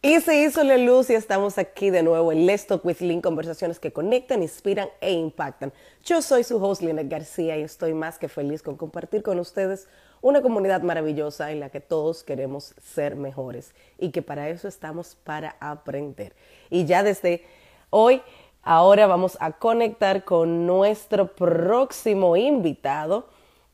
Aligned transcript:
Y 0.00 0.20
se 0.20 0.44
hizo 0.44 0.62
la 0.62 0.76
luz 0.76 1.10
y 1.10 1.14
estamos 1.14 1.58
aquí 1.58 1.90
de 1.90 2.04
nuevo 2.04 2.30
en 2.30 2.46
Let's 2.46 2.68
Talk 2.68 2.84
with 2.84 3.00
Lynn, 3.00 3.20
conversaciones 3.20 3.80
que 3.80 3.92
conectan, 3.92 4.44
inspiran 4.44 4.88
e 5.00 5.10
impactan. 5.10 5.72
Yo 6.04 6.22
soy 6.22 6.44
su 6.44 6.64
host 6.64 6.82
Lina 6.82 7.02
García 7.02 7.56
y 7.58 7.62
estoy 7.62 7.94
más 7.94 8.16
que 8.16 8.28
feliz 8.28 8.62
con 8.62 8.76
compartir 8.76 9.24
con 9.24 9.40
ustedes 9.40 9.88
una 10.20 10.40
comunidad 10.40 10.82
maravillosa 10.82 11.50
en 11.50 11.58
la 11.58 11.70
que 11.70 11.80
todos 11.80 12.22
queremos 12.22 12.76
ser 12.80 13.16
mejores 13.16 13.74
y 13.98 14.10
que 14.12 14.22
para 14.22 14.48
eso 14.48 14.68
estamos 14.68 15.16
para 15.16 15.56
aprender. 15.58 16.32
Y 16.70 16.84
ya 16.84 17.02
desde 17.02 17.44
hoy, 17.90 18.22
ahora 18.62 19.08
vamos 19.08 19.36
a 19.40 19.50
conectar 19.50 20.24
con 20.24 20.64
nuestro 20.64 21.34
próximo 21.34 22.36
invitado 22.36 23.26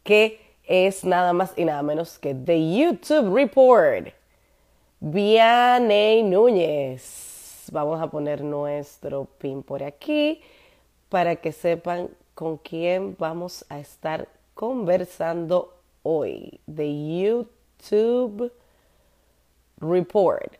que 0.03 0.41
es 0.65 1.05
nada 1.05 1.35
más 1.35 1.53
y 1.55 1.67
nada 1.67 1.83
menos 1.83 2.19
que 2.19 2.35
The 2.35 2.79
YouTube 2.79 3.35
Report. 3.37 4.24
Vianey 5.01 6.23
Núñez. 6.23 7.69
Vamos 7.73 8.01
a 8.01 8.09
poner 8.09 8.43
nuestro 8.43 9.25
pin 9.25 9.63
por 9.63 9.83
aquí 9.83 10.41
para 11.09 11.37
que 11.37 11.53
sepan 11.53 12.11
con 12.35 12.59
quién 12.59 13.17
vamos 13.19 13.65
a 13.69 13.79
estar 13.79 14.29
conversando 14.55 15.75
hoy. 16.03 16.61
The 16.67 16.87
YouTube 16.87 18.53
Report. 19.81 20.57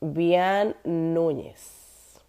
Bian 0.00 0.74
Núñez. 0.84 2.20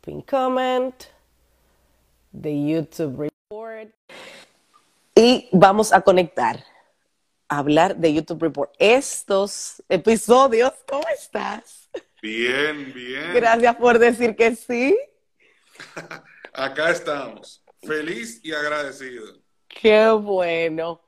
Pin 0.00 0.22
comment. 0.22 0.94
The 2.32 2.50
YouTube 2.50 3.30
Report. 3.30 3.90
Y 5.14 5.48
vamos 5.52 5.92
a 5.92 6.00
conectar 6.00 6.64
hablar 7.48 7.96
de 7.96 8.14
YouTube 8.14 8.42
Report. 8.42 8.72
Estos 8.78 9.82
episodios, 9.88 10.72
¿cómo 10.86 11.04
estás? 11.08 11.88
Bien, 12.20 12.92
bien. 12.92 13.32
Gracias 13.34 13.76
por 13.76 13.98
decir 13.98 14.36
que 14.36 14.54
sí. 14.54 14.96
Acá 16.52 16.90
estamos, 16.90 17.62
feliz 17.82 18.40
y 18.42 18.52
agradecido. 18.52 19.40
Qué 19.68 20.08
bueno. 20.10 21.00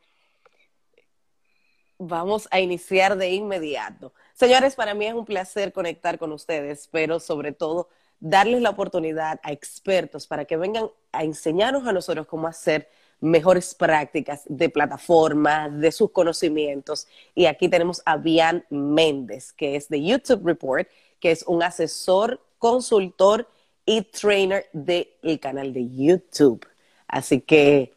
Vamos 1.99 2.49
a 2.51 2.61
iniciar 2.61 3.17
de 3.17 3.31
inmediato. 3.31 4.15
Señores, 4.33 4.75
para 4.75 4.95
mí 4.95 5.07
es 5.07 5.13
un 5.13 5.27
placer 5.27 5.73
conectar 5.73 6.19
con 6.19 6.33
ustedes, 6.33 6.89
pero 6.91 7.21
sobre 7.21 7.53
todo 7.53 7.89
darles 8.21 8.63
la 8.63 8.71
oportunidad 8.71 9.41
a 9.43 9.53
expertos 9.53 10.27
para 10.27 10.45
que 10.45 10.57
vengan 10.57 10.91
a 11.13 11.25
enseñarnos 11.25 11.87
a 11.87 11.93
nosotros 11.93 12.27
cómo 12.27 12.47
hacer 12.47 12.89
mejores 13.21 13.75
prácticas 13.75 14.43
de 14.47 14.69
plataforma, 14.69 15.69
de 15.69 15.93
sus 15.93 16.11
conocimientos. 16.11 17.07
Y 17.35 17.47
aquí 17.47 17.69
tenemos 17.69 18.03
a 18.05 18.17
Bian 18.17 18.65
Méndez, 18.71 19.53
que 19.53 19.77
es 19.77 19.89
de 19.89 20.03
YouTube 20.03 20.47
Report, 20.47 20.89
que 21.21 21.31
es 21.31 21.45
un 21.47 21.63
asesor, 21.63 22.41
consultor 22.59 23.49
y 23.85 24.03
trainer 24.03 24.69
del 24.73 25.39
canal 25.41 25.73
de 25.73 25.89
YouTube. 25.91 26.67
Así 27.07 27.41
que 27.41 27.95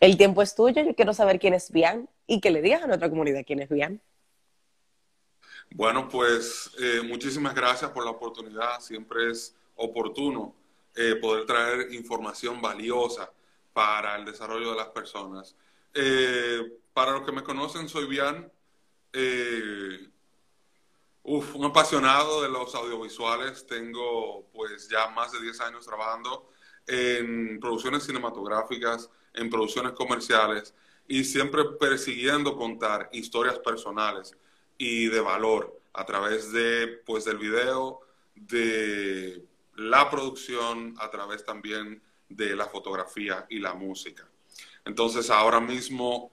el 0.00 0.16
tiempo 0.16 0.42
es 0.42 0.54
tuyo. 0.54 0.82
Yo 0.82 0.94
quiero 0.94 1.14
saber 1.14 1.38
quién 1.38 1.54
es 1.54 1.70
Bian 1.70 2.08
y 2.26 2.40
que 2.40 2.50
le 2.50 2.62
digas 2.62 2.82
a 2.82 2.86
nuestra 2.86 3.08
comunidad 3.08 3.44
quién 3.46 3.60
es 3.60 3.68
Bian. 3.68 4.00
Bueno, 5.70 6.08
pues 6.08 6.70
eh, 6.78 7.02
muchísimas 7.02 7.54
gracias 7.54 7.90
por 7.90 8.04
la 8.04 8.10
oportunidad. 8.10 8.80
Siempre 8.80 9.30
es 9.30 9.54
oportuno 9.74 10.54
eh, 10.94 11.16
poder 11.16 11.44
traer 11.44 11.92
información 11.92 12.60
valiosa 12.60 13.30
para 13.76 14.16
el 14.16 14.24
desarrollo 14.24 14.70
de 14.70 14.76
las 14.76 14.88
personas. 14.88 15.54
Eh, 15.92 16.62
para 16.94 17.12
los 17.12 17.26
que 17.26 17.32
me 17.32 17.44
conocen, 17.44 17.90
soy 17.90 18.06
Bian, 18.06 18.50
eh, 19.12 20.08
un 21.24 21.64
apasionado 21.66 22.40
de 22.40 22.48
los 22.48 22.74
audiovisuales. 22.74 23.66
Tengo 23.66 24.46
pues 24.54 24.88
ya 24.88 25.08
más 25.08 25.32
de 25.32 25.42
10 25.42 25.60
años 25.60 25.84
trabajando 25.84 26.48
en 26.86 27.60
producciones 27.60 28.04
cinematográficas, 28.04 29.10
en 29.34 29.50
producciones 29.50 29.92
comerciales 29.92 30.72
y 31.06 31.24
siempre 31.24 31.62
persiguiendo 31.78 32.56
contar 32.56 33.10
historias 33.12 33.58
personales 33.58 34.34
y 34.78 35.08
de 35.08 35.20
valor 35.20 35.78
a 35.92 36.06
través 36.06 36.50
de 36.50 37.02
pues 37.04 37.26
del 37.26 37.36
video, 37.36 38.00
de 38.34 39.44
la 39.74 40.08
producción, 40.08 40.94
a 40.98 41.10
través 41.10 41.44
también 41.44 42.02
de 42.28 42.56
la 42.56 42.66
fotografía 42.66 43.46
y 43.48 43.58
la 43.58 43.74
música. 43.74 44.28
Entonces, 44.84 45.30
ahora 45.30 45.60
mismo 45.60 46.30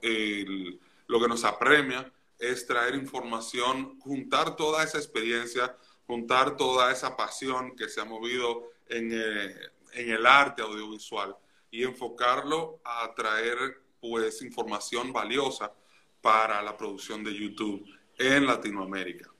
lo 1.06 1.20
que 1.20 1.28
nos 1.28 1.44
apremia 1.44 2.10
es 2.38 2.66
traer 2.66 2.94
información, 2.94 3.98
juntar 4.00 4.56
toda 4.56 4.84
esa 4.84 4.98
experiencia, 4.98 5.76
juntar 6.06 6.56
toda 6.56 6.92
esa 6.92 7.16
pasión 7.16 7.74
que 7.76 7.88
se 7.88 8.00
ha 8.00 8.04
movido 8.04 8.70
en, 8.88 9.10
eh, 9.12 9.54
en 9.94 10.10
el 10.10 10.26
arte 10.26 10.62
audiovisual 10.62 11.36
y 11.70 11.82
enfocarlo 11.84 12.80
a 12.84 13.12
traer 13.14 13.56
pues 14.00 14.42
información 14.42 15.12
valiosa 15.12 15.72
para 16.20 16.62
la 16.62 16.76
producción 16.76 17.24
de 17.24 17.34
YouTube 17.34 17.84
en 18.18 18.46
Latinoamérica. 18.46 19.30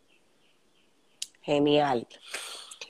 Genial. 1.42 2.06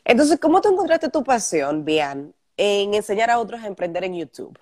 Entonces, 0.05 0.39
¿cómo 0.41 0.61
te 0.61 0.69
encontraste 0.69 1.09
tu 1.11 1.25
pasión, 1.25 1.85
Bian, 1.85 2.35
en 2.57 2.95
enseñar 2.95 3.31
a 3.31 3.39
otros 3.39 3.63
a 3.63 3.67
emprender 3.67 4.05
en 4.05 4.17
YouTube? 4.17 4.59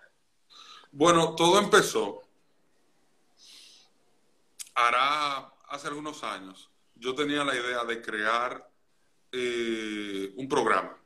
Bueno, 0.91 1.35
todo 1.35 1.59
empezó 1.59 2.23
hará 4.75 5.53
hace 5.69 5.89
algunos 5.89 6.23
años. 6.25 6.71
Yo 6.95 7.15
tenía 7.15 7.45
la 7.45 7.55
idea 7.55 7.85
de 7.85 8.01
crear 8.01 8.71
eh, 9.31 10.33
un 10.37 10.49
programa 10.49 10.97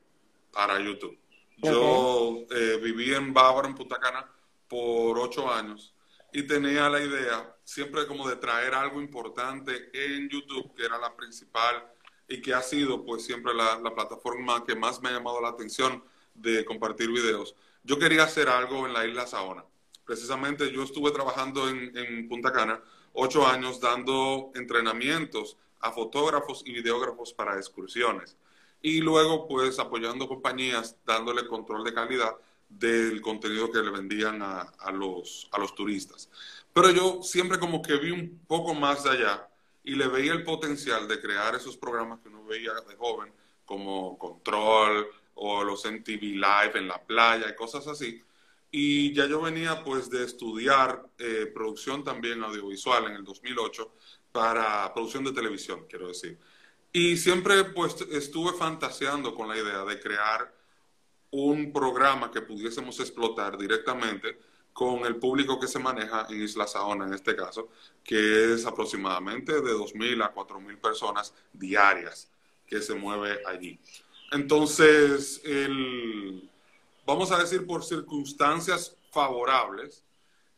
para 0.53 0.79
YouTube. 0.81 1.19
Yo 1.59 2.45
eh, 2.51 2.79
viví 2.83 3.15
en 3.15 3.33
Bávaro, 3.33 3.69
en 3.69 3.75
Punta 3.75 3.99
Cana, 3.99 4.31
por 4.69 5.19
ocho 5.19 5.51
años 5.51 5.95
y 6.33 6.43
tenía 6.43 6.89
la 6.91 7.01
idea 7.01 7.57
siempre 7.65 8.07
como 8.07 8.29
de 8.29 8.37
traer 8.37 8.75
algo 8.75 9.01
importante 9.01 9.91
en 9.93 10.29
YouTube, 10.29 10.75
que 10.75 10.85
era 10.85 10.99
la 10.99 11.17
principal 11.17 11.91
y 12.29 12.43
que 12.43 12.53
ha 12.53 12.63
sido 12.63 13.05
pues 13.05 13.25
siempre 13.25 13.55
la, 13.55 13.79
la 13.79 13.95
plataforma 13.95 14.65
que 14.65 14.75
más 14.75 15.01
me 15.01 15.09
ha 15.09 15.13
llamado 15.13 15.41
la 15.41 15.49
atención 15.49 16.05
de 16.37 16.65
compartir 16.65 17.11
videos. 17.11 17.55
Yo 17.83 17.99
quería 17.99 18.25
hacer 18.25 18.49
algo 18.49 18.87
en 18.87 18.93
la 18.93 19.07
isla 19.07 19.27
Saona. 19.27 19.65
Precisamente 20.05 20.71
yo 20.73 20.83
estuve 20.83 21.11
trabajando 21.11 21.69
en, 21.69 22.29
Punta 22.29 22.53
Cana 22.53 22.81
ocho 23.13 23.47
años 23.47 23.81
dando 23.81 24.53
entrenamientos 24.55 25.57
a 25.81 25.91
fotógrafos 25.91 26.63
y 26.65 26.73
videógrafos 26.73 27.33
para 27.33 27.57
excursiones. 27.57 28.37
Y 28.83 29.01
luego, 29.01 29.49
pues, 29.49 29.79
apoyando 29.79 30.29
compañías, 30.29 30.97
dándole 31.05 31.47
control 31.47 31.83
de 31.83 31.95
calidad 31.95 32.37
del 32.69 33.21
contenido 33.21 33.71
que 33.71 33.79
le 33.79 33.91
vendían 33.91 34.43
a, 34.43 34.93
los, 34.93 35.49
a 35.53 35.59
los 35.59 35.75
turistas. 35.75 36.29
Pero 36.73 36.91
yo 36.91 37.23
siempre 37.23 37.59
como 37.59 37.81
que 37.83 37.97
vi 37.97 38.11
un 38.11 38.41
poco 38.47 38.75
más 38.75 39.05
de 39.05 39.11
allá 39.11 39.49
y 39.83 39.95
le 39.95 40.09
veía 40.09 40.33
el 40.33 40.45
potencial 40.45 41.09
de 41.09 41.21
crear 41.21 41.55
esos 41.55 41.77
programas 41.77 42.21
que 42.21 42.29
uno 42.29 42.45
veía 42.45 42.73
de 42.75 42.97
joven, 42.97 43.33
como 43.65 44.19
Control, 44.19 45.09
o 45.37 45.65
los 45.65 45.85
MTV 45.85 46.23
Live 46.23 46.73
en 46.75 46.89
la 46.89 47.03
playa 47.05 47.49
y 47.49 47.55
cosas 47.55 47.87
así. 47.87 48.23
Y 48.71 49.13
ya 49.15 49.27
yo 49.27 49.41
venía 49.41 49.83
pues 49.85 50.11
de 50.11 50.25
estudiar 50.25 51.07
eh, 51.19 51.51
producción 51.55 52.05
también 52.05 52.43
audiovisual 52.43 53.07
en 53.07 53.13
el 53.13 53.25
2008 53.25 53.95
para 54.33 54.93
producción 54.93 55.25
de 55.25 55.33
televisión, 55.33 55.87
quiero 55.89 56.09
decir. 56.09 56.39
Y 56.93 57.17
siempre 57.17 57.65
pues 57.65 57.97
estuve 58.11 58.53
fantaseando 58.53 59.35
con 59.35 59.49
la 59.49 59.57
idea 59.57 59.85
de 59.85 60.01
crear 60.01 60.55
un 61.31 61.73
programa 61.73 62.31
que 62.31 62.41
pudiésemos 62.43 62.99
explotar 63.01 63.59
directamente 63.59 64.39
con 64.73 65.07
el 65.07 65.17
público 65.17 65.59
que 65.59 65.69
se 65.69 65.79
maneja 65.79 66.27
en 66.29 66.43
Isla 66.43 66.67
Saona, 66.67 67.07
en 67.07 67.15
este 67.15 67.35
caso, 67.35 67.71
que 68.05 68.53
es 68.53 68.67
aproximadamente 68.67 69.53
de 69.55 69.73
2.000 69.73 70.23
a 70.23 70.35
4.000 70.35 70.79
personas 70.79 71.35
diarias 71.53 72.31
que 72.67 72.83
se 72.83 72.95
mueve 72.95 73.41
allí. 73.47 73.81
Entonces, 74.33 75.41
vamos 77.07 77.31
a 77.31 77.39
decir, 77.39 77.67
por 77.67 77.85
circunstancias 77.85 78.97
favorables, 79.11 80.05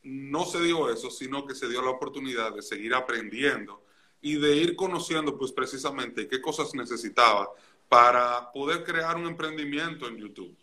no 0.02 0.44
se 0.46 0.60
dio 0.62 0.90
eso, 0.90 1.10
sino 1.10 1.46
que 1.46 1.54
se 1.54 1.68
dio 1.68 1.82
la 1.82 1.90
oportunidad 1.90 2.54
de 2.54 2.62
seguir 2.62 2.94
aprendiendo 2.94 3.84
y 4.22 4.36
de 4.36 4.56
ir 4.56 4.74
conociendo, 4.74 5.36
pues 5.36 5.52
precisamente, 5.52 6.26
qué 6.26 6.40
cosas 6.40 6.74
necesitaba 6.74 7.48
para 7.88 8.50
poder 8.52 8.84
crear 8.84 9.16
un 9.16 9.26
emprendimiento 9.26 10.08
en 10.08 10.16
YouTube. 10.16 10.56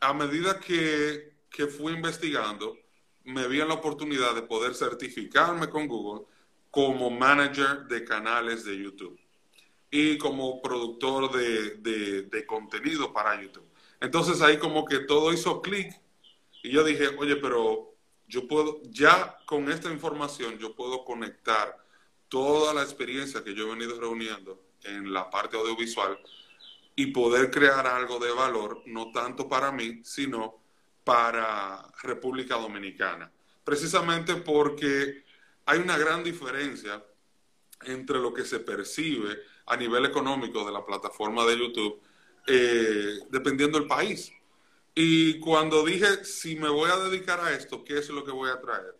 A 0.00 0.12
medida 0.12 0.58
que, 0.60 1.34
que 1.50 1.66
fui 1.66 1.92
investigando, 1.92 2.76
me 3.24 3.46
vi 3.48 3.60
en 3.60 3.68
la 3.68 3.74
oportunidad 3.74 4.34
de 4.34 4.42
poder 4.42 4.74
certificarme 4.74 5.68
con 5.68 5.86
Google 5.86 6.26
como 6.70 7.10
manager 7.10 7.84
de 7.86 8.04
canales 8.04 8.64
de 8.64 8.78
YouTube 8.78 9.21
y 9.94 10.16
como 10.16 10.62
productor 10.62 11.30
de, 11.30 12.24
de, 12.24 12.46
contenido 12.46 13.12
para 13.12 13.40
YouTube. 13.40 13.68
Entonces 14.00 14.40
ahí 14.40 14.58
como 14.58 14.86
que 14.86 15.00
todo 15.00 15.34
hizo 15.34 15.60
clic 15.60 15.94
y 16.62 16.70
yo 16.70 16.82
dije, 16.82 17.08
oye, 17.18 17.36
pero 17.36 17.94
yo 18.26 18.48
puedo, 18.48 18.80
ya 18.84 19.36
con 19.44 19.70
esta 19.70 19.92
información 19.92 20.58
yo 20.58 20.74
puedo 20.74 21.04
conectar 21.04 21.76
toda 22.28 22.72
la 22.72 22.82
experiencia 22.82 23.44
que 23.44 23.54
yo 23.54 23.66
he 23.66 23.76
venido 23.76 24.00
reuniendo 24.00 24.64
en 24.82 25.12
la 25.12 25.28
parte 25.28 25.58
audiovisual 25.58 26.18
y 26.96 27.08
poder 27.08 27.50
crear 27.50 27.86
algo 27.86 28.18
de 28.18 28.32
valor, 28.32 28.82
no 28.86 29.12
tanto 29.12 29.46
para 29.46 29.70
mí, 29.72 30.00
sino 30.04 30.62
para 31.04 31.82
República 32.02 32.54
Dominicana. 32.54 33.30
Precisamente 33.62 34.36
porque 34.36 35.22
hay 35.66 35.80
una 35.80 35.98
gran 35.98 36.24
diferencia 36.24 37.04
entre 37.84 38.18
lo 38.18 38.32
que 38.32 38.46
se 38.46 38.60
percibe 38.60 39.51
a 39.66 39.76
nivel 39.76 40.04
económico 40.04 40.64
de 40.64 40.72
la 40.72 40.84
plataforma 40.84 41.44
de 41.44 41.58
YouTube, 41.58 42.00
eh, 42.46 43.18
dependiendo 43.30 43.78
del 43.78 43.86
país. 43.86 44.32
Y 44.94 45.38
cuando 45.40 45.84
dije, 45.84 46.24
si 46.24 46.56
me 46.56 46.68
voy 46.68 46.90
a 46.90 46.96
dedicar 46.96 47.40
a 47.40 47.52
esto, 47.52 47.82
¿qué 47.84 47.98
es 47.98 48.08
lo 48.10 48.24
que 48.24 48.32
voy 48.32 48.50
a 48.50 48.60
traer? 48.60 48.94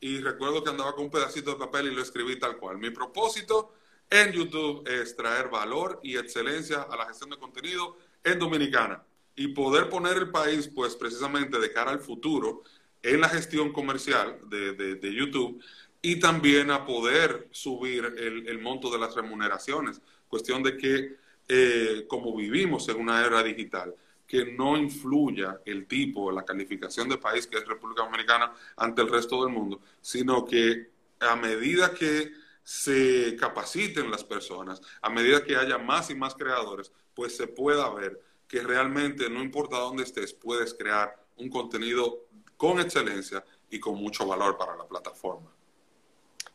Y 0.00 0.20
recuerdo 0.20 0.62
que 0.62 0.70
andaba 0.70 0.94
con 0.94 1.04
un 1.04 1.10
pedacito 1.10 1.52
de 1.52 1.58
papel 1.58 1.88
y 1.88 1.94
lo 1.94 2.02
escribí 2.02 2.38
tal 2.38 2.56
cual. 2.58 2.78
Mi 2.78 2.90
propósito 2.90 3.74
en 4.10 4.32
YouTube 4.32 4.86
es 4.86 5.16
traer 5.16 5.48
valor 5.48 6.00
y 6.02 6.16
excelencia 6.16 6.82
a 6.82 6.96
la 6.96 7.06
gestión 7.06 7.30
de 7.30 7.38
contenido 7.38 7.96
en 8.22 8.38
Dominicana 8.38 9.02
y 9.34 9.48
poder 9.48 9.88
poner 9.88 10.16
el 10.18 10.30
país, 10.30 10.68
pues 10.68 10.94
precisamente 10.96 11.58
de 11.58 11.72
cara 11.72 11.90
al 11.90 12.00
futuro, 12.00 12.62
en 13.02 13.20
la 13.20 13.28
gestión 13.28 13.72
comercial 13.72 14.38
de, 14.48 14.74
de, 14.74 15.14
YouTube 15.14 15.62
y 16.02 16.18
también 16.18 16.72
a 16.72 16.84
poder 16.84 17.48
subir 17.52 18.04
el, 18.18 18.48
el, 18.48 18.58
monto 18.58 18.90
de 18.90 18.98
las 18.98 19.14
remuneraciones. 19.14 20.00
Cuestión 20.28 20.62
de 20.62 20.76
que, 20.76 21.16
eh, 21.48 22.06
como 22.08 22.36
vivimos 22.36 22.88
en 22.88 23.00
una 23.00 23.24
era 23.24 23.42
digital, 23.42 23.94
que 24.26 24.52
no 24.52 24.76
influya 24.76 25.60
el 25.64 25.86
tipo, 25.86 26.32
la 26.32 26.44
calificación 26.44 27.08
de 27.08 27.18
país 27.18 27.46
que 27.46 27.58
es 27.58 27.66
República 27.66 28.02
Dominicana 28.02 28.52
ante 28.76 29.02
el 29.02 29.10
resto 29.10 29.44
del 29.44 29.52
mundo, 29.52 29.80
sino 30.00 30.44
que 30.44 30.90
a 31.20 31.36
medida 31.36 31.94
que 31.94 32.32
se 32.64 33.36
capaciten 33.38 34.10
las 34.10 34.24
personas, 34.24 34.80
a 35.00 35.10
medida 35.10 35.44
que 35.44 35.56
haya 35.56 35.78
más 35.78 36.10
y 36.10 36.14
más 36.14 36.34
creadores, 36.34 36.92
pues 37.14 37.36
se 37.36 37.46
pueda 37.46 37.88
ver 37.90 38.20
que 38.48 38.60
realmente 38.62 39.28
no 39.28 39.42
importa 39.42 39.78
dónde 39.78 40.02
estés, 40.02 40.32
puedes 40.32 40.74
crear 40.74 41.14
un 41.36 41.48
contenido 41.48 42.26
con 42.56 42.80
excelencia 42.80 43.44
y 43.70 43.78
con 43.80 43.96
mucho 43.96 44.26
valor 44.26 44.56
para 44.56 44.76
la 44.76 44.86
plataforma. 44.86 45.50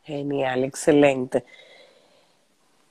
Genial, 0.07 0.63
excelente. 0.63 1.43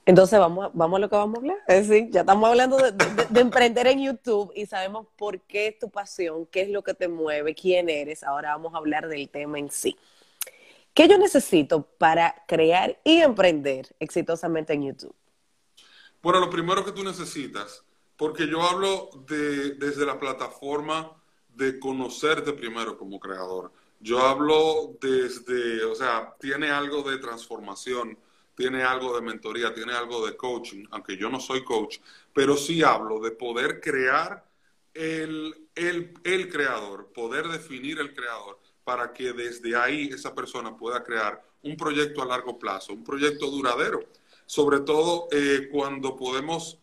Entonces, 0.04 0.38
vamos, 0.38 0.70
vamos 0.74 0.98
a 0.98 1.00
lo 1.00 1.08
que 1.08 1.16
vamos 1.16 1.36
a 1.36 1.40
hablar. 1.40 1.58
Es 1.66 1.88
decir, 1.88 2.10
ya 2.10 2.20
estamos 2.20 2.46
hablando 2.46 2.76
de, 2.76 3.40
emprender 3.40 3.86
en 3.86 4.04
YouTube 4.04 4.52
y 4.54 4.66
sabemos 4.66 5.06
por 5.16 5.40
qué 5.40 5.68
es 5.68 5.78
tu 5.78 5.88
pasión, 5.88 6.44
qué 6.44 6.60
es 6.60 6.68
lo 6.68 6.84
que 6.84 6.92
te 6.92 7.08
mueve, 7.08 7.54
quién 7.54 7.88
eres. 7.88 8.22
Ahora 8.22 8.50
vamos 8.50 8.74
a 8.74 8.76
hablar 8.76 9.08
del 9.08 9.30
tema 9.30 9.58
en 9.58 9.70
sí. 9.70 9.96
¿Qué 10.92 11.08
yo 11.08 11.16
necesito 11.16 11.84
para 11.96 12.44
crear 12.46 13.00
y 13.02 13.22
emprender 13.22 13.96
exitosamente 13.98 14.74
en 14.74 14.88
YouTube? 14.88 15.14
Bueno, 16.22 16.38
lo 16.40 16.50
primero 16.50 16.84
que 16.84 16.92
tú 16.92 17.02
necesitas, 17.02 17.82
porque 18.18 18.46
yo 18.46 18.60
hablo 18.60 19.08
de, 19.26 19.70
desde 19.76 20.04
la 20.04 20.20
plataforma 20.20 21.16
de 21.48 21.80
conocerte 21.80 22.52
primero 22.52 22.98
como 22.98 23.18
creador. 23.18 23.72
Yo 24.00 24.20
hablo 24.20 24.96
desde, 25.00 25.84
o 25.84 25.94
sea, 25.94 26.34
tiene 26.38 26.70
algo 26.70 27.02
de 27.02 27.18
transformación, 27.18 28.18
tiene 28.54 28.82
algo 28.82 29.14
de 29.14 29.22
mentoría, 29.22 29.74
tiene 29.74 29.92
algo 29.92 30.26
de 30.26 30.36
coaching, 30.36 30.84
aunque 30.90 31.16
yo 31.16 31.28
no 31.30 31.40
soy 31.40 31.64
coach, 31.64 31.98
pero 32.32 32.56
sí 32.56 32.82
hablo 32.82 33.20
de 33.20 33.30
poder 33.32 33.80
crear 33.80 34.44
el, 34.94 35.68
el, 35.74 36.14
el 36.24 36.48
creador, 36.48 37.12
poder 37.12 37.48
definir 37.48 37.98
el 37.98 38.14
creador 38.14 38.58
para 38.84 39.12
que 39.12 39.32
desde 39.32 39.76
ahí 39.76 40.08
esa 40.12 40.34
persona 40.34 40.76
pueda 40.76 41.02
crear 41.02 41.42
un 41.62 41.76
proyecto 41.76 42.22
a 42.22 42.26
largo 42.26 42.58
plazo, 42.58 42.92
un 42.92 43.04
proyecto 43.04 43.50
duradero, 43.50 44.00
sobre 44.46 44.80
todo 44.80 45.28
eh, 45.32 45.68
cuando 45.70 46.16
podemos 46.16 46.78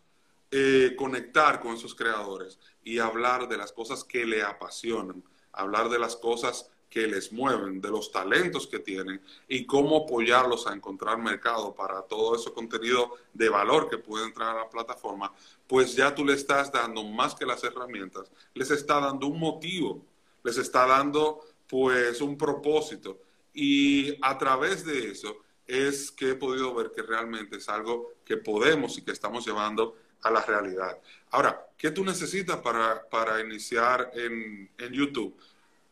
eh, 0.50 0.94
conectar 0.96 1.60
con 1.60 1.74
esos 1.74 1.94
creadores 1.94 2.58
y 2.84 2.98
hablar 2.98 3.48
de 3.48 3.56
las 3.56 3.72
cosas 3.72 4.04
que 4.04 4.26
le 4.26 4.42
apasionan, 4.42 5.24
hablar 5.52 5.88
de 5.88 5.98
las 5.98 6.16
cosas 6.16 6.70
que 6.94 7.08
les 7.08 7.32
mueven, 7.32 7.80
de 7.80 7.90
los 7.90 8.12
talentos 8.12 8.68
que 8.68 8.78
tienen 8.78 9.20
y 9.48 9.66
cómo 9.66 10.04
apoyarlos 10.04 10.68
a 10.68 10.72
encontrar 10.72 11.18
mercado 11.18 11.74
para 11.74 12.02
todo 12.02 12.36
ese 12.36 12.52
contenido 12.52 13.16
de 13.32 13.48
valor 13.48 13.90
que 13.90 13.98
puede 13.98 14.26
entrar 14.26 14.56
a 14.56 14.60
la 14.60 14.70
plataforma, 14.70 15.32
pues 15.66 15.96
ya 15.96 16.14
tú 16.14 16.24
le 16.24 16.34
estás 16.34 16.70
dando 16.70 17.02
más 17.02 17.34
que 17.34 17.46
las 17.46 17.64
herramientas, 17.64 18.30
les 18.54 18.70
está 18.70 19.00
dando 19.00 19.26
un 19.26 19.40
motivo, 19.40 20.06
les 20.44 20.56
está 20.56 20.86
dando 20.86 21.40
pues 21.66 22.20
un 22.20 22.38
propósito 22.38 23.18
y 23.52 24.16
a 24.22 24.38
través 24.38 24.84
de 24.84 25.10
eso 25.10 25.38
es 25.66 26.12
que 26.12 26.30
he 26.30 26.34
podido 26.36 26.72
ver 26.76 26.92
que 26.92 27.02
realmente 27.02 27.56
es 27.56 27.68
algo 27.68 28.12
que 28.24 28.36
podemos 28.36 28.96
y 28.98 29.02
que 29.02 29.10
estamos 29.10 29.44
llevando 29.44 29.96
a 30.22 30.30
la 30.30 30.42
realidad. 30.42 30.96
Ahora, 31.32 31.66
¿qué 31.76 31.90
tú 31.90 32.04
necesitas 32.04 32.58
para, 32.58 33.08
para 33.08 33.40
iniciar 33.40 34.12
en, 34.14 34.70
en, 34.78 34.92
YouTube? 34.92 35.36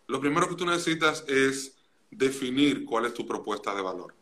Lo 0.07 0.21
primero 0.21 0.49
que 0.49 0.55
tú 0.55 0.67
necesitas 0.67 1.25
es 1.29 1.77
definir 2.11 2.85
cuál 2.85 3.07
es 3.07 3.15
tu 3.15 3.27
propuesta 3.27 3.75
de 3.75 3.83
valor, 3.83 4.15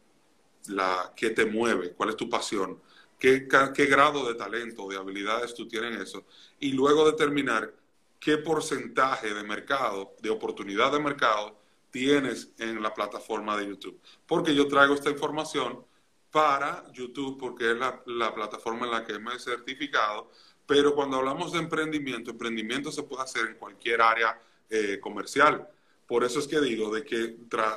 la 0.69 1.13
que 1.17 1.31
te 1.31 1.45
mueve, 1.45 1.93
cuál 1.93 2.11
es 2.11 2.17
tu 2.17 2.29
pasión, 2.29 2.81
qué, 3.19 3.47
grado 3.89 4.27
de 4.27 4.35
talento, 4.35 4.89
de 4.89 4.97
habilidades 4.97 5.55
tú 5.55 5.69
tienes 5.69 5.95
en 5.95 6.03
eso, 6.03 6.25
y 6.59 6.73
luego 6.73 7.11
determinar 7.11 7.75
qué 8.19 8.39
porcentaje 8.39 9.35
de 9.35 9.43
mercado, 9.43 10.15
de 10.23 10.31
oportunidad 10.31 10.93
de 10.93 11.01
mercado 11.01 11.59
tienes 11.91 12.53
en 12.59 12.83
la 12.83 12.95
plataforma 12.95 13.57
de 13.57 13.67
YouTube. 13.67 14.01
Porque 14.27 14.55
yo 14.55 14.69
traigo 14.69 14.95
esta 14.95 15.11
información 15.11 15.85
para 16.31 16.85
YouTube 16.93 17.39
porque 17.39 17.73
es 17.73 17.77
la, 17.77 18.35
plataforma 18.35 18.87
en 18.87 18.93
la 18.93 19.05
que 19.05 19.19
me 19.19 19.35
he 19.35 19.39
certificado, 19.39 20.31
pero 20.67 20.95
cuando 20.95 21.17
hablamos 21.17 21.53
de 21.53 21.59
emprendimiento, 21.59 22.31
emprendimiento 22.31 22.93
se 22.93 23.03
puede 23.03 23.23
hacer 23.23 23.47
en 23.49 23.55
cualquier 23.57 24.01
área 24.01 24.41
eh, 24.71 24.99
comercial. 25.01 25.69
Por 26.07 26.25
eso 26.25 26.39
es 26.39 26.49
que 26.49 26.61
digo 26.61 26.93
de 26.93 27.05
que 27.05 27.37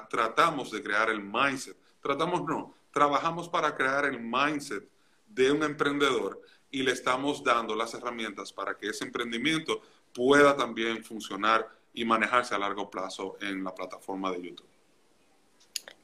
tratamos 0.10 0.72
de 0.72 0.82
crear 0.82 1.10
el 1.10 1.22
mindset. 1.22 1.76
Tratamos 2.02 2.44
no, 2.46 2.74
trabajamos 2.92 3.50
para 3.50 3.76
crear 3.76 4.06
el 4.06 4.20
mindset 4.20 4.88
de 5.28 5.52
un 5.52 5.64
emprendedor 5.64 6.42
y 6.72 6.84
le 6.84 6.92
estamos 6.92 7.44
dando 7.44 7.76
las 7.76 7.94
herramientas 7.94 8.52
para 8.52 8.76
que 8.76 8.90
ese 8.90 9.06
emprendimiento 9.06 9.82
pueda 10.14 10.56
también 10.56 11.04
funcionar 11.04 11.68
y 11.94 12.06
manejarse 12.06 12.56
a 12.56 12.58
largo 12.58 12.90
plazo 12.90 13.38
en 13.42 13.64
la 13.64 13.74
plataforma 13.74 14.32
de 14.32 14.42
YouTube. 14.42 14.68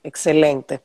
Excelente. 0.04 0.82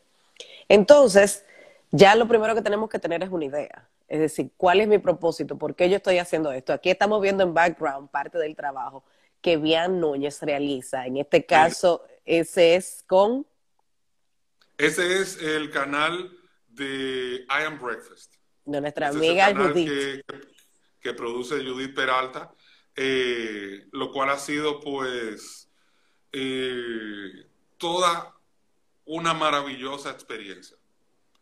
Entonces, 0.68 1.44
ya 1.90 2.14
lo 2.14 2.26
primero 2.26 2.54
que 2.54 2.62
tenemos 2.62 2.88
que 2.88 2.98
tener 2.98 3.22
es 3.22 3.28
una 3.28 3.44
idea. 3.44 3.88
Es 4.08 4.20
decir, 4.20 4.50
¿cuál 4.56 4.80
es 4.80 4.88
mi 4.88 4.98
propósito? 4.98 5.56
¿Por 5.56 5.74
qué 5.74 5.88
yo 5.88 5.96
estoy 5.96 6.18
haciendo 6.18 6.52
esto? 6.52 6.72
Aquí 6.72 6.90
estamos 6.90 7.20
viendo 7.20 7.42
en 7.42 7.54
background 7.54 8.08
parte 8.10 8.38
del 8.38 8.56
trabajo 8.56 9.04
que 9.44 9.58
Bian 9.58 10.00
Núñez 10.00 10.40
realiza. 10.42 11.06
En 11.06 11.18
este 11.18 11.46
caso, 11.46 12.02
ese 12.24 12.74
es 12.74 13.04
con... 13.06 13.46
Ese 14.78 15.20
es 15.20 15.40
el 15.40 15.70
canal 15.70 16.36
de 16.66 17.44
I 17.48 17.64
Am 17.64 17.78
Breakfast. 17.80 18.34
De 18.64 18.80
nuestra 18.80 19.10
amiga 19.10 19.54
Judith. 19.54 20.24
Que, 20.98 21.12
produce 21.12 21.62
Judith 21.62 21.94
Peralta, 21.94 22.52
eh, 22.96 23.86
lo 23.92 24.10
cual 24.10 24.30
ha 24.30 24.38
sido 24.38 24.80
pues 24.80 25.70
eh, 26.32 27.46
toda 27.76 28.34
una 29.04 29.34
maravillosa 29.34 30.10
experiencia 30.10 30.78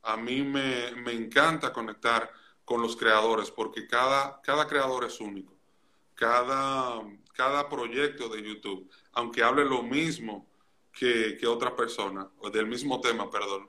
a 0.03 0.17
mí 0.17 0.43
me, 0.43 0.89
encanta 1.13 1.73
conectar 1.73 2.31
con 2.65 2.83
los 2.83 2.97
creadores 2.97 3.51
porque 3.51 3.87
cada, 3.87 4.41
cada 4.43 4.67
creador 4.67 5.05
es 5.05 5.21
único. 5.21 5.52
Cada, 6.23 7.03
cada 7.33 7.69
proyecto 7.69 8.29
de 8.29 8.45
YouTube, 8.45 8.89
aunque 9.13 9.43
hable 9.43 9.65
lo 9.65 9.83
mismo 9.83 10.47
que, 10.93 11.37
que 11.37 11.49
otra 11.49 11.75
persona, 11.75 12.31
o 12.39 12.49
del 12.49 12.69
mismo 12.69 13.01
tema, 13.01 13.29
perdón, 13.29 13.69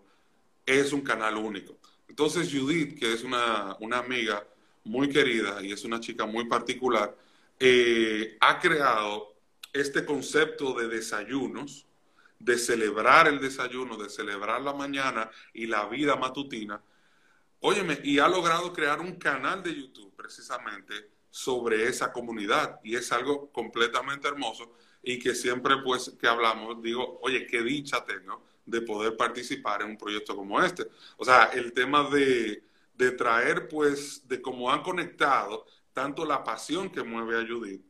es 0.64 0.94
un 0.94 1.02
canal 1.02 1.36
único. 1.38 1.80
Entonces 2.08 2.54
Judith, 2.54 3.00
que 3.00 3.12
es 3.12 3.24
una, 3.24 3.76
amiga 3.98 4.46
muy 4.84 5.10
querida 5.10 5.64
y 5.64 5.72
es 5.72 5.84
una 5.84 6.00
chica 6.00 6.28
muy 6.28 6.46
particular, 6.46 7.18
eh, 7.60 8.38
ha 8.40 8.60
creado 8.60 9.34
este 9.74 10.06
concepto 10.06 10.76
de 10.76 10.90
desayunos 10.90 11.88
de 12.38 12.60
celebrar 12.60 13.28
el 13.28 13.40
desayuno, 13.40 13.98
de 13.98 14.12
celebrar 14.12 14.62
la 14.62 14.74
mañana 14.74 15.32
y 15.56 15.66
la 15.66 15.88
vida 15.88 16.18
matutina. 16.18 16.80
Óyeme, 17.62 18.00
y 18.04 18.20
ha 18.20 18.28
logrado 18.28 18.72
crear 18.74 19.02
un 19.02 19.16
canal 19.16 19.64
de 19.64 19.74
YouTube 19.74 20.14
precisamente 20.16 21.13
sobre 21.34 21.88
esa 21.88 22.12
comunidad 22.12 22.80
y 22.84 22.96
es 22.96 23.12
algo 23.12 23.50
completamente 23.50 24.28
hermoso 24.28 24.72
y 25.02 25.18
que 25.18 25.34
siempre 25.34 25.78
pues 25.84 26.16
que 26.20 26.28
hablamos 26.28 26.80
digo, 26.84 27.20
oye, 27.24 27.48
qué 27.48 27.64
dicha 27.64 28.06
tengo 28.06 28.44
de 28.64 28.82
poder 28.82 29.18
participar 29.18 29.82
en 29.82 29.90
un 29.90 29.98
proyecto 29.98 30.36
como 30.36 30.62
este. 30.62 30.86
O 31.18 31.26
sea, 31.26 31.46
el 31.46 31.74
tema 31.74 32.08
de, 32.08 32.64
de 32.94 33.12
traer 33.14 33.68
pues 33.68 34.28
de 34.28 34.44
cómo 34.44 34.72
han 34.72 34.84
conectado 34.84 35.66
tanto 35.92 36.24
la 36.24 36.44
pasión 36.44 36.92
que 36.92 37.02
mueve 37.02 37.42
a 37.42 37.48
Judith 37.48 37.84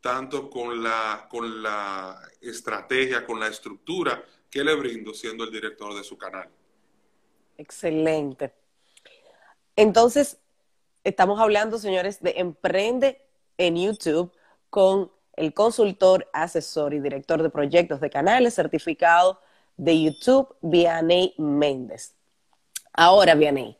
tanto 0.00 0.48
con 0.48 0.80
la, 0.80 1.26
con 1.28 1.64
la 1.64 2.20
estrategia, 2.40 3.26
con 3.26 3.40
la 3.40 3.48
estructura 3.48 4.24
que 4.48 4.62
le 4.62 4.76
brindo 4.76 5.12
siendo 5.12 5.42
el 5.42 5.50
director 5.50 5.96
de 5.96 6.04
su 6.04 6.16
canal. 6.16 6.48
Excelente. 7.58 8.54
Entonces, 9.74 10.38
estamos 11.04 11.38
hablando, 11.38 11.78
señores, 11.78 12.20
de 12.20 12.34
Emprende 12.38 13.22
en 13.58 13.76
YouTube 13.76 14.32
con 14.70 15.12
el 15.36 15.52
consultor, 15.52 16.28
asesor 16.32 16.94
y 16.94 17.00
director 17.00 17.42
de 17.42 17.50
proyectos 17.50 18.00
de 18.00 18.10
canales 18.10 18.54
certificado 18.54 19.40
de 19.76 20.02
YouTube, 20.02 20.54
Vianey 20.62 21.34
Méndez. 21.38 22.14
Ahora, 22.92 23.34
Vianey, 23.34 23.76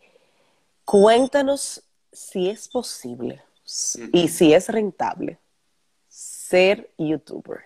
cuéntanos 0.85 1.83
si 2.13 2.51
es 2.51 2.69
posible 2.69 3.43
y 4.13 4.29
si 4.29 4.53
es 4.53 4.69
rentable 4.69 5.39
ser 6.09 6.93
youtuber. 6.99 7.63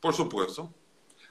Por 0.00 0.14
supuesto. 0.14 0.72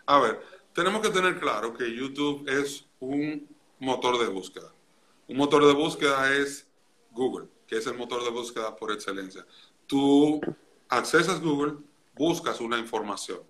A 0.06 0.20
ver, 0.20 0.41
tenemos 0.74 1.01
que 1.01 1.10
tener 1.10 1.39
claro 1.39 1.74
que 1.74 1.94
YouTube 1.94 2.48
es 2.50 2.86
un 3.00 3.48
motor 3.79 4.17
de 4.20 4.27
búsqueda. 4.27 4.72
Un 5.27 5.38
motor 5.38 5.65
de 5.65 5.74
búsqueda 5.74 6.34
es 6.34 6.67
Google, 7.18 7.48
que 7.68 7.78
es 7.78 7.88
el 7.88 7.98
motor 7.98 8.24
de 8.24 8.30
búsqueda 8.30 8.76
por 8.76 8.92
excelencia. 8.92 9.46
Tú 9.86 10.40
accesas 10.88 11.42
Google, 11.42 11.74
buscas 12.16 12.62
una 12.62 12.78
información 12.78 13.42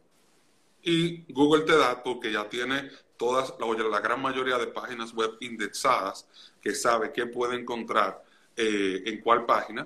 y 0.82 1.32
Google 1.34 1.64
te 1.64 1.78
da, 1.78 2.02
porque 2.02 2.32
ya 2.32 2.48
tiene 2.48 2.90
todas, 3.18 3.54
la, 3.60 4.00
gran 4.00 4.22
mayoría 4.22 4.58
de 4.58 4.68
páginas 4.68 5.14
web 5.14 5.32
indexadas, 5.42 6.28
que 6.62 6.74
sabe 6.74 7.12
qué 7.12 7.26
puede 7.26 7.60
encontrar 7.60 8.24
eh, 8.56 9.04
en 9.06 9.20
cuál 9.22 9.46
página, 9.46 9.86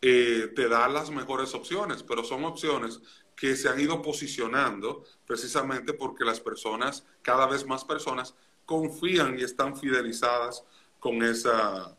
eh, 0.00 0.52
te 0.54 0.68
da 0.68 0.88
las 0.88 1.10
mejores 1.10 1.52
opciones, 1.54 2.02
pero 2.02 2.22
son 2.22 2.44
opciones 2.44 3.00
que 3.34 3.56
se 3.56 3.68
han 3.68 3.80
ido 3.80 4.02
posicionando 4.02 5.04
precisamente 5.26 5.94
porque 5.94 6.24
las 6.24 6.40
personas, 6.40 7.04
cada 7.22 7.46
vez 7.46 7.66
más 7.66 7.84
personas, 7.84 8.34
confían 8.64 9.38
y 9.38 9.42
están 9.42 9.76
fidelizadas 9.76 10.64
con, 11.00 11.24
esa, 11.24 11.96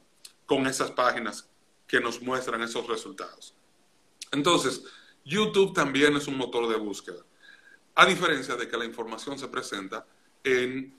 con 0.52 0.68
esas 0.68 0.92
páginas 0.92 1.50
que 1.88 2.02
nos 2.02 2.22
muestran 2.22 2.62
esos 2.62 2.86
resultados. 2.86 3.56
Entonces, 4.34 4.84
YouTube 5.24 5.74
también 5.74 6.14
es 6.18 6.28
un 6.28 6.36
motor 6.36 6.68
de 6.68 6.76
búsqueda, 6.76 7.24
a 7.96 8.06
diferencia 8.06 8.58
de 8.58 8.68
que 8.68 8.76
la 8.76 8.84
información 8.84 9.40
se 9.40 9.48
presenta 9.48 10.06
en 10.44 10.94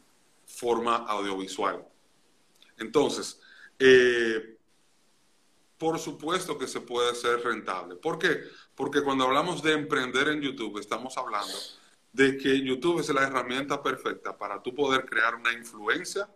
forma 0.47 1.05
audiovisual. 1.07 1.87
Entonces, 2.79 3.43
eh, 3.79 4.57
por 5.77 5.99
supuesto 5.99 6.57
que 6.57 6.67
se 6.67 6.81
puede 6.81 7.15
ser 7.15 7.45
rentable. 7.45 7.97
¿Por 7.97 8.19
qué? 8.19 8.45
Porque 8.75 9.03
cuando 9.03 9.25
hablamos 9.25 9.63
de 9.63 9.75
emprender 9.75 10.29
en 10.29 10.41
YouTube, 10.41 10.79
estamos 10.79 11.19
hablando 11.19 11.59
de 12.11 12.39
que 12.39 12.59
YouTube 12.59 13.01
es 13.01 13.11
la 13.11 13.25
herramienta 13.25 13.83
perfecta 13.83 14.35
para 14.35 14.63
tú 14.63 14.75
poder 14.75 15.05
crear 15.05 15.35
una 15.35 15.53
influencia 15.53 16.27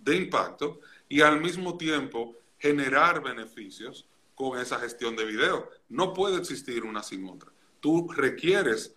de 0.00 0.16
impacto 0.16 0.80
y 1.08 1.20
al 1.20 1.40
mismo 1.40 1.76
tiempo 1.78 2.34
generar 2.66 3.22
beneficios 3.22 4.06
con 4.34 4.58
esa 4.58 4.78
gestión 4.78 5.16
de 5.16 5.24
video. 5.24 5.70
No 5.88 6.12
puede 6.12 6.38
existir 6.38 6.84
una 6.84 7.02
sin 7.02 7.28
otra. 7.28 7.50
Tú 7.80 8.08
requieres 8.12 8.94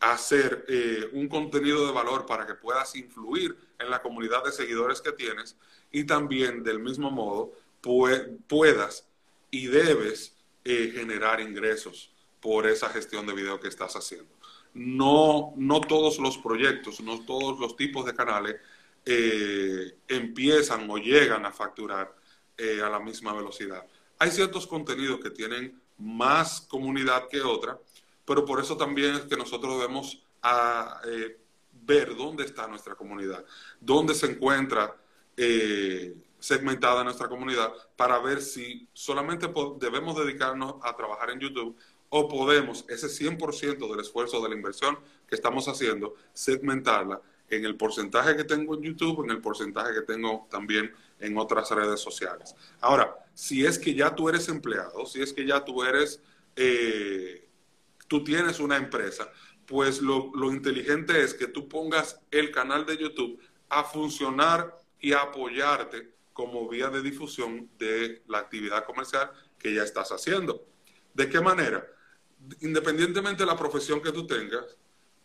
hacer 0.00 0.64
eh, 0.68 1.08
un 1.12 1.28
contenido 1.28 1.86
de 1.86 1.92
valor 1.92 2.26
para 2.26 2.46
que 2.46 2.54
puedas 2.54 2.94
influir 2.94 3.56
en 3.78 3.90
la 3.90 4.02
comunidad 4.02 4.44
de 4.44 4.52
seguidores 4.52 5.00
que 5.00 5.12
tienes 5.12 5.56
y 5.90 6.04
también 6.04 6.62
del 6.62 6.78
mismo 6.78 7.10
modo 7.10 7.52
puedas 8.48 9.06
y 9.50 9.66
debes 9.66 10.36
eh, 10.64 10.92
generar 10.94 11.40
ingresos 11.40 12.10
por 12.40 12.66
esa 12.66 12.88
gestión 12.88 13.26
de 13.26 13.34
video 13.34 13.60
que 13.60 13.68
estás 13.68 13.94
haciendo. 13.94 14.32
No, 14.72 15.52
no 15.56 15.80
todos 15.80 16.18
los 16.18 16.38
proyectos, 16.38 17.00
no 17.00 17.24
todos 17.24 17.58
los 17.60 17.76
tipos 17.76 18.04
de 18.06 18.14
canales 18.14 18.56
eh, 19.04 19.96
empiezan 20.08 20.88
o 20.90 20.96
llegan 20.96 21.44
a 21.44 21.52
facturar 21.52 22.14
eh, 22.58 22.80
a 22.82 22.88
la 22.88 23.00
misma 23.00 23.32
velocidad. 23.32 23.86
Hay 24.18 24.30
ciertos 24.30 24.66
contenidos 24.66 25.20
que 25.20 25.30
tienen 25.30 25.80
más 25.98 26.60
comunidad 26.62 27.28
que 27.28 27.40
otra, 27.40 27.78
pero 28.24 28.44
por 28.44 28.60
eso 28.60 28.76
también 28.76 29.14
es 29.14 29.22
que 29.22 29.36
nosotros 29.36 29.78
debemos 29.80 30.22
a, 30.42 31.00
ver 31.86 32.16
dónde 32.16 32.44
está 32.44 32.66
nuestra 32.66 32.94
comunidad, 32.94 33.44
dónde 33.80 34.14
se 34.14 34.26
encuentra 34.26 34.96
segmentada 36.38 37.02
nuestra 37.02 37.28
comunidad 37.28 37.72
para 37.96 38.18
ver 38.18 38.42
si 38.42 38.86
solamente 38.92 39.50
debemos 39.78 40.16
dedicarnos 40.16 40.74
a 40.82 40.94
trabajar 40.94 41.30
en 41.30 41.40
YouTube 41.40 41.76
o 42.10 42.28
podemos 42.28 42.84
ese 42.88 43.08
100% 43.08 43.90
del 43.90 44.00
esfuerzo 44.00 44.42
de 44.42 44.50
la 44.50 44.54
inversión 44.54 44.98
que 45.26 45.34
estamos 45.34 45.66
haciendo, 45.68 46.14
segmentarla 46.32 47.20
en 47.48 47.64
el 47.64 47.76
porcentaje 47.76 48.36
que 48.36 48.44
tengo 48.44 48.74
en 48.74 48.82
YouTube, 48.82 49.24
en 49.24 49.30
el 49.30 49.40
porcentaje 49.40 49.94
que 49.94 50.02
tengo 50.02 50.46
también 50.50 50.92
en 51.24 51.38
otras 51.38 51.70
redes 51.70 52.00
sociales. 52.00 52.54
Ahora, 52.80 53.14
si 53.34 53.64
es 53.64 53.78
que 53.78 53.94
ya 53.94 54.14
tú 54.14 54.28
eres 54.28 54.48
empleado, 54.48 55.06
si 55.06 55.22
es 55.22 55.32
que 55.32 55.46
ya 55.46 55.64
tú 55.64 55.82
eres, 55.82 56.22
eh, 56.56 57.48
tú 58.08 58.22
tienes 58.22 58.60
una 58.60 58.76
empresa, 58.76 59.30
pues 59.66 60.00
lo, 60.00 60.30
lo 60.34 60.52
inteligente 60.52 61.22
es 61.22 61.34
que 61.34 61.46
tú 61.48 61.68
pongas 61.68 62.20
el 62.30 62.50
canal 62.50 62.84
de 62.86 62.98
YouTube 62.98 63.40
a 63.68 63.84
funcionar 63.84 64.76
y 65.00 65.12
a 65.12 65.22
apoyarte 65.22 66.14
como 66.32 66.68
vía 66.68 66.88
de 66.88 67.00
difusión 67.00 67.70
de 67.78 68.22
la 68.26 68.38
actividad 68.38 68.84
comercial 68.84 69.30
que 69.58 69.74
ya 69.74 69.82
estás 69.82 70.10
haciendo. 70.10 70.66
¿De 71.14 71.28
qué 71.28 71.40
manera? 71.40 71.86
Independientemente 72.60 73.44
de 73.44 73.46
la 73.46 73.56
profesión 73.56 74.02
que 74.02 74.12
tú 74.12 74.26
tengas, 74.26 74.76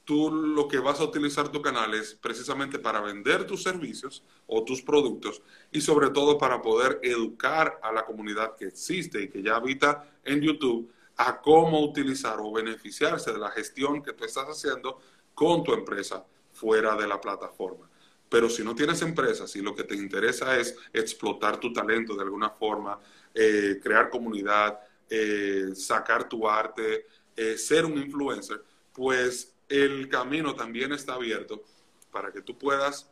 tú 0.10 0.32
lo 0.32 0.68
que 0.68 0.80
vas 0.80 1.00
a 1.00 1.04
utilizar 1.04 1.52
tu 1.52 1.62
canal 1.62 1.94
es 1.94 2.16
precisamente 2.16 2.80
para 2.80 3.00
vender 3.00 3.46
tus 3.46 3.62
servicios 3.62 4.24
o 4.48 4.64
tus 4.64 4.82
productos 4.82 5.44
y 5.72 5.82
sobre 5.82 6.10
todo 6.10 6.36
para 6.36 6.64
poder 6.64 7.00
educar 7.04 7.80
a 7.84 7.92
la 7.92 8.04
comunidad 8.04 8.56
que 8.56 8.66
existe 8.66 9.22
y 9.22 9.30
que 9.30 9.44
ya 9.44 9.58
habita 9.58 10.10
en 10.24 10.42
YouTube 10.42 10.92
a 11.16 11.40
cómo 11.40 11.80
utilizar 11.82 12.40
o 12.40 12.52
beneficiarse 12.52 13.32
de 13.32 13.38
la 13.38 13.52
gestión 13.52 14.02
que 14.02 14.14
tú 14.14 14.24
estás 14.24 14.48
haciendo 14.48 15.00
con 15.36 15.64
tu 15.64 15.74
empresa 15.74 16.26
fuera 16.54 16.96
de 16.96 17.08
la 17.08 17.22
plataforma. 17.22 17.88
Pero 18.28 18.50
si 18.50 18.64
no 18.64 18.74
tienes 18.74 19.04
empresa, 19.04 19.46
si 19.48 19.62
lo 19.62 19.76
que 19.76 19.84
te 19.84 19.94
interesa 19.94 20.58
es 20.58 20.76
explotar 20.92 21.60
tu 21.60 21.72
talento 21.72 22.16
de 22.16 22.24
alguna 22.24 22.50
forma, 22.50 23.00
eh, 23.32 23.80
crear 23.80 24.10
comunidad, 24.10 24.80
eh, 25.08 25.68
sacar 25.76 26.28
tu 26.28 26.50
arte, 26.50 27.06
eh, 27.36 27.60
ser 27.60 27.86
un 27.86 28.00
influencer, 28.00 28.64
pues 28.92 29.54
el 29.70 30.10
camino 30.10 30.56
también 30.56 30.92
está 30.92 31.14
abierto 31.14 31.64
para 32.12 32.32
que 32.32 32.42
tú 32.42 32.58
puedas 32.58 33.10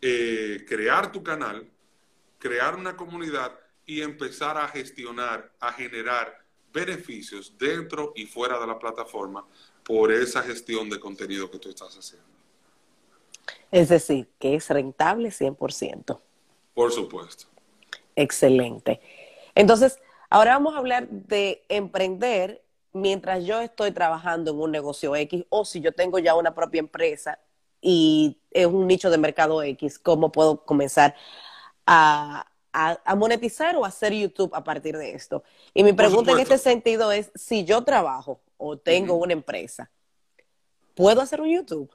crear 0.00 1.12
tu 1.12 1.22
canal, 1.22 1.70
crear 2.38 2.74
una 2.74 2.96
comunidad 2.96 3.58
y 3.86 4.02
empezar 4.02 4.58
a 4.58 4.66
gestionar, 4.68 5.52
a 5.60 5.72
generar 5.72 6.42
beneficios 6.72 7.56
dentro 7.56 8.12
y 8.16 8.26
fuera 8.26 8.58
de 8.58 8.66
la 8.66 8.78
plataforma 8.78 9.46
por 9.84 10.10
esa 10.10 10.42
gestión 10.42 10.90
de 10.90 10.98
contenido 10.98 11.50
que 11.50 11.58
tú 11.58 11.68
estás 11.68 11.96
haciendo. 11.96 12.26
Es 13.70 13.88
decir, 13.88 14.28
que 14.38 14.56
es 14.56 14.68
rentable 14.68 15.28
100%. 15.30 16.20
Por 16.74 16.92
supuesto. 16.92 17.46
Excelente. 18.16 19.00
Entonces, 19.54 19.98
ahora 20.30 20.54
vamos 20.54 20.74
a 20.74 20.78
hablar 20.78 21.08
de 21.08 21.62
emprender 21.68 22.62
mientras 22.92 23.44
yo 23.44 23.60
estoy 23.60 23.92
trabajando 23.92 24.50
en 24.50 24.60
un 24.60 24.70
negocio 24.70 25.14
X 25.16 25.44
o 25.48 25.64
si 25.64 25.80
yo 25.80 25.92
tengo 25.92 26.18
ya 26.18 26.34
una 26.34 26.54
propia 26.54 26.80
empresa 26.80 27.38
y 27.80 28.38
es 28.50 28.66
un 28.66 28.86
nicho 28.86 29.10
de 29.10 29.18
mercado 29.18 29.62
X, 29.62 29.98
¿cómo 29.98 30.30
puedo 30.30 30.64
comenzar 30.64 31.14
a, 31.86 32.46
monetizar 33.16 33.76
o 33.76 33.84
hacer 33.84 34.12
YouTube 34.12 34.54
a 34.54 34.62
partir 34.62 34.96
de 34.96 35.12
esto? 35.12 35.42
Y 35.74 35.82
mi 35.82 35.92
pregunta 35.92 36.32
en 36.32 36.38
este 36.38 36.58
sentido 36.58 37.10
es, 37.12 37.30
si 37.34 37.64
yo 37.64 37.82
trabajo 37.82 38.40
o 38.56 38.78
tengo 38.78 39.14
una 39.14 39.32
empresa, 39.32 39.90
¿puedo 40.94 41.20
hacer 41.20 41.40
un 41.40 41.50
YouTube? 41.50 41.90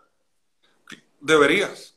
Deberías. 1.22 1.96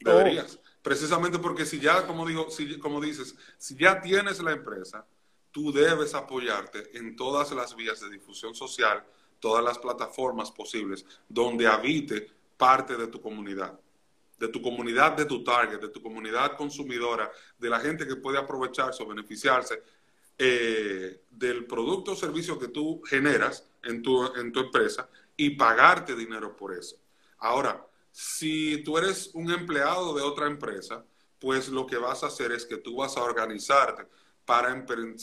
Deberías. 0.00 0.58
Precisamente 0.82 1.38
porque 1.38 1.64
si 1.64 1.80
ya, 1.80 2.06
como, 2.06 2.26
digo, 2.26 2.50
si, 2.50 2.78
como 2.78 3.00
dices, 3.00 3.34
si 3.58 3.76
ya 3.76 4.00
tienes 4.00 4.38
la 4.40 4.52
empresa, 4.52 5.04
tú 5.56 5.72
debes 5.72 6.12
apoyarte 6.12 6.98
en 6.98 7.16
todas 7.16 7.50
las 7.52 7.74
vías 7.74 7.98
de 7.98 8.10
difusión 8.10 8.54
social, 8.54 9.02
todas 9.40 9.64
las 9.64 9.78
plataformas 9.78 10.50
posibles 10.50 11.06
donde 11.30 11.66
habite 11.66 12.30
parte 12.58 12.94
de 12.94 13.06
tu 13.06 13.22
comunidad, 13.22 13.80
de 14.38 14.48
tu 14.48 14.60
comunidad, 14.60 15.16
de 15.16 15.24
tu 15.24 15.42
target, 15.42 15.80
de 15.80 15.88
tu 15.88 16.02
comunidad 16.02 16.58
consumidora, 16.58 17.32
de 17.58 17.70
la 17.70 17.80
gente 17.80 18.06
que 18.06 18.16
puede 18.16 18.36
aprovecharse 18.36 19.02
o 19.02 19.06
beneficiarse 19.06 19.82
eh, 20.36 21.22
del 21.30 21.64
producto 21.64 22.12
o 22.12 22.16
servicio 22.16 22.58
que 22.58 22.68
tú 22.68 23.00
generas 23.06 23.66
en 23.82 24.02
tu, 24.02 24.26
en 24.36 24.52
tu 24.52 24.60
empresa 24.60 25.08
y 25.38 25.56
pagarte 25.56 26.14
dinero 26.14 26.54
por 26.54 26.74
eso. 26.74 26.98
Ahora, 27.38 27.82
si 28.12 28.84
tú 28.84 28.98
eres 28.98 29.30
un 29.32 29.50
empleado 29.50 30.14
de 30.14 30.20
otra 30.20 30.48
empresa, 30.48 31.02
pues 31.40 31.70
lo 31.70 31.86
que 31.86 31.96
vas 31.96 32.22
a 32.24 32.26
hacer 32.26 32.52
es 32.52 32.66
que 32.66 32.76
tú 32.76 32.96
vas 32.96 33.16
a 33.16 33.22
organizarte 33.22 34.06
para 34.46 34.72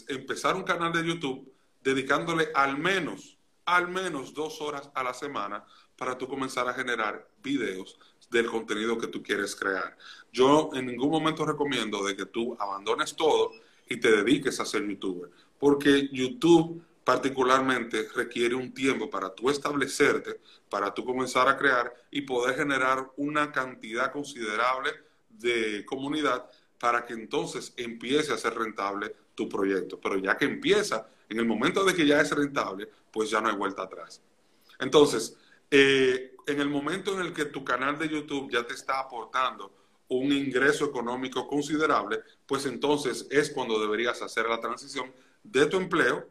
empezar 0.09 0.55
un 0.55 0.63
canal 0.63 0.91
de 0.91 1.07
YouTube 1.07 1.51
dedicándole 1.81 2.49
al 2.53 2.77
menos, 2.77 3.37
al 3.65 3.87
menos 3.87 4.33
dos 4.33 4.61
horas 4.61 4.91
a 4.93 5.03
la 5.03 5.13
semana 5.13 5.65
para 5.97 6.17
tú 6.17 6.27
comenzar 6.27 6.67
a 6.67 6.73
generar 6.73 7.27
videos 7.41 7.97
del 8.29 8.47
contenido 8.47 8.97
que 8.97 9.07
tú 9.07 9.23
quieres 9.23 9.55
crear. 9.55 9.97
Yo 10.31 10.69
en 10.73 10.87
ningún 10.87 11.09
momento 11.09 11.45
recomiendo 11.45 12.03
de 12.03 12.15
que 12.15 12.25
tú 12.25 12.55
abandones 12.59 13.15
todo 13.15 13.51
y 13.87 13.97
te 13.97 14.11
dediques 14.11 14.59
a 14.59 14.65
ser 14.65 14.87
youtuber, 14.87 15.29
porque 15.59 16.09
YouTube 16.11 16.83
particularmente 17.03 18.07
requiere 18.15 18.55
un 18.55 18.73
tiempo 18.73 19.09
para 19.09 19.33
tú 19.33 19.49
establecerte, 19.49 20.39
para 20.69 20.93
tú 20.93 21.05
comenzar 21.05 21.47
a 21.47 21.57
crear 21.57 21.93
y 22.11 22.21
poder 22.21 22.55
generar 22.55 23.11
una 23.17 23.51
cantidad 23.51 24.11
considerable 24.11 24.91
de 25.29 25.85
comunidad 25.85 26.49
para 26.83 27.05
que 27.05 27.13
entonces 27.13 27.73
empiece 27.77 28.33
a 28.33 28.37
ser 28.37 28.55
rentable 28.55 29.15
tu 29.35 29.47
proyecto. 29.47 30.01
Pero 30.01 30.17
ya 30.17 30.35
que 30.35 30.43
empieza, 30.43 31.07
en 31.29 31.39
el 31.39 31.45
momento 31.45 31.85
de 31.85 31.95
que 31.95 32.05
ya 32.05 32.19
es 32.19 32.29
rentable, 32.31 32.89
pues 33.09 33.29
ya 33.29 33.39
no 33.39 33.47
hay 33.47 33.55
vuelta 33.55 33.83
atrás. 33.83 34.21
Entonces, 34.79 35.37
eh, 35.71 36.35
en 36.45 36.59
el 36.59 36.67
momento 36.67 37.13
en 37.13 37.25
el 37.25 37.31
que 37.31 37.45
tu 37.45 37.63
canal 37.63 37.97
de 37.97 38.09
YouTube 38.09 38.51
ya 38.51 38.67
te 38.67 38.73
está 38.73 38.99
aportando 38.99 39.71
un 40.09 40.33
ingreso 40.33 40.83
económico 40.83 41.47
considerable, 41.47 42.19
pues 42.45 42.65
entonces 42.65 43.27
es 43.31 43.49
cuando 43.51 43.79
deberías 43.79 44.21
hacer 44.21 44.49
la 44.49 44.59
transición 44.59 45.09
de 45.41 45.67
tu 45.67 45.77
empleo 45.77 46.27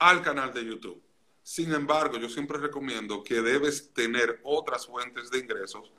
al 0.00 0.22
canal 0.22 0.52
de 0.52 0.64
YouTube. 0.64 1.00
Sin 1.44 1.72
embargo, 1.72 2.18
yo 2.18 2.28
siempre 2.28 2.58
recomiendo 2.58 3.22
que 3.22 3.40
debes 3.40 3.92
tener 3.92 4.40
otras 4.42 4.88
fuentes 4.88 5.30
de 5.30 5.38
ingresos, 5.38 5.92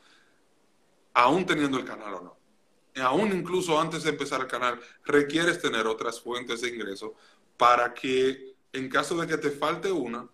aún 1.14 1.46
teniendo 1.46 1.78
el 1.78 1.86
canal 1.86 2.16
o 2.16 2.22
no. 2.22 2.45
Aún 3.02 3.32
incluso 3.32 3.80
antes 3.80 4.04
de 4.04 4.12
empezar 4.12 4.42
el 4.42 4.48
canal, 4.48 4.80
requieres 5.04 5.62
tener 5.62 5.88
otras 5.88 6.22
fuentes 6.22 6.62
de 6.62 6.70
ingresos 6.70 7.12
para 7.58 7.94
que 7.94 8.56
en 8.74 8.90
caso 8.90 9.16
de 9.20 9.28
que 9.28 9.38
te 9.38 9.52
falte 9.52 9.92
una, 9.92 10.28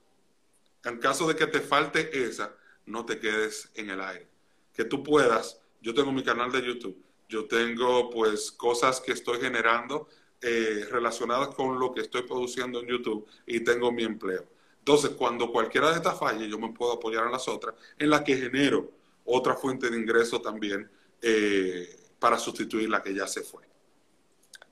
en 0.83 0.97
caso 0.97 1.27
de 1.27 1.35
que 1.35 1.47
te 1.47 1.61
falte 1.61 2.25
esa, 2.25 2.55
no 2.85 3.05
te 3.05 3.19
quedes 3.19 3.69
en 3.75 3.89
el 3.89 4.01
aire. 4.01 4.27
Que 4.73 4.85
tú 4.85 5.03
puedas, 5.03 5.61
yo 5.81 5.93
tengo 5.93 6.11
mi 6.11 6.23
canal 6.23 6.51
de 6.51 6.61
YouTube, 6.61 6.97
yo 7.29 7.45
tengo 7.45 8.09
pues 8.09 8.51
cosas 8.51 8.99
que 8.99 9.11
estoy 9.11 9.39
generando 9.39 10.07
eh, 10.41 10.87
relacionadas 10.89 11.49
con 11.49 11.79
lo 11.79 11.93
que 11.93 12.01
estoy 12.01 12.23
produciendo 12.23 12.81
en 12.81 12.87
YouTube 12.87 13.27
y 13.45 13.59
tengo 13.59 13.91
mi 13.91 14.03
empleo. 14.03 14.45
Entonces, 14.79 15.11
cuando 15.11 15.51
cualquiera 15.51 15.91
de 15.91 15.97
estas 15.97 16.17
falle, 16.17 16.49
yo 16.49 16.57
me 16.57 16.73
puedo 16.73 16.93
apoyar 16.93 17.25
en 17.25 17.31
las 17.31 17.47
otras, 17.47 17.75
en 17.99 18.09
la 18.09 18.23
que 18.23 18.35
genero 18.35 18.91
otra 19.23 19.55
fuente 19.55 19.89
de 19.91 19.97
ingreso 19.99 20.41
también 20.41 20.89
eh, 21.21 22.00
para 22.21 22.37
sustituir 22.37 22.87
la 22.87 23.01
que 23.01 23.15
ya 23.15 23.25
se 23.25 23.41
fue. 23.41 23.63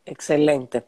Excelente. 0.05 0.85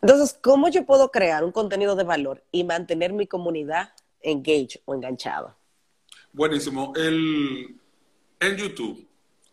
Entonces, 0.00 0.38
¿cómo 0.42 0.68
yo 0.68 0.86
puedo 0.86 1.10
crear 1.10 1.44
un 1.44 1.52
contenido 1.52 1.94
de 1.94 2.04
valor 2.04 2.42
y 2.50 2.64
mantener 2.64 3.12
mi 3.12 3.26
comunidad 3.26 3.92
engaged 4.22 4.80
o 4.86 4.94
enganchada? 4.94 5.54
Buenísimo. 6.32 6.94
El, 6.96 7.78
en 8.40 8.56
YouTube 8.56 9.06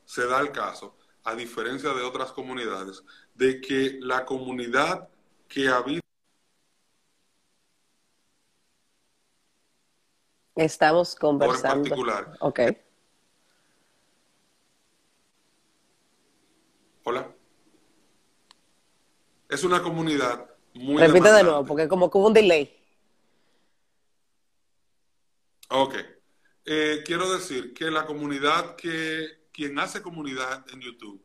se 0.06 0.26
da 0.28 0.40
el 0.40 0.54
caso, 0.54 0.96
a 1.26 1.36
diferencia 1.36 1.94
de 1.94 2.04
otras 2.04 2.32
comunidades, 2.32 3.04
de 3.36 3.60
que 3.60 3.98
la 4.00 4.26
comunidad 4.26 5.10
que 5.50 5.68
habita 5.68 6.00
Estamos 10.56 11.16
conversando. 11.16 11.76
En 11.76 11.84
particular. 11.84 12.38
Ok. 12.40 12.60
Hola. 17.10 17.28
Es 19.50 19.64
una 19.64 19.82
comunidad 19.82 20.48
muy. 20.76 21.02
Repite 21.02 21.32
de 21.32 21.42
nuevo, 21.42 21.66
porque 21.66 21.88
como 21.88 22.08
que 22.08 22.20
hubo 22.20 22.28
un 22.28 22.34
delay. 22.34 22.72
Ok. 25.70 25.96
Eh, 26.66 27.02
quiero 27.04 27.34
decir 27.34 27.74
que 27.74 27.90
la 27.90 28.06
comunidad 28.06 28.76
que. 28.76 29.40
Quien 29.52 29.80
hace 29.80 30.04
comunidad 30.04 30.64
en 30.72 30.82
YouTube 30.82 31.20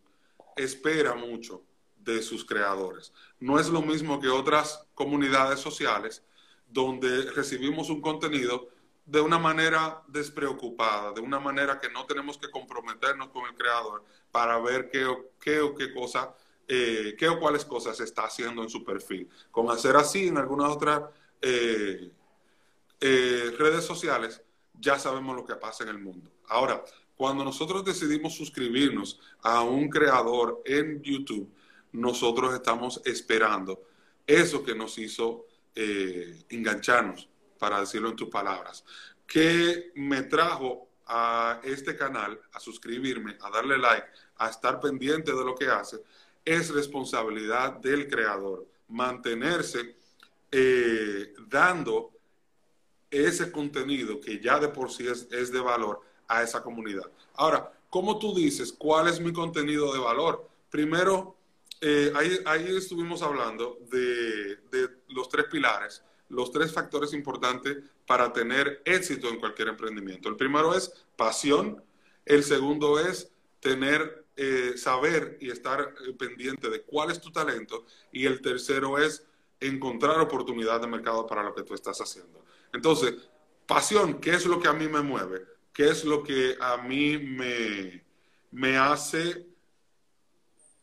espera 0.56 1.14
mucho 1.14 1.62
de 1.98 2.22
sus 2.22 2.46
creadores. 2.46 3.12
No 3.38 3.60
es 3.60 3.68
lo 3.68 3.82
mismo 3.82 4.18
que 4.18 4.28
otras 4.28 4.86
comunidades 4.94 5.60
sociales 5.60 6.24
donde 6.66 7.30
recibimos 7.32 7.90
un 7.90 8.00
contenido 8.00 8.70
de 9.06 9.20
una 9.20 9.38
manera 9.38 10.02
despreocupada, 10.08 11.12
de 11.12 11.20
una 11.20 11.38
manera 11.38 11.78
que 11.78 11.90
no 11.90 12.06
tenemos 12.06 12.38
que 12.38 12.50
comprometernos 12.50 13.28
con 13.28 13.44
el 13.46 13.54
creador 13.54 14.04
para 14.30 14.58
ver 14.58 14.88
qué, 14.90 15.06
qué 15.40 15.60
o 15.60 15.74
qué 15.74 15.92
cosa, 15.92 16.34
eh, 16.66 17.14
qué 17.18 17.28
o 17.28 17.38
cuáles 17.38 17.64
cosas 17.64 18.00
está 18.00 18.24
haciendo 18.24 18.62
en 18.62 18.70
su 18.70 18.82
perfil. 18.82 19.28
Con 19.50 19.70
hacer 19.70 19.96
así 19.96 20.28
en 20.28 20.38
algunas 20.38 20.70
otras 20.70 21.02
eh, 21.42 22.10
eh, 23.00 23.54
redes 23.58 23.84
sociales, 23.84 24.42
ya 24.80 24.98
sabemos 24.98 25.36
lo 25.36 25.44
que 25.44 25.56
pasa 25.56 25.84
en 25.84 25.90
el 25.90 25.98
mundo. 25.98 26.30
Ahora, 26.48 26.82
cuando 27.14 27.44
nosotros 27.44 27.84
decidimos 27.84 28.34
suscribirnos 28.34 29.20
a 29.42 29.62
un 29.62 29.88
creador 29.88 30.62
en 30.64 31.02
YouTube, 31.02 31.52
nosotros 31.92 32.54
estamos 32.54 33.02
esperando 33.04 33.82
eso 34.26 34.64
que 34.64 34.74
nos 34.74 34.98
hizo 34.98 35.46
engancharnos, 36.48 37.28
para 37.64 37.80
decirlo 37.80 38.10
en 38.10 38.16
tus 38.16 38.28
palabras, 38.28 38.84
que 39.26 39.90
me 39.94 40.24
trajo 40.24 40.90
a 41.06 41.62
este 41.64 41.96
canal, 41.96 42.38
a 42.52 42.60
suscribirme, 42.60 43.38
a 43.40 43.48
darle 43.48 43.78
like, 43.78 44.06
a 44.36 44.50
estar 44.50 44.78
pendiente 44.80 45.32
de 45.32 45.42
lo 45.42 45.54
que 45.54 45.64
hace, 45.64 45.96
es 46.44 46.68
responsabilidad 46.68 47.72
del 47.72 48.06
creador 48.06 48.66
mantenerse 48.88 49.96
eh, 50.52 51.32
dando 51.48 52.10
ese 53.10 53.50
contenido 53.50 54.20
que 54.20 54.38
ya 54.40 54.58
de 54.58 54.68
por 54.68 54.90
sí 54.90 55.08
es, 55.08 55.26
es 55.30 55.50
de 55.50 55.60
valor 55.60 56.02
a 56.28 56.42
esa 56.42 56.62
comunidad. 56.62 57.10
Ahora, 57.32 57.72
¿cómo 57.88 58.18
tú 58.18 58.34
dices 58.34 58.74
cuál 58.74 59.08
es 59.08 59.20
mi 59.20 59.32
contenido 59.32 59.90
de 59.90 60.00
valor? 60.00 60.50
Primero, 60.68 61.34
eh, 61.80 62.12
ahí, 62.46 62.76
estuvimos 62.76 63.22
hablando 63.22 63.78
de, 63.90 64.58
los 65.08 65.28
tres 65.28 65.46
pilares, 65.50 66.02
los 66.28 66.50
tres 66.50 66.72
factores 66.72 67.12
importantes 67.12 67.78
para 68.06 68.32
tener 68.32 68.82
éxito 68.84 69.28
en 69.28 69.38
cualquier 69.38 69.68
emprendimiento. 69.68 70.28
El 70.28 70.36
primero 70.36 70.74
es 70.74 70.92
pasión, 71.16 71.82
el 72.24 72.42
segundo 72.42 72.98
es 72.98 73.30
tener, 73.60 74.24
eh, 74.36 74.74
saber 74.76 75.38
y 75.40 75.50
estar 75.50 75.80
eh, 75.80 76.12
pendiente 76.18 76.70
de 76.70 76.82
cuál 76.82 77.10
es 77.10 77.20
tu 77.20 77.30
talento 77.30 77.84
y 78.12 78.26
el 78.26 78.40
tercero 78.40 78.98
es 78.98 79.26
encontrar 79.60 80.20
oportunidad 80.20 80.80
de 80.80 80.86
mercado 80.86 81.26
para 81.26 81.42
lo 81.42 81.54
que 81.54 81.62
tú 81.62 81.74
estás 81.74 82.00
haciendo. 82.00 82.44
Entonces, 82.72 83.14
pasión, 83.66 84.20
¿qué 84.20 84.30
es 84.30 84.46
lo 84.46 84.60
que 84.60 84.68
a 84.68 84.72
mí 84.72 84.88
me 84.88 85.00
mueve? 85.00 85.44
¿Qué 85.72 85.88
es 85.88 86.04
lo 86.04 86.22
que 86.22 86.56
a 86.60 86.76
mí 86.78 87.18
me, 87.18 88.04
me 88.50 88.76
hace 88.76 89.54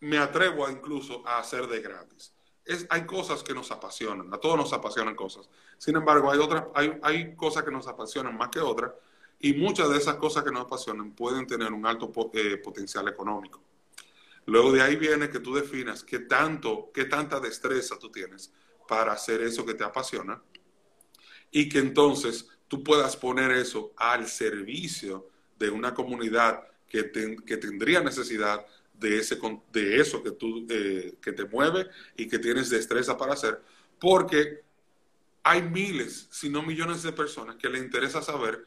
me 0.02 0.18
atrevo 0.18 0.70
incluso 0.70 1.26
a 1.26 1.40
hacer 1.40 1.68
de 1.68 1.80
gratis. 1.80 2.34
Es, 2.66 2.86
hay 2.90 3.06
cosas 3.06 3.44
que 3.44 3.54
nos 3.54 3.72
apasionan, 3.72 4.34
a 4.34 4.38
todos 4.38 4.56
nos 4.56 4.74
apasionan 4.74 5.16
cosas. 5.16 5.50
Sin 5.78 5.96
embargo, 5.96 6.32
hay, 6.32 6.40
otras, 6.40 6.66
hay, 6.76 6.98
hay 7.02 7.36
cosas 7.36 7.64
que 7.64 7.72
nos 7.72 7.88
apasionan 7.88 8.38
más 8.38 8.50
que 8.50 8.60
otras 8.60 8.92
y 9.40 9.54
muchas 9.54 9.90
de 9.90 9.98
esas 9.98 10.16
cosas 10.18 10.44
que 10.44 10.52
nos 10.52 10.66
apasionan 10.66 11.14
pueden 11.14 11.48
tener 11.48 11.74
un 11.74 11.86
alto 11.86 12.12
eh, 12.34 12.58
potencial 12.58 13.08
económico. 13.08 13.62
Luego 14.46 14.72
de 14.72 14.82
ahí 14.82 14.96
viene 14.96 15.30
que 15.30 15.40
tú 15.40 15.56
definas 15.56 16.04
qué 16.04 16.20
tanto, 16.20 16.92
qué 16.94 17.06
tanta 17.06 17.40
destreza 17.40 17.98
tú 17.98 18.12
tienes 18.12 18.54
para 18.88 19.14
hacer 19.14 19.42
eso 19.42 19.66
que 19.66 19.74
te 19.74 19.84
apasiona 19.84 20.42
y 21.52 21.70
que 21.70 21.80
entonces 21.80 22.48
tú 22.68 22.84
puedas 22.84 23.18
poner 23.18 23.52
eso 23.52 23.94
al 23.98 24.28
servicio 24.28 25.30
de 25.58 25.70
una 25.70 25.94
comunidad 25.94 26.68
que, 26.88 27.12
que 27.46 27.58
tendría 27.58 28.02
necesidad 28.02 28.66
de, 29.02 29.18
ese, 29.18 29.40
de 29.74 30.00
eso 30.00 30.22
que, 30.22 30.32
tú, 30.32 30.66
que 30.68 31.34
te 31.34 31.46
mueve 31.46 31.90
y 32.16 32.28
que 32.28 32.38
tienes 32.38 32.70
destreza 32.70 33.18
para 33.18 33.34
hacer, 33.34 33.60
porque 34.00 34.64
hay 35.44 35.64
miles, 35.64 36.28
si 36.32 36.50
no 36.50 36.62
millones 36.62 37.02
de 37.02 37.12
personas 37.12 37.56
que 37.56 37.68
le 37.68 37.80
interesa 37.80 38.22
saber 38.22 38.64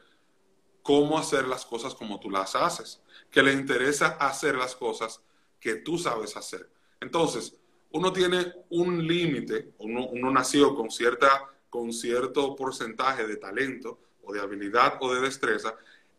cómo 0.83 1.17
hacer 1.17 1.47
las 1.47 1.65
cosas 1.65 1.95
como 1.95 2.19
tú 2.19 2.29
las 2.29 2.53
haces, 2.53 3.01
que 3.31 3.41
le 3.41 3.53
interesa 3.53 4.17
hacer 4.19 4.55
las 4.55 4.75
cosas 4.75 5.21
que 5.59 5.75
tú 5.75 5.97
sabes 5.97 6.35
hacer. 6.35 6.69
Entonces, 6.99 7.55
uno 7.91 8.11
tiene 8.11 8.53
un 8.69 9.07
límite, 9.07 9.73
uno, 9.77 10.05
uno 10.07 10.31
nació 10.31 10.75
con, 10.75 10.91
cierta, 10.91 11.45
con 11.69 11.93
cierto 11.93 12.57
porcentaje 12.57 13.25
de 13.25 13.37
talento 13.37 13.99
o 14.21 14.33
de 14.33 14.41
habilidad 14.41 14.97
o 14.99 15.13
de 15.13 15.21
destreza 15.21 15.75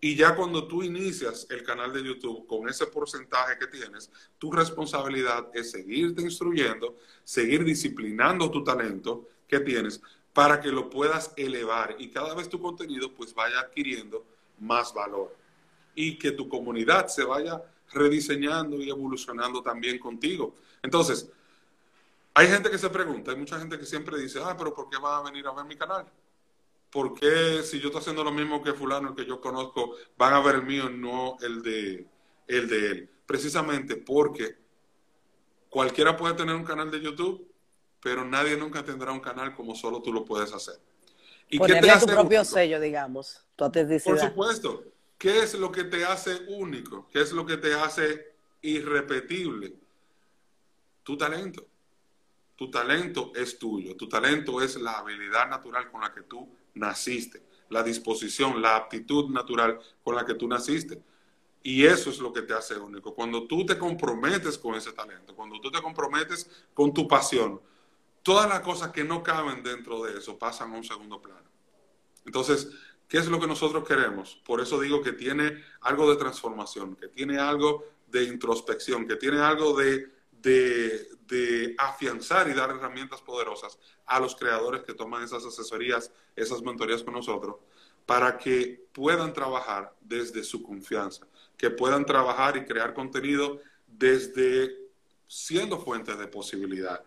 y 0.07 0.14
ya 0.14 0.37
cuando 0.37 0.69
tú 0.69 0.85
inicias 0.85 1.49
el 1.51 1.64
canal 1.64 1.92
de 1.92 2.01
YouTube 2.01 2.47
con 2.47 2.69
ese 2.69 2.87
porcentaje 2.87 3.59
que 3.59 3.66
tienes, 3.66 4.09
tu 4.38 4.53
responsabilidad 4.53 5.49
es 5.53 5.73
seguirte 5.73 6.23
instruyendo, 6.23 6.97
seguir 7.25 7.64
disciplinando 7.64 8.49
tu 8.49 8.62
talento 8.62 9.29
que 9.49 9.59
tienes 9.59 10.01
para 10.33 10.61
que 10.61 10.69
lo 10.69 10.88
puedas 10.88 11.33
elevar 11.37 11.97
y 11.99 12.11
cada 12.11 12.37
vez 12.37 12.49
tu 12.49 12.61
contenido 12.61 13.12
pues 13.14 13.35
vaya 13.35 13.59
adquiriendo 13.59 14.25
más 14.61 14.95
valor 14.95 15.35
y 15.97 16.16
que 16.16 16.31
tu 16.31 16.49
comunidad 16.49 17.09
se 17.09 17.25
vaya 17.25 17.61
rediseñando 17.92 18.77
y 18.77 18.88
evolucionando 18.88 19.61
también 19.61 19.99
contigo. 19.99 20.55
Entonces, 20.85 21.29
hay 22.33 22.47
gente 22.47 22.71
que 22.71 22.79
se 22.79 22.90
pregunta, 22.90 23.33
hay 23.33 23.38
mucha 23.38 23.59
gente 23.59 23.77
que 23.77 23.87
siempre 23.87 24.21
dice, 24.21 24.38
ah, 24.40 24.55
pero 24.57 24.73
¿por 24.73 24.88
qué 24.88 24.99
va 24.99 25.19
a 25.19 25.23
venir 25.25 25.49
a 25.49 25.53
ver 25.53 25.64
mi 25.64 25.75
canal? 25.75 26.07
¿Por 26.97 27.13
qué 27.13 27.63
si 27.63 27.79
yo 27.79 27.89
estoy 27.89 28.01
haciendo 28.01 28.25
lo 28.25 28.33
mismo 28.33 28.63
que 28.63 28.73
fulano, 28.73 29.11
el 29.11 29.15
que 29.15 29.27
yo 29.27 29.39
conozco, 29.39 29.97
van 30.17 30.33
a 30.33 30.41
ver 30.41 30.55
el 30.55 30.63
mío, 30.63 30.89
no 30.89 31.37
el 31.43 31.63
de, 31.63 32.07
el 32.49 32.69
de 32.71 32.87
él, 32.91 33.11
precisamente 33.27 33.97
porque 33.97 34.57
cualquiera 35.69 36.17
puede 36.17 36.33
tener 36.33 36.55
un 36.55 36.65
canal 36.65 36.91
de 36.91 37.03
YouTube, 37.03 37.53
pero 38.03 38.25
nadie 38.25 38.57
nunca 38.57 38.83
tendrá 38.83 39.13
un 39.13 39.21
canal 39.21 39.55
como 39.55 39.75
solo 39.75 40.01
tú 40.01 40.11
lo 40.11 40.25
puedes 40.25 40.55
hacer. 40.55 40.77
¿Y 41.51 41.59
Ponerle 41.59 41.93
tu 42.01 42.07
propio 42.07 42.43
sello, 42.47 42.81
digamos, 42.81 43.45
tu. 43.57 43.71
Por 44.03 44.19
supuesto. 44.19 44.85
¿Qué 45.19 45.43
es 45.43 45.53
lo 45.53 45.71
que 45.71 45.85
te 45.85 46.03
hace 46.03 46.47
único? 46.49 47.09
¿Qué 47.13 47.21
es 47.21 47.33
lo 47.33 47.45
que 47.45 47.59
te 47.59 47.75
hace 47.75 48.37
irrepetible? 48.63 49.75
Tu 51.03 51.19
talento. 51.19 51.67
Tu 52.57 52.71
talento 52.71 53.33
es 53.35 53.59
tuyo. 53.59 53.95
Tu 53.97 54.09
talento 54.09 54.63
es 54.63 54.77
la 54.77 54.93
habilidad 54.93 55.51
natural 55.51 55.91
con 55.91 56.01
la 56.01 56.15
que 56.15 56.23
tú 56.23 56.57
naciste, 56.77 57.43
la 57.69 57.83
disposición, 57.83 58.62
la 58.62 58.77
aptitud 58.77 59.29
natural 59.31 59.79
con 60.03 60.15
la 60.15 60.25
que 60.25 60.35
tú 60.35 60.47
naciste. 60.47 61.03
Y 61.62 61.85
eso 61.85 62.11
es 62.11 62.21
lo 62.21 62.33
que 62.33 62.43
te 62.43 62.55
hace 62.55 62.79
único. 62.79 63.12
Cuando 63.15 63.47
tú 63.49 63.67
te 63.67 63.77
comprometes 63.77 64.57
con 64.57 64.77
ese 64.77 64.93
talento, 64.93 65.35
cuando 65.35 65.61
tú 65.61 65.71
te 65.71 65.83
comprometes 65.83 66.49
con 66.73 66.95
tu 66.95 67.09
pasión, 67.09 67.61
todas 68.23 68.49
las 68.49 68.61
cosas 68.61 68.93
que 68.93 69.03
no 69.03 69.23
caben 69.23 69.65
dentro 69.65 70.05
de 70.05 70.19
eso 70.19 70.39
pasan 70.39 70.73
a 70.73 70.77
un 70.77 70.85
segundo 70.85 71.21
plano. 71.21 71.49
Entonces, 72.25 72.69
¿qué 73.09 73.19
es 73.19 73.27
lo 73.27 73.41
que 73.41 73.49
nosotros 73.49 73.87
queremos? 73.87 74.41
Por 74.45 74.61
eso 74.61 74.79
digo 74.79 75.03
que 75.03 75.12
tiene 75.12 75.62
algo 75.81 76.09
de 76.09 76.17
transformación, 76.17 76.95
que 76.95 77.09
tiene 77.09 77.39
algo 77.39 77.85
de 78.07 78.25
introspección, 78.25 79.07
que 79.07 79.17
tiene 79.17 79.39
algo 79.39 79.77
de, 80.42 81.09
de, 81.27 81.75
afianzar 81.79 82.49
y 82.49 82.55
dar 82.55 82.70
herramientas 82.70 83.20
poderosas 83.20 83.79
a 84.05 84.20
los 84.20 84.37
creadores 84.37 84.83
que 84.83 84.94
toman 84.94 85.22
esas 85.22 85.44
asesorías, 85.44 86.12
esas 86.35 86.62
mentorías 86.62 87.03
con 87.03 87.14
nosotros, 87.14 87.57
para 88.05 88.38
que 88.38 88.87
puedan 88.92 89.33
trabajar 89.33 89.94
desde 90.01 90.44
su 90.44 90.62
confianza, 90.62 91.27
que 91.57 91.70
puedan 91.70 92.07
trabajar 92.07 92.57
y 92.57 92.64
crear 92.64 92.94
contenido 92.94 93.61
desde 93.87 94.77
siendo 95.27 95.79
fuentes 95.79 96.18
de 96.18 96.29
posibilidad 96.29 97.03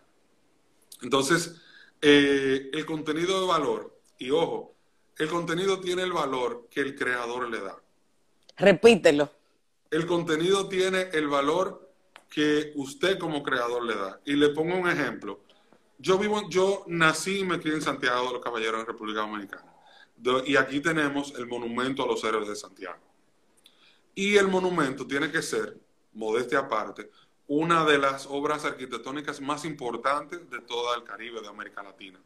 entonces, 1.01 1.55
eh, 2.01 2.69
el 2.73 2.85
contenido 2.85 3.41
de 3.41 3.47
valor, 3.47 3.97
y 4.17 4.31
ojo, 4.31 4.75
el 5.17 5.29
contenido 5.29 5.79
tiene 5.79 6.03
el 6.03 6.13
valor 6.13 6.67
que 6.69 6.81
el 6.81 6.95
creador 6.95 7.49
le 7.49 7.61
da. 7.61 7.77
Repítelo. 8.57 9.29
El 9.91 10.05
contenido 10.05 10.67
tiene 10.67 11.09
el 11.13 11.27
valor 11.27 11.88
que 12.29 12.71
usted 12.75 13.17
como 13.17 13.43
creador 13.43 13.83
le 13.83 13.95
da. 13.95 14.21
Y 14.25 14.33
le 14.33 14.49
pongo 14.49 14.75
un 14.75 14.89
ejemplo. 14.89 15.41
Yo 15.97 16.17
vivo, 16.17 16.49
yo 16.49 16.85
nací 16.87 17.39
y 17.39 17.45
me 17.45 17.59
crié 17.59 17.75
en 17.75 17.81
Santiago 17.81 18.27
de 18.27 18.33
los 18.33 18.43
Caballeros 18.43 18.81
en 18.81 18.87
República 18.87 19.21
Dominicana. 19.21 19.73
Y 20.45 20.55
aquí 20.55 20.79
tenemos 20.79 21.33
el 21.37 21.47
monumento 21.47 22.03
a 22.03 22.07
los 22.07 22.23
héroes 22.23 22.47
de 22.47 22.55
Santiago. 22.55 22.99
Y 24.15 24.35
el 24.35 24.47
monumento 24.47 25.07
tiene 25.07 25.31
que 25.31 25.41
ser, 25.41 25.77
modestia 26.13 26.59
aparte, 26.59 27.09
una 27.47 27.83
de 27.83 27.97
las 27.97 28.27
obras 28.27 28.65
arquitectónicas 28.65 29.41
más 29.41 29.65
importantes 29.65 30.49
de 30.49 30.59
todo 30.61 30.93
el 30.95 31.03
Caribe, 31.03 31.41
de 31.41 31.47
América 31.47 31.81
Latina, 31.81 32.19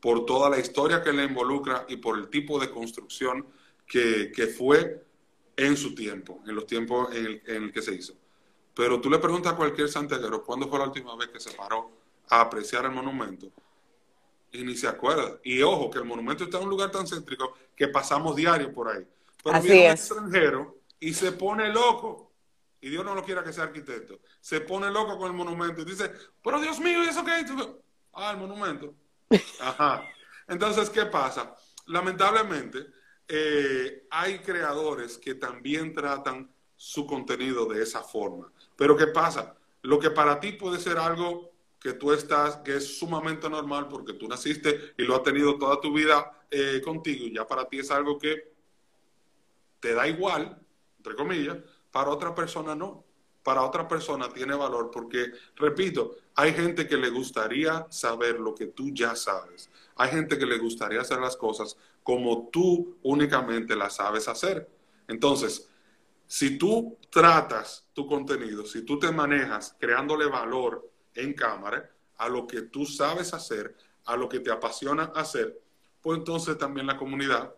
por 0.00 0.26
toda 0.26 0.50
la 0.50 0.58
historia 0.58 1.02
que 1.02 1.12
le 1.12 1.24
involucra 1.24 1.86
y 1.88 1.96
por 1.96 2.18
el 2.18 2.28
tipo 2.28 2.58
de 2.58 2.70
construcción 2.70 3.46
que, 3.86 4.54
fue 4.56 5.04
en 5.56 5.76
su 5.76 5.94
tiempo, 5.94 6.42
en 6.46 6.54
los 6.54 6.66
tiempos 6.66 7.14
en 7.14 7.40
el, 7.46 7.72
que 7.72 7.82
se 7.82 7.94
hizo. 7.94 8.14
Pero 8.74 9.00
tú 9.00 9.08
le 9.08 9.18
preguntas 9.18 9.52
a 9.52 9.56
cualquier 9.56 9.88
santiaguero 9.88 10.42
cuándo 10.44 10.68
fue 10.68 10.78
la 10.78 10.86
última 10.86 11.14
vez 11.16 11.28
que 11.28 11.40
se 11.40 11.52
paró 11.52 11.90
a 12.28 12.40
apreciar 12.40 12.84
el 12.84 12.90
monumento 12.90 13.50
y 14.52 14.64
ni 14.64 14.76
se 14.76 14.88
acuerda. 14.88 15.38
Y 15.44 15.62
ojo, 15.62 15.90
que 15.90 15.98
el 15.98 16.04
monumento 16.04 16.44
está 16.44 16.58
en 16.58 16.64
un 16.64 16.70
lugar 16.70 16.90
tan 16.90 17.06
céntrico 17.06 17.54
que 17.76 17.88
pasamos 17.88 18.34
diario 18.36 18.72
por 18.72 18.88
ahí. 18.88 19.06
Pero 19.42 19.56
Así 19.56 19.68
viene 19.68 19.86
un 19.86 19.92
extranjero 19.92 20.78
y 21.00 21.12
se 21.12 21.32
pone 21.32 21.68
loco 21.72 22.32
y 22.84 22.90
Dios 22.90 23.02
no 23.02 23.14
lo 23.14 23.24
quiera 23.24 23.42
que 23.42 23.52
sea 23.52 23.64
arquitecto, 23.64 24.20
se 24.42 24.60
pone 24.60 24.90
loco 24.90 25.16
con 25.16 25.28
el 25.28 25.32
monumento 25.32 25.80
y 25.80 25.86
dice, 25.86 26.12
pero 26.42 26.60
Dios 26.60 26.78
mío, 26.80 27.02
¿y 27.02 27.08
eso 27.08 27.24
qué? 27.24 27.32
Ah, 28.12 28.32
el 28.32 28.36
monumento. 28.36 28.94
Ajá. 29.60 30.06
Entonces, 30.46 30.90
¿qué 30.90 31.06
pasa? 31.06 31.56
Lamentablemente, 31.86 32.86
eh, 33.26 34.06
hay 34.10 34.38
creadores 34.40 35.16
que 35.16 35.34
también 35.34 35.94
tratan 35.94 36.54
su 36.76 37.06
contenido 37.06 37.64
de 37.64 37.82
esa 37.82 38.02
forma. 38.02 38.52
Pero 38.76 38.96
¿qué 38.96 39.08
pasa? 39.08 39.56
Lo 39.82 39.98
que 39.98 40.10
para 40.10 40.40
ti 40.40 40.52
puede 40.52 40.78
ser 40.78 40.98
algo 40.98 41.52
que 41.78 41.92
tú 41.92 42.12
estás, 42.12 42.56
que 42.58 42.76
es 42.76 42.98
sumamente 42.98 43.48
normal 43.50 43.88
porque 43.88 44.14
tú 44.14 44.26
naciste 44.26 44.94
y 44.96 45.02
lo 45.02 45.16
has 45.16 45.22
tenido 45.22 45.58
toda 45.58 45.80
tu 45.80 45.92
vida 45.92 46.46
eh, 46.50 46.80
contigo 46.82 47.26
y 47.26 47.34
ya 47.34 47.46
para 47.46 47.68
ti 47.68 47.80
es 47.80 47.90
algo 47.90 48.18
que 48.18 48.54
te 49.80 49.92
da 49.92 50.08
igual, 50.08 50.58
entre 50.96 51.14
comillas, 51.14 51.58
para 51.90 52.08
otra 52.08 52.34
persona 52.34 52.74
no. 52.74 53.04
Para 53.42 53.60
otra 53.60 53.86
persona 53.86 54.30
tiene 54.30 54.54
valor 54.54 54.90
porque, 54.90 55.32
repito, 55.56 56.16
hay 56.34 56.54
gente 56.54 56.88
que 56.88 56.96
le 56.96 57.10
gustaría 57.10 57.86
saber 57.90 58.40
lo 58.40 58.54
que 58.54 58.68
tú 58.68 58.90
ya 58.94 59.14
sabes. 59.14 59.68
Hay 59.96 60.08
gente 60.08 60.38
que 60.38 60.46
le 60.46 60.56
gustaría 60.56 61.02
hacer 61.02 61.18
las 61.20 61.36
cosas 61.36 61.76
como 62.02 62.48
tú 62.50 62.96
únicamente 63.02 63.76
las 63.76 63.96
sabes 63.96 64.26
hacer. 64.28 64.70
Entonces, 65.06 65.68
si 66.26 66.58
tú 66.58 66.98
tratas 67.10 67.86
tu 67.92 68.06
contenido, 68.06 68.64
si 68.66 68.82
tú 68.82 68.98
te 68.98 69.10
manejas 69.12 69.76
creándole 69.78 70.26
valor 70.26 70.90
en 71.14 71.32
cámara 71.34 71.90
a 72.16 72.28
lo 72.28 72.46
que 72.46 72.62
tú 72.62 72.86
sabes 72.86 73.34
hacer, 73.34 73.76
a 74.04 74.16
lo 74.16 74.28
que 74.28 74.40
te 74.40 74.50
apasiona 74.50 75.12
hacer, 75.14 75.60
pues 76.00 76.18
entonces 76.18 76.58
también 76.58 76.86
la 76.86 76.96
comunidad 76.96 77.54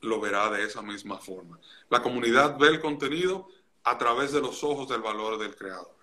lo 0.00 0.20
verá 0.20 0.50
de 0.50 0.64
esa 0.64 0.82
misma 0.82 1.18
forma. 1.18 1.58
La 1.88 2.02
comunidad 2.02 2.58
ve 2.58 2.68
el 2.68 2.80
contenido 2.80 3.48
a 3.84 3.96
través 3.98 4.32
de 4.32 4.40
los 4.40 4.62
ojos 4.64 4.88
del 4.88 5.02
valor 5.02 5.38
del 5.38 5.54
creador. 5.54 5.96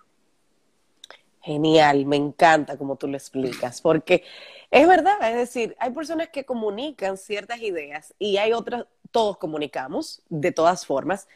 Genial, 1.41 2.05
me 2.05 2.17
encanta 2.17 2.77
como 2.77 2.97
tú 2.97 3.07
lo 3.07 3.15
explicas, 3.15 3.81
porque 3.81 4.23
es 4.69 4.87
verdad, 4.87 5.15
es 5.29 5.35
decir, 5.37 5.75
hay 5.79 5.91
personas 5.91 6.29
que 6.29 6.43
comunican 6.43 7.17
ciertas 7.17 7.61
ideas 7.61 8.13
y 8.19 8.37
hay 8.37 8.51
otras, 8.51 8.85
todos 9.11 9.37
comunicamos 9.37 10.21
de 10.29 10.51
todas 10.51 10.85
formas, 10.85 11.27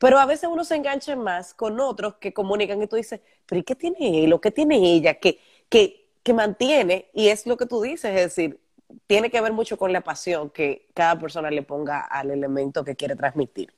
pero 0.00 0.18
a 0.18 0.24
veces 0.24 0.48
uno 0.50 0.64
se 0.64 0.76
engancha 0.76 1.14
más 1.14 1.52
con 1.52 1.78
otros 1.78 2.14
que 2.14 2.32
comunican 2.32 2.82
y 2.82 2.86
tú 2.86 2.96
dices, 2.96 3.20
pero 3.44 3.60
¿y 3.60 3.64
qué 3.64 3.74
tiene 3.74 4.24
él 4.24 4.32
o 4.32 4.40
qué 4.40 4.50
tiene 4.50 4.76
ella 4.76 5.12
que, 5.12 5.38
que, 5.68 6.08
que 6.22 6.32
mantiene? 6.32 7.10
Y 7.12 7.28
es 7.28 7.46
lo 7.46 7.58
que 7.58 7.66
tú 7.66 7.82
dices, 7.82 8.10
es 8.16 8.34
decir, 8.34 8.58
tiene 9.06 9.30
que 9.30 9.38
ver 9.42 9.52
mucho 9.52 9.76
con 9.76 9.92
la 9.92 10.00
pasión 10.00 10.48
que 10.48 10.88
cada 10.94 11.18
persona 11.18 11.50
le 11.50 11.60
ponga 11.60 12.00
al 12.00 12.30
elemento 12.30 12.82
que 12.82 12.96
quiere 12.96 13.14
transmitir. 13.14 13.74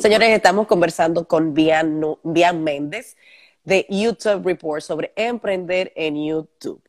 Señores, 0.00 0.28
estamos 0.30 0.68
conversando 0.68 1.26
con 1.26 1.54
Bian, 1.54 2.00
Bian 2.22 2.62
Méndez 2.62 3.16
de 3.64 3.84
YouTube 3.90 4.46
Report 4.46 4.80
sobre 4.80 5.12
emprender 5.16 5.92
en 5.96 6.24
YouTube. 6.24 6.80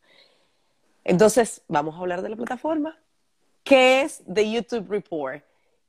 Entonces, 1.04 1.63
vamos 1.67 1.95
a 1.95 1.97
hablar 1.97 2.21
de 2.21 2.30
la 2.30 2.36
plataforma. 2.36 3.00
¿Qué 3.63 4.04
es 4.04 4.21
The 4.32 4.52
YouTube 4.52 4.91
Report 4.91 5.43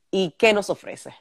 y 0.09 0.31
qué 0.31 0.51
nos 0.51 0.71
ofrece? 0.71 1.13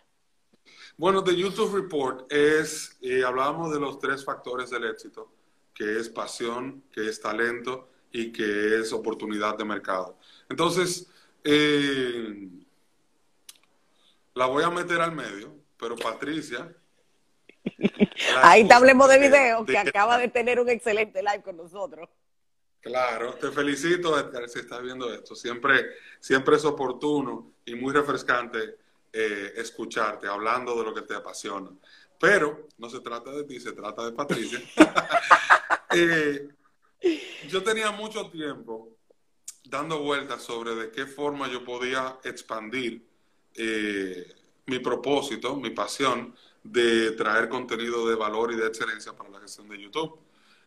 Bueno, 0.99 1.25
The 1.25 1.35
YouTube 1.35 1.75
Report 1.75 2.31
es, 2.31 2.99
eh, 3.01 3.25
hablábamos 3.25 3.73
de 3.73 3.81
los 3.81 3.99
tres 3.99 4.23
factores 4.23 4.69
del 4.69 4.85
éxito, 4.85 5.33
que 5.73 5.99
es 5.99 6.11
pasión, 6.11 6.85
que 6.93 7.09
es 7.09 7.21
talento 7.21 7.89
y 8.13 8.31
que 8.33 8.81
es 8.81 8.93
oportunidad 8.93 9.57
de 9.57 9.65
mercado. 9.65 10.19
Entonces, 10.51 11.11
eh, 11.45 12.51
la 14.35 14.47
voy 14.47 14.65
a 14.65 14.71
meter 14.71 15.01
al 15.01 15.13
medio 15.13 15.59
pero 15.79 15.97
Patricia. 15.97 16.75
Ahí 18.43 18.67
te 18.67 18.75
hablemos 18.75 19.09
de 19.09 19.19
video, 19.19 19.65
que 19.65 19.79
acaba 19.79 20.19
de 20.19 20.29
tener 20.29 20.61
un 20.61 20.69
excelente 20.69 21.23
live 21.23 21.43
con 21.43 21.57
nosotros. 21.57 22.09
Claro, 22.81 23.35
te 23.35 23.51
felicito 23.51 24.19
Edgar 24.19 24.49
si 24.49 24.61
estás 24.61 24.83
viendo 24.83 25.13
esto. 25.13 25.35
Siempre, 25.35 25.87
siempre 26.21 26.57
es 26.57 26.65
oportuno 26.65 27.53
y 27.65 27.75
muy 27.75 27.93
refrescante 27.93 28.77
eh, 29.21 29.53
escucharte 29.57 30.29
hablando 30.29 30.77
de 30.77 30.85
lo 30.85 30.95
que 30.95 31.03
te 31.03 31.13
apasiona. 31.13 31.71
Pero 32.21 32.69
no 32.79 32.89
se 32.89 33.01
trata 33.01 33.33
de 33.33 33.43
ti, 33.43 33.59
se 33.59 33.73
trata 33.73 34.05
de 34.05 34.13
Patricia. 34.13 34.61
Eh, 35.91 36.47
yo 37.49 37.63
tenía 37.63 37.91
mucho 37.93 38.29
tiempo 38.29 38.91
dando 39.65 40.01
vueltas 40.01 40.43
sobre 40.43 40.75
de 40.75 40.91
qué 40.91 41.07
forma 41.07 41.49
yo 41.49 41.65
podía 41.65 42.19
expandir 42.25 43.03
eh, 43.55 44.31
mi 44.67 44.81
propósito, 44.81 45.57
mi 45.57 45.71
pasión 45.71 46.35
de 46.63 47.13
traer 47.13 47.49
contenido 47.49 48.07
de 48.07 48.17
valor 48.17 48.53
y 48.53 48.57
de 48.57 48.67
excelencia 48.67 49.15
para 49.15 49.31
la 49.31 49.41
gestión 49.41 49.67
de 49.71 49.81
YouTube. 49.81 50.19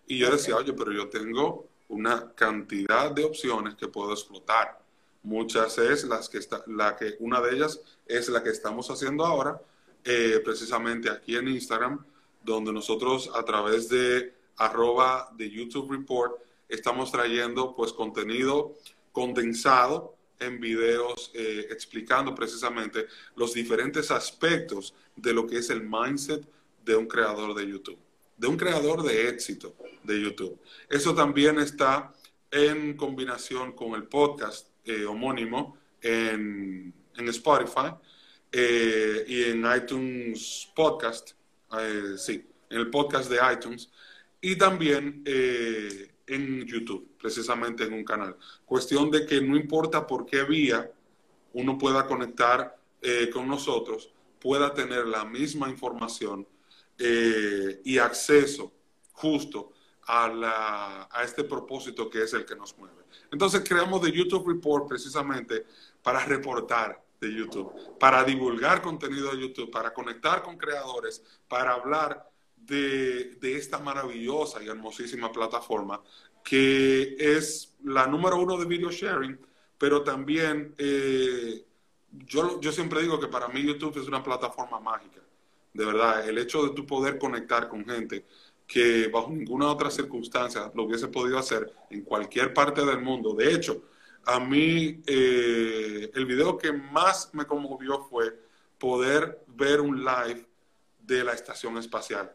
Y 0.07 0.17
yo 0.17 0.31
decía, 0.31 0.55
oye, 0.55 0.73
pero 0.73 0.91
yo 0.91 1.07
tengo 1.07 1.69
una 1.89 2.33
cantidad 2.33 3.11
de 3.11 3.25
opciones 3.25 3.75
que 3.75 3.87
puedo 3.87 4.11
explotar. 4.13 4.81
Muchas 5.23 5.77
es 5.77 6.03
las 6.03 6.29
que 6.29 6.39
está, 6.39 6.63
la 6.67 6.95
que 6.95 7.15
una 7.19 7.41
de 7.41 7.55
ellas 7.55 7.79
es 8.07 8.29
la 8.29 8.43
que 8.43 8.49
estamos 8.49 8.89
haciendo 8.89 9.25
ahora, 9.25 9.61
eh, 10.03 10.41
precisamente 10.43 11.09
aquí 11.09 11.35
en 11.35 11.47
Instagram, 11.47 12.03
donde 12.43 12.73
nosotros 12.73 13.29
a 13.35 13.43
través 13.43 13.87
de 13.89 14.33
arroba 14.57 15.31
de 15.37 15.49
YouTube 15.49 15.91
Report 15.91 16.39
estamos 16.67 17.11
trayendo 17.11 17.75
pues 17.75 17.93
contenido 17.93 18.75
condensado 19.11 20.15
en 20.39 20.59
videos 20.59 21.31
eh, 21.33 21.67
explicando 21.69 22.33
precisamente 22.33 23.05
los 23.35 23.53
diferentes 23.53 24.09
aspectos 24.09 24.95
de 25.15 25.33
lo 25.33 25.45
que 25.45 25.57
es 25.57 25.69
el 25.69 25.81
mindset 25.87 26.43
de 26.83 26.95
un 26.95 27.05
creador 27.05 27.53
de 27.53 27.67
YouTube, 27.67 27.99
de 28.37 28.47
un 28.47 28.57
creador 28.57 29.03
de 29.03 29.29
éxito 29.29 29.75
de 30.03 30.19
YouTube. 30.19 30.59
Eso 30.89 31.13
también 31.13 31.59
está 31.59 32.11
en 32.49 32.97
combinación 32.97 33.73
con 33.73 33.93
el 33.93 34.05
podcast 34.05 34.70
eh, 34.85 35.05
homónimo 35.05 35.77
en, 36.01 36.93
Spotify 37.27 37.93
eh, 38.51 39.23
y 39.27 39.43
en 39.43 39.63
iTunes 39.75 40.71
Podcast, 40.75 41.33
eh, 41.79 42.15
sí, 42.17 42.43
en 42.67 42.79
el 42.79 42.89
podcast 42.89 43.29
de 43.29 43.37
iTunes 43.53 43.91
y 44.41 44.55
también 44.55 45.21
en 45.23 46.65
YouTube, 46.65 47.15
precisamente 47.19 47.83
en 47.83 47.93
un 47.93 48.03
canal. 48.03 48.35
Cuestión 48.65 49.11
de 49.11 49.25
que 49.27 49.39
no 49.39 49.55
importa 49.55 50.07
por 50.07 50.25
qué 50.25 50.43
vía 50.43 50.91
uno 51.53 51.77
pueda 51.77 52.07
conectar 52.07 52.75
con 53.31 53.47
nosotros, 53.47 54.11
pueda 54.39 54.73
tener 54.73 55.05
la 55.05 55.25
misma 55.25 55.69
información 55.69 56.47
y 56.97 57.99
acceso 57.99 58.73
justo 59.11 59.73
a, 60.13 61.07
a 61.11 61.23
este 61.23 61.43
propósito 61.43 62.09
que 62.09 62.23
es 62.23 62.33
el 62.33 62.45
que 62.45 62.55
nos 62.55 62.77
mueve. 62.77 63.03
Entonces 63.31 63.61
creamos 63.67 64.01
The 64.01 64.11
YouTube 64.11 64.47
Report 64.47 64.87
precisamente 64.87 65.65
para 66.03 66.25
reportar 66.25 67.01
de 67.19 67.33
YouTube, 67.33 67.97
para 67.99 68.23
divulgar 68.23 68.81
contenido 68.81 69.31
de 69.31 69.41
YouTube, 69.41 69.71
para 69.71 69.93
conectar 69.93 70.41
con 70.41 70.57
creadores, 70.57 71.23
para 71.47 71.73
hablar 71.73 72.29
de, 72.57 73.35
de 73.35 73.57
esta 73.57 73.79
maravillosa 73.79 74.61
y 74.61 74.67
hermosísima 74.67 75.31
plataforma 75.31 76.01
que 76.43 77.15
es 77.19 77.75
la 77.83 78.07
número 78.07 78.37
uno 78.37 78.57
de 78.57 78.65
video 78.65 78.89
sharing, 78.89 79.39
pero 79.77 80.03
también 80.03 80.73
eh, 80.77 81.63
yo, 82.11 82.59
yo 82.59 82.71
siempre 82.71 83.01
digo 83.01 83.19
que 83.19 83.27
para 83.27 83.47
mí 83.47 83.63
YouTube 83.63 83.99
es 83.99 84.07
una 84.07 84.23
plataforma 84.23 84.79
mágica. 84.79 85.21
De 85.73 85.85
verdad, 85.85 86.27
el 86.27 86.37
hecho 86.37 86.63
de 86.63 86.71
tu 86.71 86.85
poder 86.85 87.17
conectar 87.17 87.69
con 87.69 87.85
gente 87.85 88.25
que 88.71 89.09
bajo 89.09 89.31
ninguna 89.31 89.67
otra 89.67 89.91
circunstancia 89.91 90.71
lo 90.73 90.83
hubiese 90.83 91.09
podido 91.09 91.37
hacer 91.37 91.73
en 91.89 92.03
cualquier 92.03 92.53
parte 92.53 92.85
del 92.85 93.01
mundo. 93.01 93.33
De 93.33 93.53
hecho, 93.53 93.83
a 94.23 94.39
mí 94.39 95.01
eh, 95.05 96.09
el 96.13 96.25
video 96.25 96.57
que 96.57 96.71
más 96.71 97.33
me 97.33 97.43
conmovió 97.43 97.99
fue 98.09 98.33
poder 98.79 99.43
ver 99.45 99.81
un 99.81 100.05
live 100.05 100.47
de 101.01 101.21
la 101.21 101.33
estación 101.33 101.77
espacial 101.79 102.33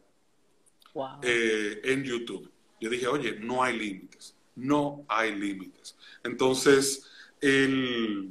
eh, 1.22 1.80
en 1.84 2.04
YouTube. 2.04 2.52
Yo 2.82 2.90
dije, 2.90 3.06
oye, 3.06 3.38
no 3.40 3.62
hay 3.62 3.78
límites, 3.78 4.36
no 4.56 5.06
hay 5.08 5.34
límites. 5.34 5.96
Entonces, 6.22 7.10
el 7.40 8.28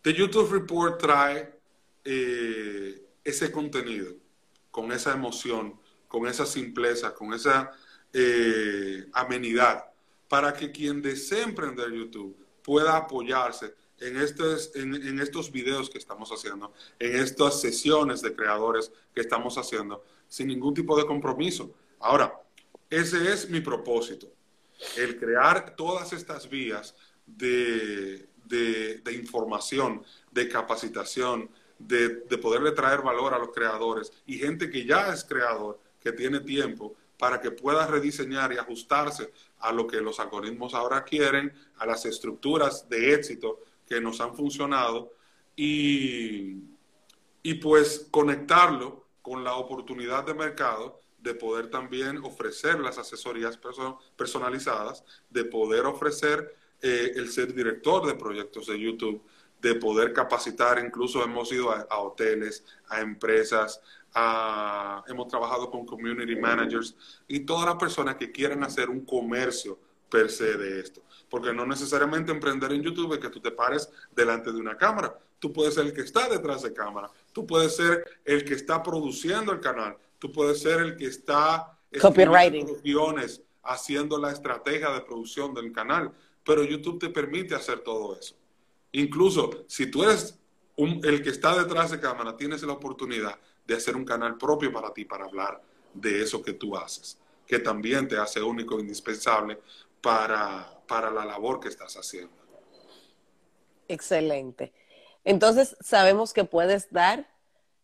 The 0.00 0.14
YouTube 0.14 0.50
Report 0.50 0.98
trae 0.98 1.52
eh, 2.02 3.04
ese 3.22 3.52
contenido 3.52 4.14
con 4.70 4.90
esa 4.90 5.12
emoción 5.12 5.83
con 6.08 6.26
esa 6.26 6.46
simpleza, 6.46 7.14
con 7.14 7.32
esa 7.32 7.72
eh, 8.12 9.06
amenidad, 9.12 9.84
para 10.28 10.52
que 10.52 10.70
quien 10.70 11.02
desee 11.02 11.42
emprender 11.42 11.92
YouTube 11.92 12.36
pueda 12.62 12.96
apoyarse 12.96 13.74
en 14.00 14.16
estos, 14.16 14.74
en, 14.74 15.20
estos 15.20 15.50
videos 15.50 15.88
que 15.88 15.98
estamos 15.98 16.30
haciendo, 16.30 16.72
en 16.98 17.16
estas 17.16 17.60
sesiones 17.60 18.22
de 18.22 18.34
creadores 18.34 18.90
que 19.14 19.20
estamos 19.20 19.56
haciendo, 19.56 20.04
sin 20.28 20.48
ningún 20.48 20.74
tipo 20.74 20.96
de 20.96 21.06
compromiso. 21.06 21.74
Ahora, 22.00 22.40
ese 22.90 23.32
es 23.32 23.48
mi 23.48 23.60
propósito, 23.60 24.32
el 24.96 25.18
crear 25.18 25.74
todas 25.76 26.12
estas 26.12 26.48
vías 26.48 26.94
de, 27.26 28.28
de, 28.44 29.12
información, 29.12 30.02
de 30.30 30.48
capacitación, 30.48 31.50
de, 31.78 32.08
de 32.08 32.38
poderle 32.38 32.72
traer 32.72 33.02
valor 33.02 33.34
a 33.34 33.38
los 33.38 33.50
creadores 33.50 34.12
y 34.26 34.38
gente 34.38 34.70
que 34.70 34.84
ya 34.84 35.12
es 35.12 35.24
creador 35.24 35.80
que 36.04 36.12
tiene 36.12 36.40
tiempo 36.40 36.94
para 37.18 37.40
que 37.40 37.50
pueda 37.50 37.86
rediseñar 37.86 38.52
y 38.52 38.58
ajustarse 38.58 39.32
a 39.60 39.72
lo 39.72 39.86
que 39.86 40.02
los 40.02 40.20
algoritmos 40.20 40.74
ahora 40.74 41.02
quieren, 41.02 41.52
a 41.78 41.86
las 41.86 42.04
estructuras 42.04 42.88
de 42.88 43.14
éxito 43.14 43.60
que 43.86 44.00
nos 44.00 44.20
han 44.20 44.36
funcionado 44.36 45.14
y, 45.56 46.58
y 47.42 47.54
pues 47.54 48.08
conectarlo 48.10 49.06
con 49.22 49.42
la 49.42 49.54
oportunidad 49.54 50.24
de 50.24 50.34
mercado 50.34 51.00
de 51.18 51.34
poder 51.34 51.70
también 51.70 52.18
ofrecer 52.18 52.78
las 52.80 52.98
asesorías 52.98 53.58
personalizadas, 54.16 55.02
de 55.30 55.46
poder 55.46 55.86
ofrecer 55.86 56.54
eh, 56.82 57.12
el 57.16 57.30
ser 57.30 57.54
director 57.54 58.06
de 58.06 58.14
proyectos 58.14 58.66
de 58.66 58.78
YouTube, 58.78 59.22
de 59.62 59.74
poder 59.76 60.12
capacitar, 60.12 60.78
incluso 60.84 61.24
hemos 61.24 61.50
ido 61.50 61.70
a 61.70 61.98
hoteles, 61.98 62.62
a 62.88 63.00
empresas, 63.00 63.80
hemos 65.06 65.28
trabajado 65.28 65.70
con 65.70 65.84
community 65.84 66.36
managers 66.36 66.96
y 67.26 67.40
todas 67.40 67.66
las 67.66 67.76
personas 67.76 68.16
que 68.16 68.30
quieran 68.30 68.62
hacer 68.62 68.88
un 68.88 69.04
comercio 69.04 69.78
per 70.08 70.30
se 70.30 70.56
de 70.56 70.80
esto. 70.80 71.02
Porque 71.28 71.52
no 71.52 71.66
necesariamente 71.66 72.30
emprender 72.30 72.72
en 72.72 72.82
YouTube 72.82 73.14
es 73.14 73.18
que 73.18 73.30
tú 73.30 73.40
te 73.40 73.50
pares 73.50 73.90
delante 74.14 74.52
de 74.52 74.58
una 74.58 74.76
cámara. 74.76 75.18
Tú 75.40 75.52
puedes 75.52 75.74
ser 75.74 75.86
el 75.86 75.92
que 75.92 76.02
está 76.02 76.28
detrás 76.28 76.62
de 76.62 76.72
cámara. 76.72 77.10
Tú 77.32 77.46
puedes 77.46 77.74
ser 77.74 78.04
el 78.24 78.44
que 78.44 78.54
está 78.54 78.82
produciendo 78.82 79.52
el 79.52 79.60
canal. 79.60 79.96
Tú 80.18 80.30
puedes 80.30 80.62
ser 80.62 80.80
el 80.80 80.96
que 80.96 81.06
está 81.06 81.76
guiones, 82.82 83.42
haciendo 83.62 84.18
la 84.18 84.30
estrategia 84.30 84.90
de 84.90 85.00
producción 85.00 85.52
del 85.54 85.72
canal. 85.72 86.12
Pero 86.44 86.62
YouTube 86.62 87.00
te 87.00 87.08
permite 87.08 87.54
hacer 87.54 87.80
todo 87.80 88.16
eso. 88.16 88.36
Incluso 88.92 89.64
si 89.66 89.90
tú 89.90 90.04
eres 90.04 90.38
el 90.76 91.22
que 91.22 91.30
está 91.30 91.58
detrás 91.60 91.90
de 91.90 91.98
cámara, 91.98 92.36
tienes 92.36 92.62
la 92.62 92.74
oportunidad 92.74 93.38
de 93.66 93.74
hacer 93.74 93.96
un 93.96 94.04
canal 94.04 94.36
propio 94.36 94.72
para 94.72 94.92
ti, 94.92 95.04
para 95.04 95.24
hablar 95.24 95.60
de 95.92 96.22
eso 96.22 96.42
que 96.42 96.52
tú 96.52 96.76
haces, 96.76 97.18
que 97.46 97.58
también 97.58 98.08
te 98.08 98.18
hace 98.18 98.42
único 98.42 98.78
e 98.78 98.82
indispensable 98.82 99.58
para, 100.00 100.80
para 100.86 101.10
la 101.10 101.24
labor 101.24 101.60
que 101.60 101.68
estás 101.68 101.96
haciendo. 101.96 102.32
Excelente. 103.88 104.72
Entonces, 105.24 105.76
sabemos 105.80 106.32
que 106.32 106.44
puedes 106.44 106.90
dar 106.92 107.30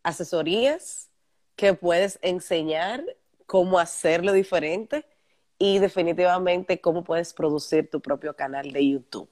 asesorías, 0.03 1.09
que 1.55 1.73
puedes 1.73 2.19
enseñar 2.21 3.03
cómo 3.45 3.79
hacerlo 3.79 4.33
diferente 4.33 5.05
y 5.57 5.79
definitivamente 5.79 6.81
cómo 6.81 7.03
puedes 7.03 7.33
producir 7.33 7.89
tu 7.89 8.01
propio 8.01 8.35
canal 8.35 8.71
de 8.71 8.87
YouTube. 8.87 9.29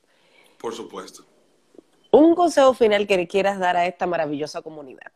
Por 0.60 0.74
supuesto. 0.74 1.26
Un 2.12 2.36
consejo 2.36 2.74
final 2.74 3.08
que 3.08 3.18
le 3.18 3.28
quieras 3.28 3.60
dar 3.60 3.78
a 3.78 3.86
esta 3.86 4.08
maravillosa 4.08 4.62
comunidad 4.62 5.12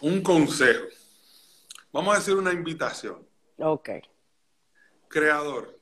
un 0.00 0.22
consejo. 0.22 0.86
Vamos 1.92 2.14
a 2.14 2.18
decir 2.18 2.34
una 2.34 2.52
invitación. 2.52 3.26
Ok. 3.58 3.90
Creador, 5.08 5.80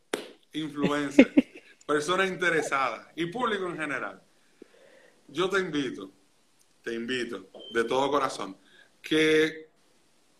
influencer, 0.52 1.32
persona 1.86 2.26
interesada 2.26 3.12
y 3.16 3.26
público 3.26 3.66
en 3.68 3.76
general. 3.76 4.22
Yo 5.28 5.50
te 5.50 5.58
invito, 5.58 6.12
te 6.82 6.94
invito 6.94 7.50
de 7.72 7.84
todo 7.84 8.10
corazón, 8.10 8.56
que 9.02 9.70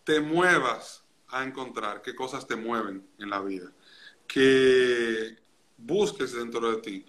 te 0.04 0.20
muevas 0.20 1.04
a 1.28 1.42
encontrar 1.42 2.02
qué 2.02 2.14
cosas 2.14 2.46
te 2.46 2.54
mueven 2.54 3.06
en 3.18 3.30
la 3.30 3.40
vida, 3.40 3.72
que 4.26 5.36
busques 5.76 6.32
dentro 6.32 6.70
de 6.70 6.82
ti 6.82 7.06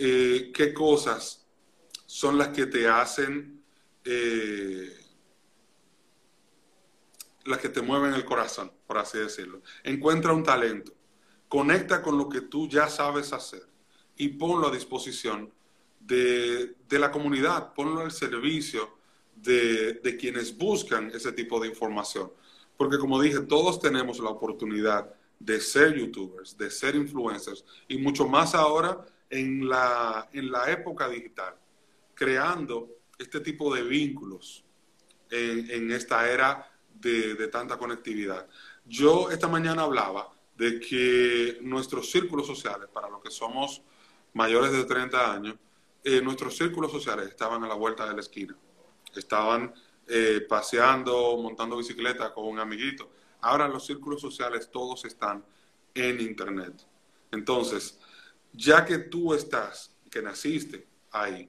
eh, 0.00 0.52
qué 0.54 0.72
cosas 0.72 1.44
son 2.06 2.38
las 2.38 2.48
que 2.48 2.66
te 2.66 2.86
hacen 2.86 3.64
eh, 4.04 4.96
las 7.48 7.58
que 7.58 7.70
te 7.70 7.82
mueven 7.82 8.14
el 8.14 8.24
corazón, 8.24 8.70
por 8.86 8.98
así 8.98 9.18
decirlo. 9.18 9.62
Encuentra 9.82 10.32
un 10.32 10.44
talento, 10.44 10.92
conecta 11.48 12.02
con 12.02 12.18
lo 12.18 12.28
que 12.28 12.42
tú 12.42 12.68
ya 12.68 12.88
sabes 12.88 13.32
hacer 13.32 13.66
y 14.16 14.28
ponlo 14.28 14.68
a 14.68 14.70
disposición 14.70 15.50
de, 15.98 16.76
la 16.90 17.10
comunidad, 17.10 17.72
ponlo 17.72 18.00
al 18.00 18.12
servicio 18.12 18.98
de, 19.34 19.94
de 19.94 20.16
quienes 20.16 20.56
buscan 20.56 21.10
ese 21.14 21.32
tipo 21.32 21.58
de 21.58 21.68
información. 21.68 22.30
Porque 22.76 22.98
como 22.98 23.20
dije, 23.20 23.40
todos 23.40 23.80
tenemos 23.80 24.18
la 24.20 24.30
oportunidad 24.30 25.12
de 25.38 25.60
ser 25.60 25.94
youtubers, 25.94 26.56
de 26.56 26.70
ser 26.70 26.96
influencers 26.96 27.64
y 27.88 27.96
mucho 27.98 28.28
más 28.28 28.54
ahora 28.54 29.04
en 29.30 29.68
la, 29.68 30.28
en 30.32 30.50
la 30.50 30.70
época 30.70 31.08
digital, 31.08 31.54
creando 32.14 32.90
este 33.18 33.40
tipo 33.40 33.74
de 33.74 33.82
vínculos 33.82 34.64
en 35.30 35.90
esta 35.92 36.30
era 36.30 36.77
de, 37.00 37.48
tanta 37.48 37.78
conectividad. 37.78 38.46
Yo 38.84 39.30
esta 39.30 39.48
mañana 39.48 39.82
hablaba 39.82 40.32
de 40.56 40.80
que 40.80 41.58
nuestros 41.62 42.10
círculos 42.10 42.46
sociales, 42.46 42.88
para 42.92 43.08
los 43.08 43.22
que 43.22 43.30
somos 43.30 43.82
mayores 44.34 44.72
de 44.72 44.84
30 44.84 45.32
años, 45.32 45.56
eh, 46.04 46.20
nuestros 46.20 46.56
círculos 46.56 46.90
sociales 46.90 47.28
estaban 47.28 47.62
a 47.64 47.68
la 47.68 47.74
vuelta 47.74 48.06
de 48.06 48.14
la 48.14 48.20
esquina. 48.20 48.56
Estaban 49.14 49.72
eh, 50.06 50.44
paseando, 50.48 51.36
montando 51.38 51.76
bicicleta 51.76 52.32
con 52.32 52.46
un 52.46 52.58
amiguito. 52.58 53.10
Ahora 53.40 53.68
los 53.68 53.86
círculos 53.86 54.20
sociales 54.20 54.70
todos 54.70 55.04
están 55.04 55.44
en 55.94 56.20
Internet. 56.20 56.74
Entonces, 57.30 57.98
ya 58.52 58.84
que 58.84 58.98
tú 58.98 59.34
estás, 59.34 59.94
que 60.10 60.22
naciste 60.22 60.86
ahí, 61.10 61.48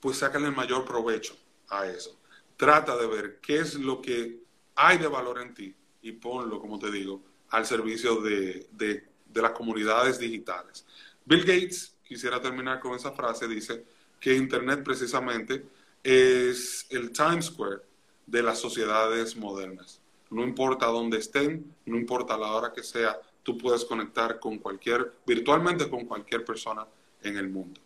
pues 0.00 0.18
sácale 0.18 0.46
el 0.46 0.54
mayor 0.54 0.84
provecho 0.84 1.36
a 1.68 1.86
eso 1.86 2.22
trata 2.62 2.96
de 2.96 3.08
ver 3.08 3.40
qué 3.40 3.58
es 3.58 3.74
lo 3.74 4.00
que 4.00 4.41
hay 4.74 4.98
de 4.98 5.06
valor 5.06 5.40
en 5.40 5.54
ti 5.54 5.74
y 6.02 6.12
ponlo, 6.12 6.60
como 6.60 6.78
te 6.78 6.90
digo, 6.90 7.22
al 7.50 7.66
servicio 7.66 8.20
de, 8.20 8.66
de, 8.72 9.04
las 9.34 9.52
comunidades 9.52 10.18
digitales. 10.18 10.86
Bill 11.24 11.40
Gates, 11.40 11.94
quisiera 12.02 12.40
terminar 12.40 12.80
con 12.80 12.94
esa 12.94 13.12
frase, 13.12 13.48
dice 13.48 13.84
que 14.20 14.34
Internet 14.34 14.82
precisamente 14.84 15.64
es 16.02 16.86
el 16.90 17.12
Times 17.12 17.46
Square 17.46 17.82
de 18.26 18.42
las 18.42 18.58
sociedades 18.58 19.36
modernas. 19.36 20.00
No 20.30 20.42
importa 20.42 20.86
dónde 20.86 21.18
estén, 21.18 21.74
no 21.86 21.96
importa 21.96 22.36
la 22.36 22.52
hora 22.52 22.72
que 22.72 22.82
sea, 22.82 23.18
tú 23.42 23.58
puedes 23.58 23.84
conectar 23.84 24.38
con 24.38 24.58
cualquier, 24.58 25.12
virtualmente 25.26 25.88
con 25.88 26.06
cualquier 26.06 26.44
persona 26.44 26.86
en 27.22 27.36
el 27.36 27.48
mundo. 27.48 27.80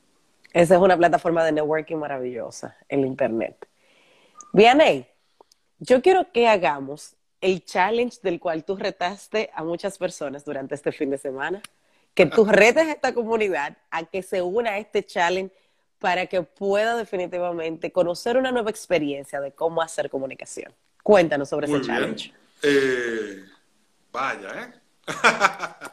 Esa 0.52 0.76
es 0.76 0.80
una 0.80 0.96
plataforma 0.96 1.44
de 1.44 1.52
networking 1.52 1.96
maravillosa, 1.96 2.76
el 2.88 3.04
Internet. 3.04 3.68
Vianey, 4.52 5.06
yo 5.78 6.02
quiero 6.02 6.30
que 6.32 6.48
hagamos 6.48 7.16
el 7.40 7.64
challenge 7.64 8.18
del 8.22 8.40
cual 8.40 8.64
tú 8.64 8.76
retaste 8.76 9.50
a 9.54 9.62
muchas 9.62 9.98
personas 9.98 10.44
durante 10.44 10.74
este 10.74 10.92
fin 10.92 11.10
de 11.10 11.18
semana, 11.18 11.62
que 12.14 12.26
tú 12.26 12.44
retes 12.46 12.88
a 12.88 12.92
esta 12.92 13.12
comunidad 13.12 13.76
a 13.90 14.04
que 14.04 14.22
se 14.22 14.40
una 14.40 14.70
a 14.70 14.78
este 14.78 15.04
challenge 15.04 15.54
para 15.98 16.26
que 16.26 16.42
pueda 16.42 16.96
definitivamente 16.96 17.92
conocer 17.92 18.36
una 18.36 18.52
nueva 18.52 18.70
experiencia 18.70 19.40
de 19.40 19.52
cómo 19.52 19.82
hacer 19.82 20.08
comunicación. 20.08 20.72
Cuéntanos 21.02 21.48
sobre 21.48 21.66
ese 21.66 21.82
challenge. 21.82 22.32
Eh, 22.62 23.44
vaya, 24.10 24.62
¿eh? 24.62 24.86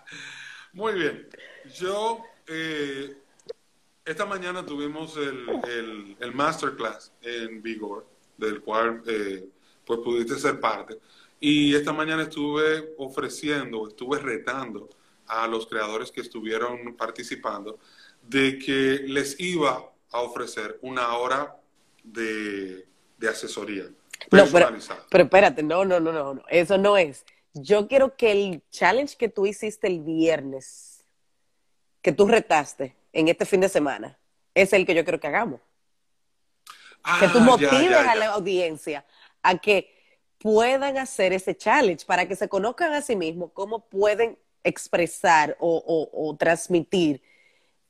Muy 0.74 0.94
bien. 0.94 1.28
Yo, 1.76 2.24
eh, 2.48 3.16
esta 4.06 4.26
mañana 4.26 4.66
tuvimos 4.66 5.16
el, 5.18 6.18
el, 6.20 6.34
masterclass 6.34 7.12
en 7.22 7.62
Vigor, 7.62 8.08
del 8.38 8.62
cual 8.62 9.04
eh, 9.08 9.46
pues 9.86 10.00
pudiste 10.00 10.40
ser 10.40 10.60
parte. 10.60 10.98
Y 11.40 11.76
esta 11.76 11.92
mañana 11.92 12.24
estuve 12.24 12.94
ofreciendo, 12.98 13.88
estuve 13.88 14.20
retando 14.20 14.90
a 15.28 15.48
los 15.48 15.68
creadores 15.68 16.12
que 16.12 16.22
estuvieron 16.22 16.96
participando 16.96 17.80
de 18.22 18.58
que 18.58 19.04
les 19.06 19.40
iba 19.40 19.92
a 20.12 20.22
ofrecer 20.22 20.80
una 20.82 21.18
hora 21.18 21.56
de, 22.04 22.86
asesoría 23.30 23.86
personalizada. 24.30 25.00
No, 25.00 25.06
pero, 25.10 25.24
espérate, 25.24 25.64
no, 25.64 25.86
no, 25.86 26.00
no, 26.00 26.12
no, 26.12 26.44
eso 26.50 26.78
no 26.78 26.98
es. 26.98 27.26
Yo 27.54 27.88
quiero 27.88 28.16
que 28.16 28.32
el 28.32 28.62
challenge 28.70 29.16
que 29.18 29.30
tú 29.30 29.46
hiciste 29.46 29.88
el 29.88 30.02
viernes, 30.02 31.06
que 32.02 32.12
tú 32.12 32.28
retaste 32.28 32.96
en 33.14 33.28
este 33.28 33.46
fin 33.46 33.62
de 33.62 33.70
semana, 33.70 34.18
es 34.54 34.74
el 34.74 34.86
que 34.86 34.96
yo 34.96 35.04
quiero 35.04 35.20
que 35.20 35.28
hagamos. 35.28 35.62
que 37.20 37.28
tú 37.30 37.40
ah, 37.40 37.42
motives 37.42 38.08
a 38.08 38.16
la 38.16 38.28
audiencia 38.28 39.06
a 39.44 39.58
que 39.58 39.94
puedan 40.40 40.98
hacer 40.98 41.32
ese 41.34 41.56
challenge 41.56 42.06
para 42.06 42.28
que 42.28 42.36
se 42.36 42.50
conozcan 42.50 42.94
a 42.94 43.02
sí 43.02 43.16
mismos, 43.16 43.52
cómo 43.54 43.88
pueden 43.88 44.38
expresar 44.64 45.56
o, 45.60 46.36
transmitir 46.40 47.22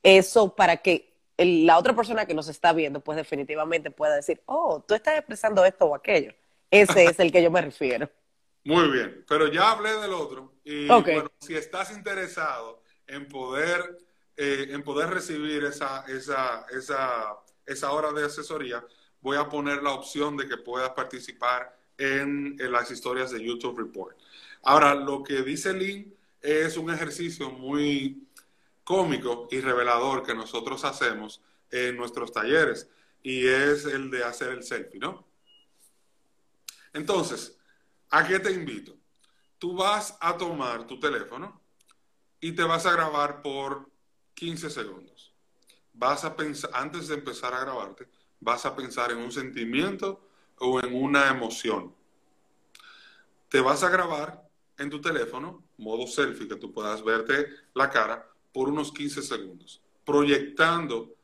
eso 0.01 0.55
para 0.55 0.77
que 0.77 1.13
la 1.37 1.77
otra 1.77 1.95
persona 1.95 2.25
que 2.25 2.33
nos 2.33 2.47
está 2.47 2.73
viendo, 2.73 2.99
pues 2.99 3.15
definitivamente 3.15 3.89
pueda 3.89 4.15
decir, 4.15 4.41
oh, 4.45 4.83
tú 4.87 4.93
estás 4.93 5.17
expresando 5.17 5.65
esto 5.65 5.85
o 5.85 5.95
aquello. 5.95 6.33
Ese 6.69 7.05
es 7.05 7.19
el 7.19 7.31
que 7.31 7.41
yo 7.41 7.49
me 7.49 7.61
refiero. 7.61 8.09
Muy 8.65 8.89
bien, 8.89 9.25
pero 9.27 9.47
ya 9.47 9.71
hablé 9.71 9.93
del 9.99 10.13
otro. 10.13 10.53
Y 10.63 10.87
bueno, 10.87 11.31
si 11.39 11.55
estás 11.55 11.91
interesado 11.91 12.81
en 13.07 13.27
poder, 13.27 13.97
eh, 14.37 14.67
en 14.69 14.83
poder 14.83 15.09
recibir 15.09 15.63
esa, 15.65 16.05
esa, 16.07 16.65
esa, 16.71 17.35
esa 17.65 17.91
hora 17.91 18.11
de 18.11 18.25
asesoría, 18.25 18.83
voy 19.23 19.37
a 19.37 19.49
poner 19.49 19.81
la 19.81 19.93
opción 19.93 20.37
de 20.37 20.47
que 20.47 20.57
puedas 20.57 20.91
participar 20.91 21.75
en, 21.97 22.57
las 22.71 22.91
historias 22.91 23.31
de 23.31 23.43
YouTube 23.43 23.79
Report. 23.79 24.17
Ahora, 24.63 24.93
lo 24.93 25.23
que 25.23 25.41
dice 25.41 25.73
Lynn 25.73 26.13
es 26.41 26.75
un 26.77 26.91
ejercicio 26.91 27.49
muy 27.49 28.27
cómico 28.83 29.47
y 29.49 29.61
revelador 29.61 30.23
que 30.23 30.35
nosotros 30.35 30.83
hacemos 30.83 31.41
en 31.71 31.95
nuestros 31.95 32.33
talleres 32.33 32.89
y 33.23 33.47
es 33.47 33.85
el 33.85 34.11
de 34.11 34.25
hacer 34.25 34.49
el 34.49 34.63
selfie, 34.63 34.99
¿no? 34.99 35.25
Entonces, 36.91 37.57
¿a 38.09 38.27
qué 38.27 38.39
te 38.39 38.51
invito? 38.51 38.93
Tú 39.57 39.73
vas 39.73 40.17
a 40.19 40.37
tomar 40.37 40.85
tu 40.85 40.99
teléfono 40.99 41.61
y 42.41 42.51
te 42.51 42.63
vas 42.63 42.85
a 42.85 42.91
grabar 42.91 43.41
por 43.41 43.89
15 44.33 44.69
segundos. 44.69 45.33
Vas 45.93 46.25
a 46.25 46.35
pensar, 46.35 46.71
antes 46.73 47.07
de 47.07 47.15
empezar 47.15 47.53
a 47.53 47.61
grabarte, 47.61 48.09
vas 48.43 48.65
a 48.65 48.75
pensar 48.75 49.11
en 49.11 49.17
un 49.17 49.31
sentimiento 49.31 50.27
o 50.59 50.79
en 50.79 50.93
una 50.93 51.29
emoción. 51.29 51.93
Te 53.49 53.61
vas 53.61 53.83
a 53.83 53.89
grabar 53.89 54.47
en 54.77 54.89
tu 54.89 54.99
teléfono, 54.99 55.63
modo 55.77 56.07
selfie, 56.07 56.47
que 56.47 56.55
tú 56.55 56.73
puedas 56.73 57.03
verte 57.03 57.47
la 57.73 57.89
cara 57.89 58.27
por 58.51 58.69
unos 58.69 58.91
15 58.91 59.21
segundos, 59.21 59.81
proyectando, 60.05 61.15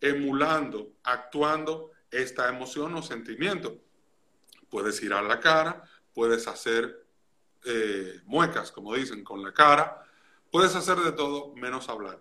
emulando, 0.00 0.92
actuando 1.02 1.92
esta 2.10 2.48
emoción 2.48 2.94
o 2.94 3.02
sentimiento. 3.02 3.78
Puedes 4.68 5.00
girar 5.00 5.24
la 5.24 5.40
cara, 5.40 5.84
puedes 6.14 6.48
hacer 6.48 7.06
eh, 7.64 8.20
muecas, 8.24 8.72
como 8.72 8.94
dicen, 8.94 9.22
con 9.22 9.42
la 9.42 9.52
cara, 9.52 10.04
puedes 10.50 10.74
hacer 10.74 10.98
de 10.98 11.12
todo 11.12 11.54
menos 11.54 11.88
hablar. 11.88 12.20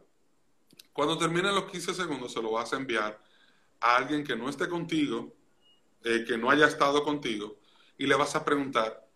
Cuando 0.93 1.17
terminen 1.17 1.55
los 1.55 1.65
15 1.65 1.93
segundos, 1.93 2.33
se 2.33 2.41
lo 2.41 2.51
vas 2.51 2.71
a 2.73 2.77
enviar 2.77 3.21
a 3.85 3.97
alguien 3.97 4.23
que 4.23 4.35
no 4.35 4.49
esté 4.49 4.67
contigo 4.67 5.35
eh, 6.03 6.23
que 6.25 6.37
no 6.37 6.49
haya 6.49 6.67
estado 6.67 7.03
contigo 7.03 7.57
y 7.97 8.07
le 8.07 8.15
vas 8.15 8.35
a 8.35 8.43
preguntar 8.43 9.07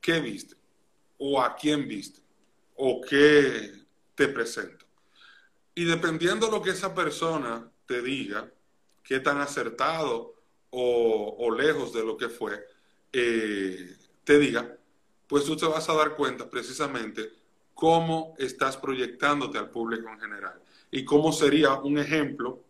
qué 0.00 0.20
viste 0.20 0.54
o 1.16 1.40
a 1.40 1.56
quién 1.56 1.88
viste 1.88 2.20
o 2.76 3.00
qué 3.00 3.84
te 4.14 4.28
presento. 4.28 4.86
Y 5.74 5.84
dependiendo 5.84 6.46
de 6.46 6.52
lo 6.52 6.62
que 6.62 6.70
esa 6.70 6.94
persona 6.94 7.70
te 7.86 8.02
diga, 8.02 8.50
qué 9.02 9.20
tan 9.20 9.40
acertado 9.40 10.34
o, 10.70 11.50
lejos 11.50 11.92
de 11.94 12.04
lo 12.04 12.16
que 12.16 12.28
fue, 12.28 12.66
eh, 13.12 13.96
te 14.24 14.38
diga, 14.38 14.76
pues 15.26 15.44
tú 15.44 15.56
te 15.56 15.66
vas 15.66 15.88
a 15.88 15.94
dar 15.94 16.16
cuenta 16.16 16.48
precisamente 16.48 17.30
cómo 17.74 18.34
estás 18.38 18.76
proyectándote 18.76 19.56
al 19.56 19.70
público 19.70 20.08
en 20.10 20.20
general 20.20 20.62
y 20.90 21.04
cómo 21.04 21.32
sería 21.32 21.74
un 21.74 21.98
ejemplo 21.98 22.67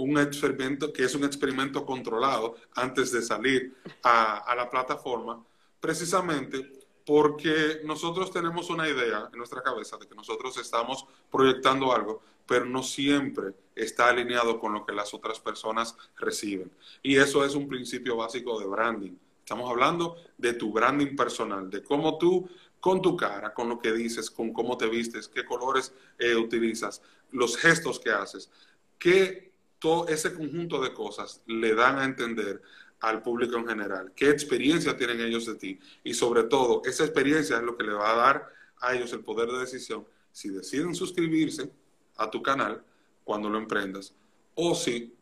un 0.00 0.18
experimento 0.18 0.92
que 0.92 1.04
es 1.04 1.14
un 1.14 1.24
experimento 1.24 1.84
controlado 1.84 2.56
antes 2.74 3.12
de 3.12 3.22
salir 3.22 3.74
a, 4.02 4.54
la 4.56 4.68
plataforma, 4.70 5.42
precisamente 5.78 6.72
porque 7.04 7.80
nosotros 7.84 8.30
tenemos 8.30 8.70
una 8.70 8.88
idea 8.88 9.28
en 9.32 9.38
nuestra 9.38 9.62
cabeza 9.62 9.96
de 9.98 10.06
que 10.06 10.14
nosotros 10.14 10.56
estamos 10.58 11.06
proyectando 11.30 11.92
algo, 11.94 12.22
pero 12.46 12.64
no 12.64 12.82
siempre 12.82 13.54
está 13.74 14.08
alineado 14.08 14.58
con 14.58 14.72
lo 14.72 14.84
que 14.84 14.92
las 14.92 15.12
otras 15.12 15.38
personas 15.38 15.96
reciben. 16.16 16.70
Y 17.02 17.16
eso 17.16 17.44
es 17.44 17.54
un 17.54 17.68
principio 17.68 18.16
básico 18.16 18.58
de 18.58 18.66
branding. 18.66 19.12
Estamos 19.40 19.70
hablando 19.70 20.16
de 20.38 20.52
tu 20.54 20.72
branding 20.72 21.16
personal, 21.16 21.68
de 21.68 21.82
cómo 21.82 22.18
tú, 22.18 22.48
con 22.78 23.02
tu 23.02 23.16
cara, 23.16 23.52
con 23.52 23.68
lo 23.68 23.78
que 23.78 23.92
dices, 23.92 24.30
con 24.30 24.52
cómo 24.52 24.76
te 24.76 24.86
vistes, 24.88 25.28
qué 25.28 25.44
colores 25.44 25.92
eh, 26.18 26.34
utilizas, 26.34 27.02
los 27.32 27.56
gestos 27.56 27.98
que 27.98 28.10
haces, 28.10 28.50
qué 28.98 29.49
todo 29.80 30.06
ese 30.06 30.32
conjunto 30.32 30.80
de 30.80 30.94
cosas 30.94 31.42
le 31.46 31.74
dan 31.74 31.98
a 31.98 32.04
entender 32.04 32.62
al 33.00 33.22
público 33.22 33.56
en 33.56 33.66
general, 33.66 34.12
qué 34.14 34.30
experiencia 34.30 34.96
tienen 34.96 35.20
ellos 35.20 35.46
de 35.46 35.54
ti 35.56 35.80
y 36.04 36.14
sobre 36.14 36.44
todo 36.44 36.82
esa 36.84 37.04
experiencia 37.04 37.56
es 37.56 37.62
lo 37.62 37.76
que 37.76 37.84
le 37.84 37.94
va 37.94 38.12
a 38.12 38.16
dar 38.16 38.52
a 38.78 38.94
ellos 38.94 39.12
el 39.12 39.24
poder 39.24 39.48
de 39.50 39.58
decisión 39.58 40.06
si 40.30 40.50
deciden 40.50 40.94
suscribirse 40.94 41.72
a 42.16 42.30
tu 42.30 42.42
canal 42.42 42.84
cuando 43.24 43.48
lo 43.48 43.58
emprendas 43.58 44.14
o 44.54 44.74
si 44.74 45.14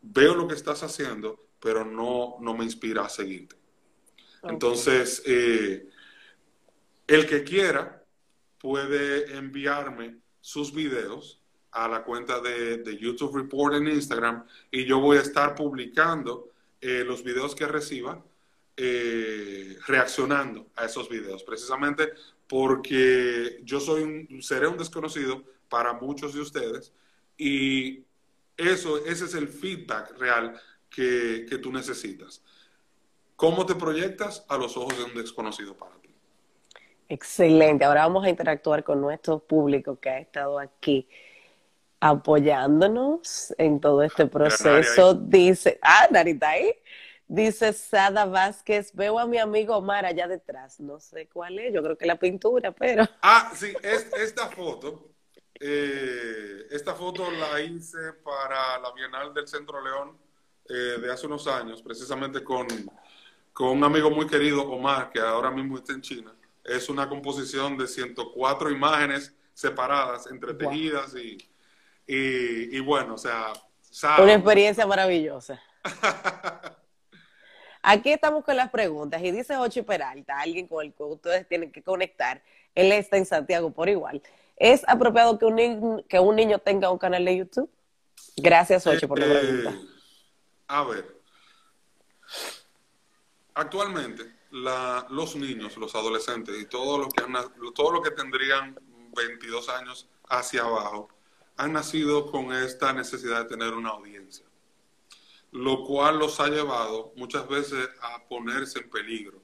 veo 0.00 0.34
lo 0.34 0.48
que 0.48 0.54
estás 0.54 0.82
haciendo 0.82 1.44
pero 1.64 1.82
no, 1.82 2.36
no 2.40 2.54
me 2.54 2.64
inspira 2.64 3.06
a 3.06 3.08
seguirte. 3.08 3.56
Entonces, 4.42 5.22
eh, 5.24 5.88
el 7.06 7.26
que 7.26 7.42
quiera 7.42 8.04
puede 8.58 9.34
enviarme 9.34 10.18
sus 10.42 10.74
videos 10.74 11.42
a 11.74 11.88
la 11.88 12.04
cuenta 12.04 12.40
de, 12.40 12.96
YouTube 12.98 13.36
Report 13.36 13.74
en 13.74 13.88
Instagram 13.88 14.46
y 14.70 14.84
yo 14.84 15.00
voy 15.00 15.18
a 15.18 15.22
estar 15.22 15.54
publicando 15.56 16.50
eh, 16.80 17.02
los 17.04 17.24
videos 17.24 17.54
que 17.54 17.66
reciba, 17.66 18.22
eh, 18.76 19.76
reaccionando 19.86 20.68
a 20.76 20.84
esos 20.84 21.08
videos, 21.08 21.42
precisamente 21.42 22.12
porque 22.46 23.60
yo 23.64 23.80
soy 23.80 24.02
un, 24.02 24.42
seré 24.42 24.68
un 24.68 24.78
desconocido 24.78 25.42
para 25.68 25.92
muchos 25.94 26.34
de 26.34 26.40
ustedes 26.40 26.92
y 27.36 28.04
eso, 28.56 29.04
ese 29.04 29.24
es 29.24 29.34
el 29.34 29.48
feedback 29.48 30.16
real 30.16 30.60
que, 30.88 31.44
que 31.48 31.58
tú 31.58 31.72
necesitas. 31.72 32.40
¿Cómo 33.34 33.66
te 33.66 33.74
proyectas 33.74 34.46
a 34.48 34.56
los 34.56 34.76
ojos 34.76 34.96
de 34.96 35.04
un 35.04 35.14
desconocido 35.14 35.76
para 35.76 35.96
ti? 35.96 36.14
Excelente. 37.08 37.84
Ahora 37.84 38.02
vamos 38.02 38.24
a 38.24 38.30
interactuar 38.30 38.84
con 38.84 39.00
nuestro 39.00 39.40
público 39.40 39.98
que 39.98 40.08
ha 40.08 40.18
estado 40.20 40.60
aquí 40.60 41.08
apoyándonos 42.04 43.54
en 43.56 43.80
todo 43.80 44.02
este 44.02 44.26
proceso. 44.26 45.14
Dice, 45.14 45.78
ah, 45.80 46.06
Narita 46.10 46.50
ahí. 46.50 46.70
Dice 47.26 47.72
Sada 47.72 48.26
Vázquez, 48.26 48.92
veo 48.92 49.18
a 49.18 49.26
mi 49.26 49.38
amigo 49.38 49.74
Omar 49.74 50.04
allá 50.04 50.28
detrás. 50.28 50.78
No 50.80 51.00
sé 51.00 51.30
cuál 51.32 51.58
es, 51.58 51.72
yo 51.72 51.82
creo 51.82 51.96
que 51.96 52.04
la 52.04 52.18
pintura, 52.18 52.72
pero. 52.72 53.04
Ah, 53.22 53.50
sí, 53.54 53.72
es, 53.82 54.12
esta 54.18 54.50
foto. 54.50 55.12
Eh, 55.58 56.66
esta 56.70 56.94
foto 56.94 57.30
la 57.30 57.58
hice 57.62 58.12
para 58.22 58.78
la 58.80 58.92
Bienal 58.92 59.32
del 59.32 59.48
Centro 59.48 59.82
León 59.82 60.18
eh, 60.68 61.00
de 61.00 61.10
hace 61.10 61.26
unos 61.26 61.46
años, 61.46 61.80
precisamente 61.80 62.44
con, 62.44 62.66
con 63.54 63.68
un 63.68 63.84
amigo 63.84 64.10
muy 64.10 64.26
querido, 64.26 64.60
Omar, 64.70 65.10
que 65.10 65.20
ahora 65.20 65.50
mismo 65.50 65.78
está 65.78 65.94
en 65.94 66.02
China. 66.02 66.34
Es 66.62 66.90
una 66.90 67.08
composición 67.08 67.78
de 67.78 67.86
104 67.86 68.70
imágenes 68.70 69.34
separadas, 69.54 70.26
entretejidas 70.26 71.14
y, 71.14 71.38
y, 72.06 72.76
y 72.76 72.80
bueno, 72.80 73.14
o 73.14 73.18
sea... 73.18 73.52
Una 74.18 74.34
experiencia 74.34 74.86
maravillosa. 74.86 75.62
Aquí 77.82 78.10
estamos 78.10 78.44
con 78.44 78.56
las 78.56 78.70
preguntas 78.70 79.22
y 79.22 79.30
dice 79.30 79.56
Ochi 79.58 79.82
Peralta, 79.82 80.40
alguien 80.40 80.66
con 80.66 80.86
el 80.86 80.94
que 80.94 81.02
ustedes 81.02 81.46
tienen 81.46 81.70
que 81.70 81.82
conectar, 81.82 82.42
él 82.74 82.90
está 82.92 83.18
en 83.18 83.26
Santiago 83.26 83.72
por 83.72 83.88
igual. 83.88 84.22
¿Es 84.56 84.82
apropiado 84.88 85.38
que 85.38 85.44
un, 85.44 86.02
que 86.08 86.18
un 86.18 86.34
niño 86.34 86.58
tenga 86.58 86.90
un 86.90 86.98
canal 86.98 87.24
de 87.24 87.36
YouTube? 87.36 87.70
Gracias, 88.36 88.86
Ochi, 88.86 89.06
por 89.06 89.18
la 89.18 89.26
eh, 89.26 89.38
pregunta. 89.38 89.78
a 90.68 90.84
ver, 90.84 91.20
actualmente 93.54 94.32
los 94.50 95.36
niños, 95.36 95.76
los 95.76 95.94
adolescentes 95.94 96.54
y 96.60 96.66
todos 96.66 96.98
los 96.98 97.12
que 97.12 97.24
han, 97.24 97.34
todo 97.74 97.92
lo 97.92 98.00
que 98.00 98.12
tendrían 98.12 98.78
22 99.14 99.68
años 99.68 100.08
hacia 100.28 100.62
abajo 100.62 101.08
han 101.56 101.72
nacido 101.72 102.30
con 102.30 102.52
esta 102.52 102.92
necesidad 102.92 103.42
de 103.42 103.48
tener 103.48 103.74
una 103.74 103.90
audiencia 103.90 104.44
lo 105.54 105.84
cual 105.84 106.18
los 106.18 106.40
ha 106.40 106.48
llevado 106.48 107.12
muchas 107.14 107.48
veces 107.48 107.88
a 108.02 108.26
ponerse 108.26 108.80
en 108.80 108.90
peligro, 108.90 109.40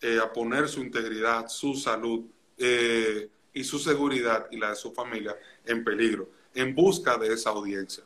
eh, 0.00 0.18
a 0.20 0.32
poner 0.32 0.68
su 0.68 0.80
integridad, 0.80 1.46
su 1.48 1.74
salud 1.74 2.24
eh, 2.58 3.30
y 3.52 3.62
su 3.62 3.78
seguridad 3.78 4.48
y 4.50 4.56
la 4.56 4.70
de 4.70 4.76
su 4.76 4.92
familia 4.92 5.36
en 5.64 5.84
peligro, 5.84 6.28
en 6.54 6.74
busca 6.74 7.16
de 7.18 7.32
esa 7.32 7.50
audiencia. 7.50 8.02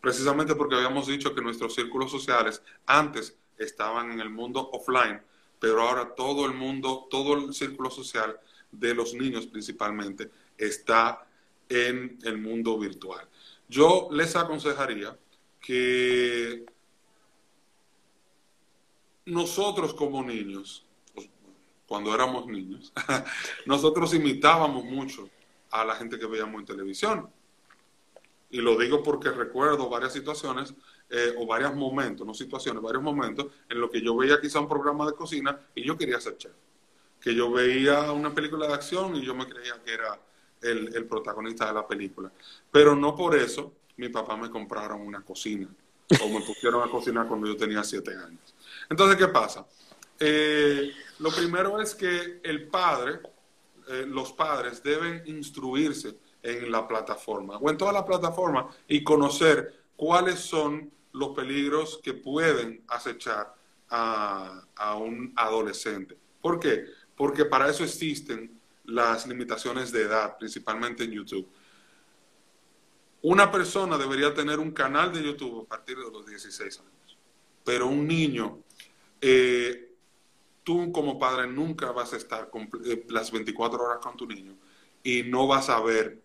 Precisamente 0.00 0.54
porque 0.54 0.76
habíamos 0.76 1.08
dicho 1.08 1.34
que 1.34 1.42
nuestros 1.42 1.74
círculos 1.74 2.08
sociales 2.08 2.62
antes 2.86 3.36
estaban 3.58 4.12
en 4.12 4.20
el 4.20 4.30
mundo 4.30 4.70
offline, 4.72 5.20
pero 5.58 5.82
ahora 5.82 6.14
todo 6.14 6.46
el 6.46 6.52
mundo, 6.52 7.08
todo 7.10 7.34
el 7.34 7.52
círculo 7.52 7.90
social 7.90 8.38
de 8.70 8.94
los 8.94 9.12
niños 9.12 9.48
principalmente 9.48 10.30
está 10.56 11.26
en 11.72 12.18
el 12.24 12.38
mundo 12.38 12.78
virtual. 12.78 13.26
Yo 13.68 14.08
les 14.12 14.36
aconsejaría 14.36 15.16
que 15.58 16.66
nosotros 19.24 19.94
como 19.94 20.22
niños, 20.22 20.84
cuando 21.86 22.14
éramos 22.14 22.46
niños, 22.46 22.92
nosotros 23.66 24.12
imitábamos 24.12 24.84
mucho 24.84 25.30
a 25.70 25.84
la 25.84 25.94
gente 25.94 26.18
que 26.18 26.26
veíamos 26.26 26.60
en 26.60 26.66
televisión. 26.66 27.30
Y 28.50 28.60
lo 28.60 28.76
digo 28.76 29.02
porque 29.02 29.30
recuerdo 29.30 29.88
varias 29.88 30.12
situaciones 30.12 30.74
eh, 31.08 31.34
o 31.38 31.46
varios 31.46 31.74
momentos, 31.74 32.26
no 32.26 32.34
situaciones, 32.34 32.82
varios 32.82 33.02
momentos 33.02 33.46
en 33.70 33.80
los 33.80 33.90
que 33.90 34.02
yo 34.02 34.14
veía 34.14 34.38
quizá 34.42 34.60
un 34.60 34.68
programa 34.68 35.06
de 35.06 35.14
cocina 35.14 35.58
y 35.74 35.82
yo 35.82 35.96
quería 35.96 36.20
ser 36.20 36.36
chef. 36.36 36.52
Que 37.18 37.34
yo 37.34 37.50
veía 37.50 38.12
una 38.12 38.34
película 38.34 38.66
de 38.66 38.74
acción 38.74 39.16
y 39.16 39.24
yo 39.24 39.34
me 39.34 39.48
creía 39.48 39.80
que 39.82 39.94
era 39.94 40.20
el, 40.62 41.06
protagonista 41.06 41.66
de 41.66 41.74
la 41.74 41.86
película. 41.86 42.30
Pero 42.70 42.94
no 42.94 43.14
por 43.14 43.36
eso 43.36 43.72
mi 43.96 44.08
papá 44.08 44.36
me 44.36 44.50
compraron 44.50 45.00
una 45.00 45.22
cocina 45.22 45.68
o 46.22 46.28
me 46.28 46.40
pusieron 46.40 46.86
a 46.86 46.90
cocinar 46.90 47.26
cuando 47.26 47.46
yo 47.46 47.56
tenía 47.56 47.82
siete 47.84 48.12
años. 48.16 48.54
Entonces, 48.88 49.16
¿qué 49.16 49.28
pasa? 49.28 49.66
Eh, 50.18 50.92
lo 51.18 51.30
primero 51.30 51.80
es 51.80 51.94
que 51.94 52.40
el 52.42 52.68
padre, 52.68 53.20
eh, 53.88 54.04
los 54.06 54.32
padres 54.32 54.82
deben 54.82 55.22
instruirse 55.26 56.16
en 56.42 56.70
la 56.70 56.86
plataforma 56.86 57.56
o 57.58 57.70
en 57.70 57.76
toda 57.76 57.92
la 57.92 58.04
plataforma 58.04 58.68
y 58.88 59.02
conocer 59.02 59.82
cuáles 59.96 60.40
son 60.40 60.90
los 61.12 61.30
peligros 61.30 62.00
que 62.02 62.14
pueden 62.14 62.82
acechar 62.88 63.54
a, 63.90 64.62
a 64.76 64.96
un 64.96 65.32
adolescente. 65.36 66.16
¿Por 66.40 66.58
qué? 66.58 66.86
Porque 67.14 67.44
para 67.44 67.68
eso 67.68 67.84
existen 67.84 68.61
las 68.84 69.26
limitaciones 69.26 69.92
de 69.92 70.02
edad, 70.02 70.36
principalmente 70.38 71.04
en 71.04 71.12
YouTube. 71.12 71.48
Una 73.22 73.50
persona 73.50 73.96
debería 73.96 74.34
tener 74.34 74.58
un 74.58 74.72
canal 74.72 75.12
de 75.12 75.22
YouTube 75.22 75.62
a 75.64 75.68
partir 75.68 75.96
de 75.96 76.10
los 76.10 76.26
16 76.26 76.80
años, 76.80 77.18
pero 77.64 77.86
un 77.86 78.06
niño 78.06 78.58
eh, 79.20 79.92
tú 80.64 80.90
como 80.90 81.18
padre 81.18 81.46
nunca 81.46 81.92
vas 81.92 82.12
a 82.12 82.16
estar 82.16 82.50
eh, 82.84 83.06
las 83.08 83.30
24 83.30 83.82
horas 83.82 83.98
con 83.98 84.16
tu 84.16 84.26
niño 84.26 84.56
y 85.02 85.22
no 85.22 85.46
vas 85.46 85.68
a 85.68 85.80
ver 85.80 86.20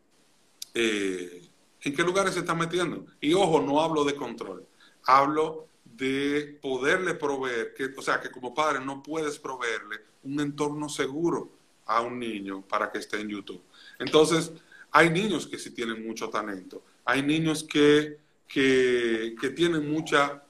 eh, 0.74 1.47
en 1.82 1.95
qué 1.95 2.03
lugares 2.03 2.34
se 2.34 2.39
está 2.39 2.55
metiendo. 2.55 3.05
Y 3.22 3.34
ojo, 3.34 3.62
no 3.62 3.82
hablo 3.82 4.03
de 4.03 4.16
control, 4.16 4.66
hablo 5.03 5.68
de 5.84 6.60
poderle 6.62 7.14
proveer, 7.14 7.74
o 7.95 8.01
sea, 8.01 8.20
que 8.20 8.32
como 8.32 8.53
padre 8.53 8.84
no 8.84 9.01
puedes 9.01 9.39
proveerle 9.39 9.97
un 10.24 10.39
entorno 10.39 10.89
seguro 10.89 11.51
a 11.88 12.02
un 12.02 12.20
niño 12.20 12.62
para 12.62 12.92
que 12.92 13.00
esté 13.00 13.20
en 13.20 13.30
YouTube. 13.30 13.62
Entonces, 14.00 14.52
hay 14.92 15.10
niños 15.10 15.48
que 15.48 15.58
sí 15.58 15.72
tienen 15.72 16.06
mucho 16.06 16.30
talento, 16.30 16.84
hay 17.06 17.22
niños 17.22 17.64
que, 17.64 18.18
que, 18.48 19.36
tienen 19.56 19.90
mucha 19.90 20.44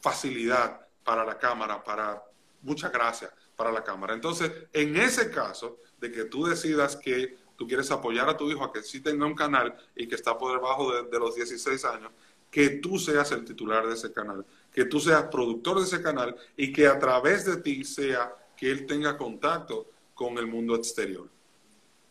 facilidad 0.00 0.86
para 1.04 1.24
la 1.24 1.38
cámara, 1.38 1.82
para 1.82 2.22
mucha 2.62 2.88
gracia 2.88 3.32
para 3.56 3.72
la 3.72 3.84
cámara. 3.84 4.14
Entonces, 4.14 4.50
en 4.72 4.96
ese 4.96 5.30
caso 5.30 5.78
de 6.00 6.10
que 6.10 6.24
tú 6.24 6.46
decidas 6.46 6.96
que 6.96 7.36
tú 7.56 7.66
quieres 7.66 7.90
apoyar 7.90 8.28
a 8.28 8.36
tu 8.36 8.50
hijo 8.50 8.64
a 8.64 8.72
que 8.72 8.82
sí 8.82 9.00
tenga 9.00 9.26
un 9.26 9.34
canal 9.34 9.76
y 9.94 10.08
que 10.08 10.14
está 10.14 10.38
por 10.38 10.52
debajo 10.52 11.02
de, 11.02 11.18
los 11.18 11.34
16 11.34 11.84
años, 11.84 12.10
que 12.50 12.70
tú 12.70 12.98
seas 12.98 13.30
el 13.32 13.44
titular 13.44 13.86
de 13.86 13.94
ese 13.94 14.12
canal, 14.12 14.46
que 14.72 14.86
tú 14.86 14.98
seas 14.98 15.24
productor 15.24 15.78
de 15.78 15.84
ese 15.84 16.00
canal 16.00 16.34
y 16.56 16.72
que 16.72 16.86
a 16.86 16.98
través 16.98 17.44
de 17.44 17.58
ti 17.58 17.84
sea 17.84 18.34
que 18.56 18.70
él 18.70 18.86
tenga 18.86 19.16
contacto 19.16 19.90
con 20.20 20.36
el 20.36 20.46
mundo 20.46 20.74
exterior. 20.74 21.26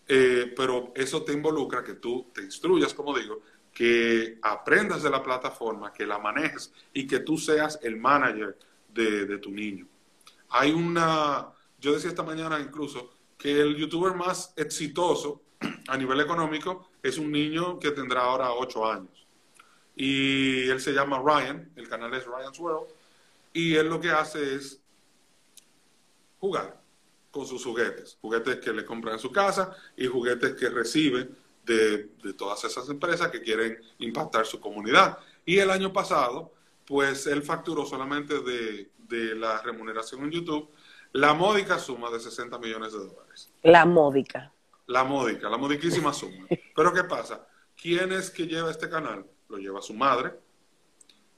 Eh, 0.08 0.52
pero 0.58 0.92
eso 0.96 1.22
te 1.22 1.32
involucra 1.32 1.84
que 1.84 1.94
tú 1.94 2.26
te 2.34 2.42
instruyas, 2.42 2.92
como 2.92 3.16
digo, 3.16 3.40
que 3.72 4.40
aprendas 4.42 5.04
de 5.04 5.12
la 5.12 5.22
plataforma, 5.22 5.94
que 5.94 6.08
la 6.08 6.18
manejes 6.18 6.74
y 6.92 7.06
que 7.06 7.20
tú 7.20 7.38
seas 7.38 7.80
el 7.84 7.98
manager 7.98 8.58
de, 8.92 9.38
tu 9.38 9.52
niño. 9.52 9.86
Hay 10.50 10.72
una, 10.72 11.50
yo 11.80 11.94
decía 11.94 12.10
esta 12.10 12.24
mañana 12.24 12.60
incluso, 12.60 13.14
que 13.38 13.62
el 13.62 13.76
youtuber 13.76 14.16
más 14.16 14.54
exitoso 14.56 15.44
a 15.88 15.96
nivel 15.96 16.20
económico 16.22 16.90
es 17.04 17.20
un 17.20 17.32
niño 17.32 17.78
que 17.78 17.92
tendrá 17.92 18.22
ahora 18.22 18.54
8 18.54 18.92
años. 18.92 19.28
Y 19.96 20.68
él 20.68 20.82
se 20.82 20.94
llama 20.94 21.22
Ryan, 21.24 21.72
el 21.76 21.88
canal 21.88 22.12
es 22.16 22.26
Ryan's 22.26 22.58
World, 22.58 22.88
y 23.54 23.76
él 23.76 23.88
lo 23.88 24.02
que 24.02 24.10
hace 24.10 24.56
es 24.56 24.82
jugar 26.40 26.79
con 27.32 27.46
sus 27.46 27.64
juguetes, 27.64 28.18
juguetes 28.22 28.58
que 28.58 28.74
le 28.74 28.86
compran 28.86 29.16
en 29.16 29.20
su 29.20 29.32
casa 29.32 29.76
y 29.96 30.08
juguetes 30.08 30.56
que 30.56 30.70
recibe 30.70 31.30
de, 31.66 32.10
de 32.24 32.34
todas 32.34 32.64
esas 32.64 32.90
empresas 32.90 33.30
que 33.30 33.42
quieren 33.42 33.80
impactar 34.00 34.46
su 34.46 34.60
comunidad. 34.60 35.20
Y 35.46 35.60
el 35.60 35.70
año 35.70 35.94
pasado 35.94 36.54
pues 36.90 37.28
él 37.28 37.44
facturó 37.44 37.86
solamente 37.86 38.40
de, 38.40 39.36
la 39.36 39.62
remuneración 39.62 40.24
en 40.24 40.32
YouTube 40.32 40.70
la 41.14 41.36
módica 41.36 41.78
suma 41.78 42.10
de 42.10 42.20
60 42.20 42.58
millones 42.58 42.94
de 42.94 43.00
dólares. 43.00 43.52
La 43.62 43.86
módica. 43.86 44.52
La 44.88 45.04
módica, 45.04 45.50
la 45.50 45.58
modiquísima 45.58 46.12
suma. 46.14 46.48
Pero 46.76 46.92
¿qué 46.92 47.04
pasa? 47.04 47.48
¿Quién 47.80 48.12
es 48.12 48.32
que 48.32 48.48
lleva 48.48 48.72
este 48.72 48.90
canal? 48.90 49.24
Lo 49.50 49.58
lleva 49.58 49.84
su 49.84 49.94
madre. 49.94 50.34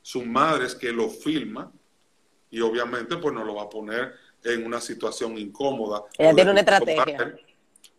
Su 0.01 0.23
madre 0.25 0.67
es 0.67 0.75
que 0.75 0.93
lo 0.93 1.09
filma 1.09 1.69
y 2.49 2.61
obviamente 2.61 3.17
pues 3.17 3.33
no 3.33 3.43
lo 3.43 3.55
va 3.55 3.63
a 3.63 3.69
poner 3.69 4.15
en 4.43 4.65
una 4.65 4.81
situación 4.81 5.37
incómoda. 5.37 6.03
Ella 6.17 6.33
tiene 6.33 6.51
una 6.51 6.59
estrategia. 6.61 7.35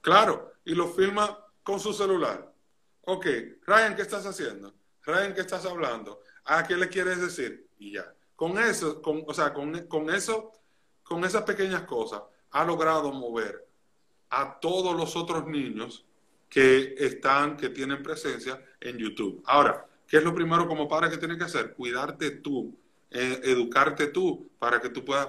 Claro, 0.01 0.53
y 0.64 0.74
lo 0.74 0.88
filma 0.88 1.38
con 1.62 1.78
su 1.78 1.93
celular. 1.93 2.53
Ok, 3.05 3.26
Ryan, 3.66 3.97
¿qué 3.97 4.03
estás 4.03 4.26
haciendo? 4.26 4.74
Ryan, 5.05 5.34
¿qué 5.34 5.40
estás 5.40 5.64
hablando? 5.66 6.20
¿A 6.45 6.66
qué 6.66 6.76
le 6.76 6.88
quieres 6.88 7.20
decir? 7.20 7.68
Y 7.78 7.93
ya. 7.93 8.12
Con 8.36 8.59
eso, 8.59 9.01
con, 9.01 9.24
o 9.26 9.34
sea, 9.34 9.53
con, 9.53 9.86
con 9.86 10.11
eso, 10.11 10.53
con 11.03 11.24
esas 11.24 11.43
pequeñas 11.43 11.82
cosas, 11.82 12.22
ha 12.51 12.64
logrado 12.64 13.12
mover 13.12 13.66
a 14.30 14.59
todos 14.61 14.97
los 14.97 15.14
otros 15.16 15.47
niños 15.47 16.05
que 16.49 16.95
están, 16.99 17.57
que 17.57 17.70
tienen 17.70 18.03
presencia 18.03 18.61
en 18.80 18.99
YouTube. 18.99 19.43
Ahora, 19.47 19.86
¿qué 20.07 20.18
es 20.18 20.24
lo 20.24 20.34
primero 20.34 20.66
como 20.66 20.88
padre 20.88 21.11
que 21.11 21.18
tienes 21.18 21.38
que 21.38 21.45
hacer? 21.45 21.74
Cuidarte 21.74 22.30
tú, 22.30 22.76
eh, 23.13 23.41
educarte 23.45 24.09
tú, 24.09 24.51
para 24.59 24.81
que 24.81 24.89
tú 24.89 25.05
puedas 25.05 25.29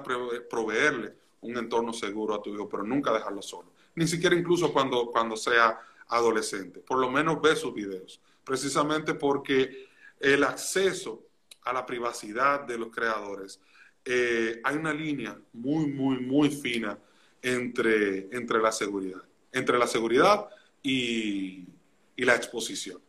proveerle 0.50 1.14
un 1.42 1.58
entorno 1.58 1.92
seguro 1.92 2.34
a 2.34 2.42
tu 2.42 2.54
hijo, 2.54 2.70
pero 2.70 2.84
nunca 2.84 3.12
dejarlo 3.12 3.42
solo. 3.42 3.74
Ni 3.96 4.08
siquiera 4.08 4.36
incluso 4.36 4.72
cuando, 4.72 5.08
cuando 5.12 5.36
sea 5.36 5.80
adolescente. 6.08 6.80
Por 6.80 7.00
lo 7.00 7.10
menos 7.10 7.42
ve 7.42 7.56
sus 7.56 7.74
videos. 7.74 8.22
Precisamente 8.44 9.14
porque 9.14 9.88
el 10.20 10.44
acceso 10.44 11.24
a 11.64 11.74
la 11.74 11.86
privacidad 11.86 12.62
de 12.62 12.78
los 12.78 12.90
creadores 12.90 13.60
eh, 14.06 14.62
hay 14.64 14.76
una 14.76 14.94
línea 14.94 15.38
muy, 15.54 15.88
muy, 15.88 16.20
muy 16.20 16.50
fina 16.50 16.98
entre, 17.42 18.30
entre 18.36 18.62
la 18.62 18.72
seguridad, 18.72 19.22
entre 19.52 19.78
la 19.78 19.88
seguridad 19.88 20.48
y, 20.82 21.66
y 22.16 22.26
la 22.26 22.36
exposición. 22.36 23.02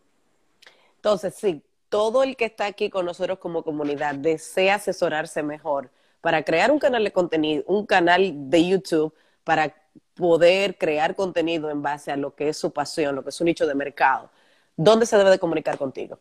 Entonces, 0.97 1.35
sí, 1.37 1.63
todo 1.95 2.25
el 2.25 2.35
que 2.35 2.47
está 2.47 2.67
aquí 2.67 2.91
con 2.91 3.07
nosotros 3.07 3.39
como 3.39 3.63
comunidad 3.63 4.17
desea 4.17 4.75
asesorarse 4.75 5.45
mejor 5.45 5.91
para 6.21 6.43
crear 6.43 6.73
un 6.73 6.81
canal 6.81 7.05
de 7.05 7.13
contenido, 7.13 7.63
un 7.69 7.87
canal 7.87 8.51
de 8.51 8.69
YouTube 8.69 9.15
para 9.45 9.73
poder 10.15 10.77
crear 10.77 11.15
contenido 11.15 11.71
en 11.71 11.83
base 11.83 12.11
a 12.11 12.17
lo 12.17 12.35
que 12.35 12.49
es 12.49 12.57
su 12.57 12.73
pasión, 12.73 13.15
lo 13.15 13.23
que 13.23 13.29
es 13.29 13.37
su 13.37 13.45
nicho 13.45 13.65
de 13.65 13.77
mercado, 13.77 14.29
¿dónde 14.77 15.07
se 15.07 15.17
debe 15.17 15.31
de 15.31 15.39
comunicar 15.39 15.79
contigo? 15.79 16.19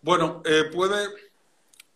Bueno, 0.00 0.42
eh, 0.46 0.64
puede, 0.72 1.06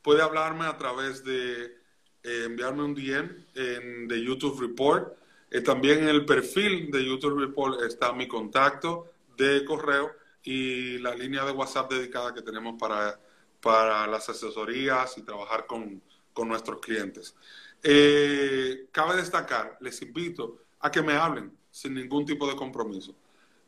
puede 0.03 0.21
hablarme 0.21 0.67
a 0.67 0.77
través 0.77 1.25
de 1.25 1.65
eh, 1.65 2.43
enviarme 2.45 2.83
un 2.83 2.95
DM 2.95 3.47
en, 3.55 4.07
de 4.07 4.23
YouTube 4.23 4.61
Report. 4.61 5.17
Eh, 5.51 5.63
también 5.63 6.01
en 6.01 6.11
el 6.11 6.27
perfil 6.27 6.91
de 6.91 7.07
YouTube 7.07 7.41
Report 7.41 7.81
está 7.81 8.13
mi 8.13 8.29
contacto 8.29 9.11
de 9.39 9.65
correo 9.65 10.21
y 10.43 10.99
la 10.99 11.15
línea 11.15 11.45
de 11.45 11.53
WhatsApp 11.53 11.91
dedicada 11.91 12.35
que 12.35 12.43
tenemos 12.43 12.75
para, 12.79 13.19
para 13.61 14.07
las 14.07 14.29
asesorías 14.29 15.17
y 15.19 15.23
trabajar 15.23 15.67
con, 15.67 16.03
con 16.33 16.49
nuestros 16.49 16.81
clientes. 16.81 17.35
Eh, 17.83 18.87
cabe 18.91 19.17
destacar, 19.17 19.77
les 19.81 20.01
invito 20.03 20.59
a 20.81 20.91
que 20.91 21.03
me 21.03 21.15
hablen 21.15 21.57
sin 21.71 21.95
ningún 21.95 22.25
tipo 22.25 22.47
de 22.47 22.57
compromiso. 22.57 23.15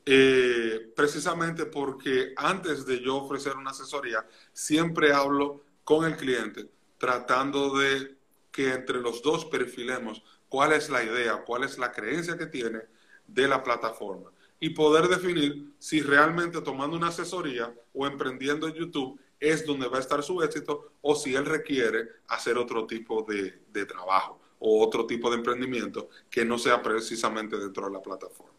Eh, 0.07 0.93
precisamente 0.95 1.65
porque 1.65 2.35
antes 2.37 2.85
de 2.85 3.01
yo 3.01 3.17
ofrecer 3.17 3.57
una 3.57 3.71
asesoría, 3.71 4.27
siempre 4.53 5.13
hablo 5.13 5.63
con 5.83 6.05
el 6.05 6.17
cliente 6.17 6.69
tratando 6.99 7.77
de 7.79 8.17
que 8.53 8.73
entre 8.73 9.01
los 9.01 9.23
dos 9.23 9.47
perfilemos 9.47 10.23
cuál 10.49 10.73
es 10.73 10.91
la 10.91 11.03
idea, 11.03 11.43
cuál 11.45 11.65
es 11.65 11.79
la 11.79 11.91
creencia 11.91 12.37
que 12.37 12.47
tiene 12.47 12.81
de 13.27 13.49
la 13.49 13.63
plataforma 13.63 14.31
y 14.65 14.71
poder 14.71 15.09
definir 15.09 15.75
si 15.79 16.01
realmente 16.01 16.63
tomando 16.63 16.97
una 16.97 17.09
asesoría 17.09 17.71
o 17.93 18.07
emprendiendo 18.07 18.67
en 18.67 18.73
YouTube 18.73 19.21
es 19.39 19.67
donde 19.67 19.89
va 19.89 19.99
a 19.99 20.01
estar 20.01 20.23
su 20.23 20.43
éxito 20.43 20.93
o 21.03 21.15
si 21.15 21.35
él 21.35 21.45
requiere 21.45 22.09
hacer 22.29 22.57
otro 22.57 22.87
tipo 22.87 23.27
de, 23.29 23.61
de 23.71 23.85
trabajo 23.85 24.41
o 24.59 24.83
otro 24.83 25.07
tipo 25.07 25.29
de 25.29 25.37
emprendimiento 25.37 26.09
que 26.31 26.47
no 26.47 26.57
sea 26.57 26.81
precisamente 26.81 27.59
dentro 27.59 27.85
de 27.89 27.93
la 27.93 28.01
plataforma. 28.01 28.55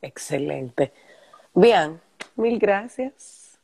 Excelente. 0.00 0.92
Bien, 1.54 2.00
mil 2.34 2.58
gracias. 2.58 3.60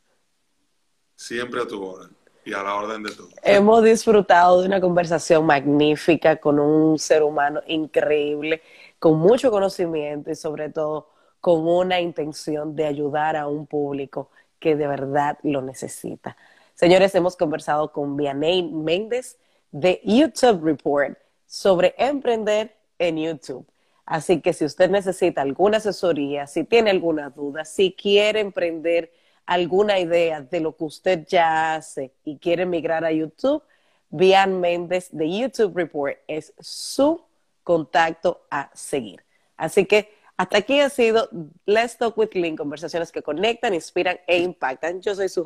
Siempre 1.13 1.59
a 1.59 1.67
tu 1.67 1.83
orden 1.83 2.15
y 2.45 2.53
a 2.53 2.63
la 2.63 2.75
orden 2.75 3.03
de 3.03 3.11
todos. 3.11 3.33
Hemos 3.43 3.83
disfrutado 3.83 4.61
de 4.61 4.67
una 4.67 4.79
conversación 4.79 5.45
magnífica 5.45 6.37
con 6.37 6.57
un 6.57 6.97
ser 6.97 7.21
humano 7.21 7.61
increíble, 7.67 8.61
con 8.97 9.17
mucho 9.17 9.51
conocimiento 9.51 10.31
y 10.31 10.35
sobre 10.35 10.69
todo 10.69 11.18
con 11.41 11.67
una 11.67 11.99
intención 11.99 12.75
de 12.75 12.85
ayudar 12.85 13.35
a 13.35 13.47
un 13.47 13.65
público 13.65 14.29
que 14.59 14.75
de 14.75 14.87
verdad 14.87 15.37
lo 15.43 15.61
necesita. 15.61 16.35
Señores, 16.75 17.13
hemos 17.15 17.35
conversado 17.35 17.91
con 17.91 18.17
Vianey 18.17 18.63
Méndez 18.63 19.37
de 19.71 20.01
YouTube 20.03 20.63
Report 20.63 21.17
sobre 21.45 21.95
emprender 21.97 22.75
en 22.97 23.17
YouTube. 23.17 23.65
Así 24.05 24.41
que 24.41 24.53
si 24.53 24.65
usted 24.65 24.89
necesita 24.89 25.41
alguna 25.41 25.77
asesoría, 25.77 26.47
si 26.47 26.63
tiene 26.63 26.89
alguna 26.89 27.29
duda, 27.29 27.63
si 27.63 27.93
quiere 27.93 28.39
emprender 28.39 29.11
alguna 29.45 29.99
idea 29.99 30.41
de 30.41 30.59
lo 30.59 30.75
que 30.75 30.83
usted 30.83 31.25
ya 31.27 31.75
hace 31.75 32.11
y 32.23 32.37
quiere 32.37 32.65
migrar 32.65 33.05
a 33.05 33.11
YouTube, 33.11 33.63
Vian 34.09 34.59
Méndez 34.59 35.09
de 35.11 35.29
YouTube 35.29 35.75
Report 35.75 36.17
es 36.27 36.53
su 36.59 37.21
contacto 37.63 38.41
a 38.49 38.71
seguir. 38.73 39.23
Así 39.57 39.85
que 39.85 40.11
hasta 40.39 40.59
aquí 40.59 40.79
ha 40.79 40.89
sido 40.89 41.29
Let's 41.65 41.97
Talk 41.97 42.17
with 42.17 42.29
Lynn, 42.31 42.55
conversaciones 42.55 43.11
que 43.11 43.21
conectan, 43.21 43.73
inspiran 43.73 44.21
e 44.25 44.37
impactan. 44.39 45.01
Yo 45.01 45.13
soy 45.13 45.27
su 45.27 45.43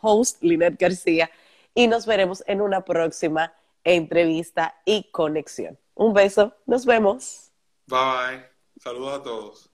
host, 0.00 0.42
Lynette 0.42 0.80
García, 0.80 1.30
y 1.74 1.86
nos 1.86 2.06
veremos 2.06 2.42
en 2.46 2.62
una 2.62 2.82
próxima 2.82 3.52
entrevista 3.84 4.74
y 4.86 5.10
conexión. 5.10 5.78
Un 5.94 6.14
beso, 6.14 6.54
nos 6.64 6.86
vemos. 6.86 7.50
Bye. 7.86 8.46
Saludos 8.78 9.20
a 9.20 9.22
todos. 9.22 9.70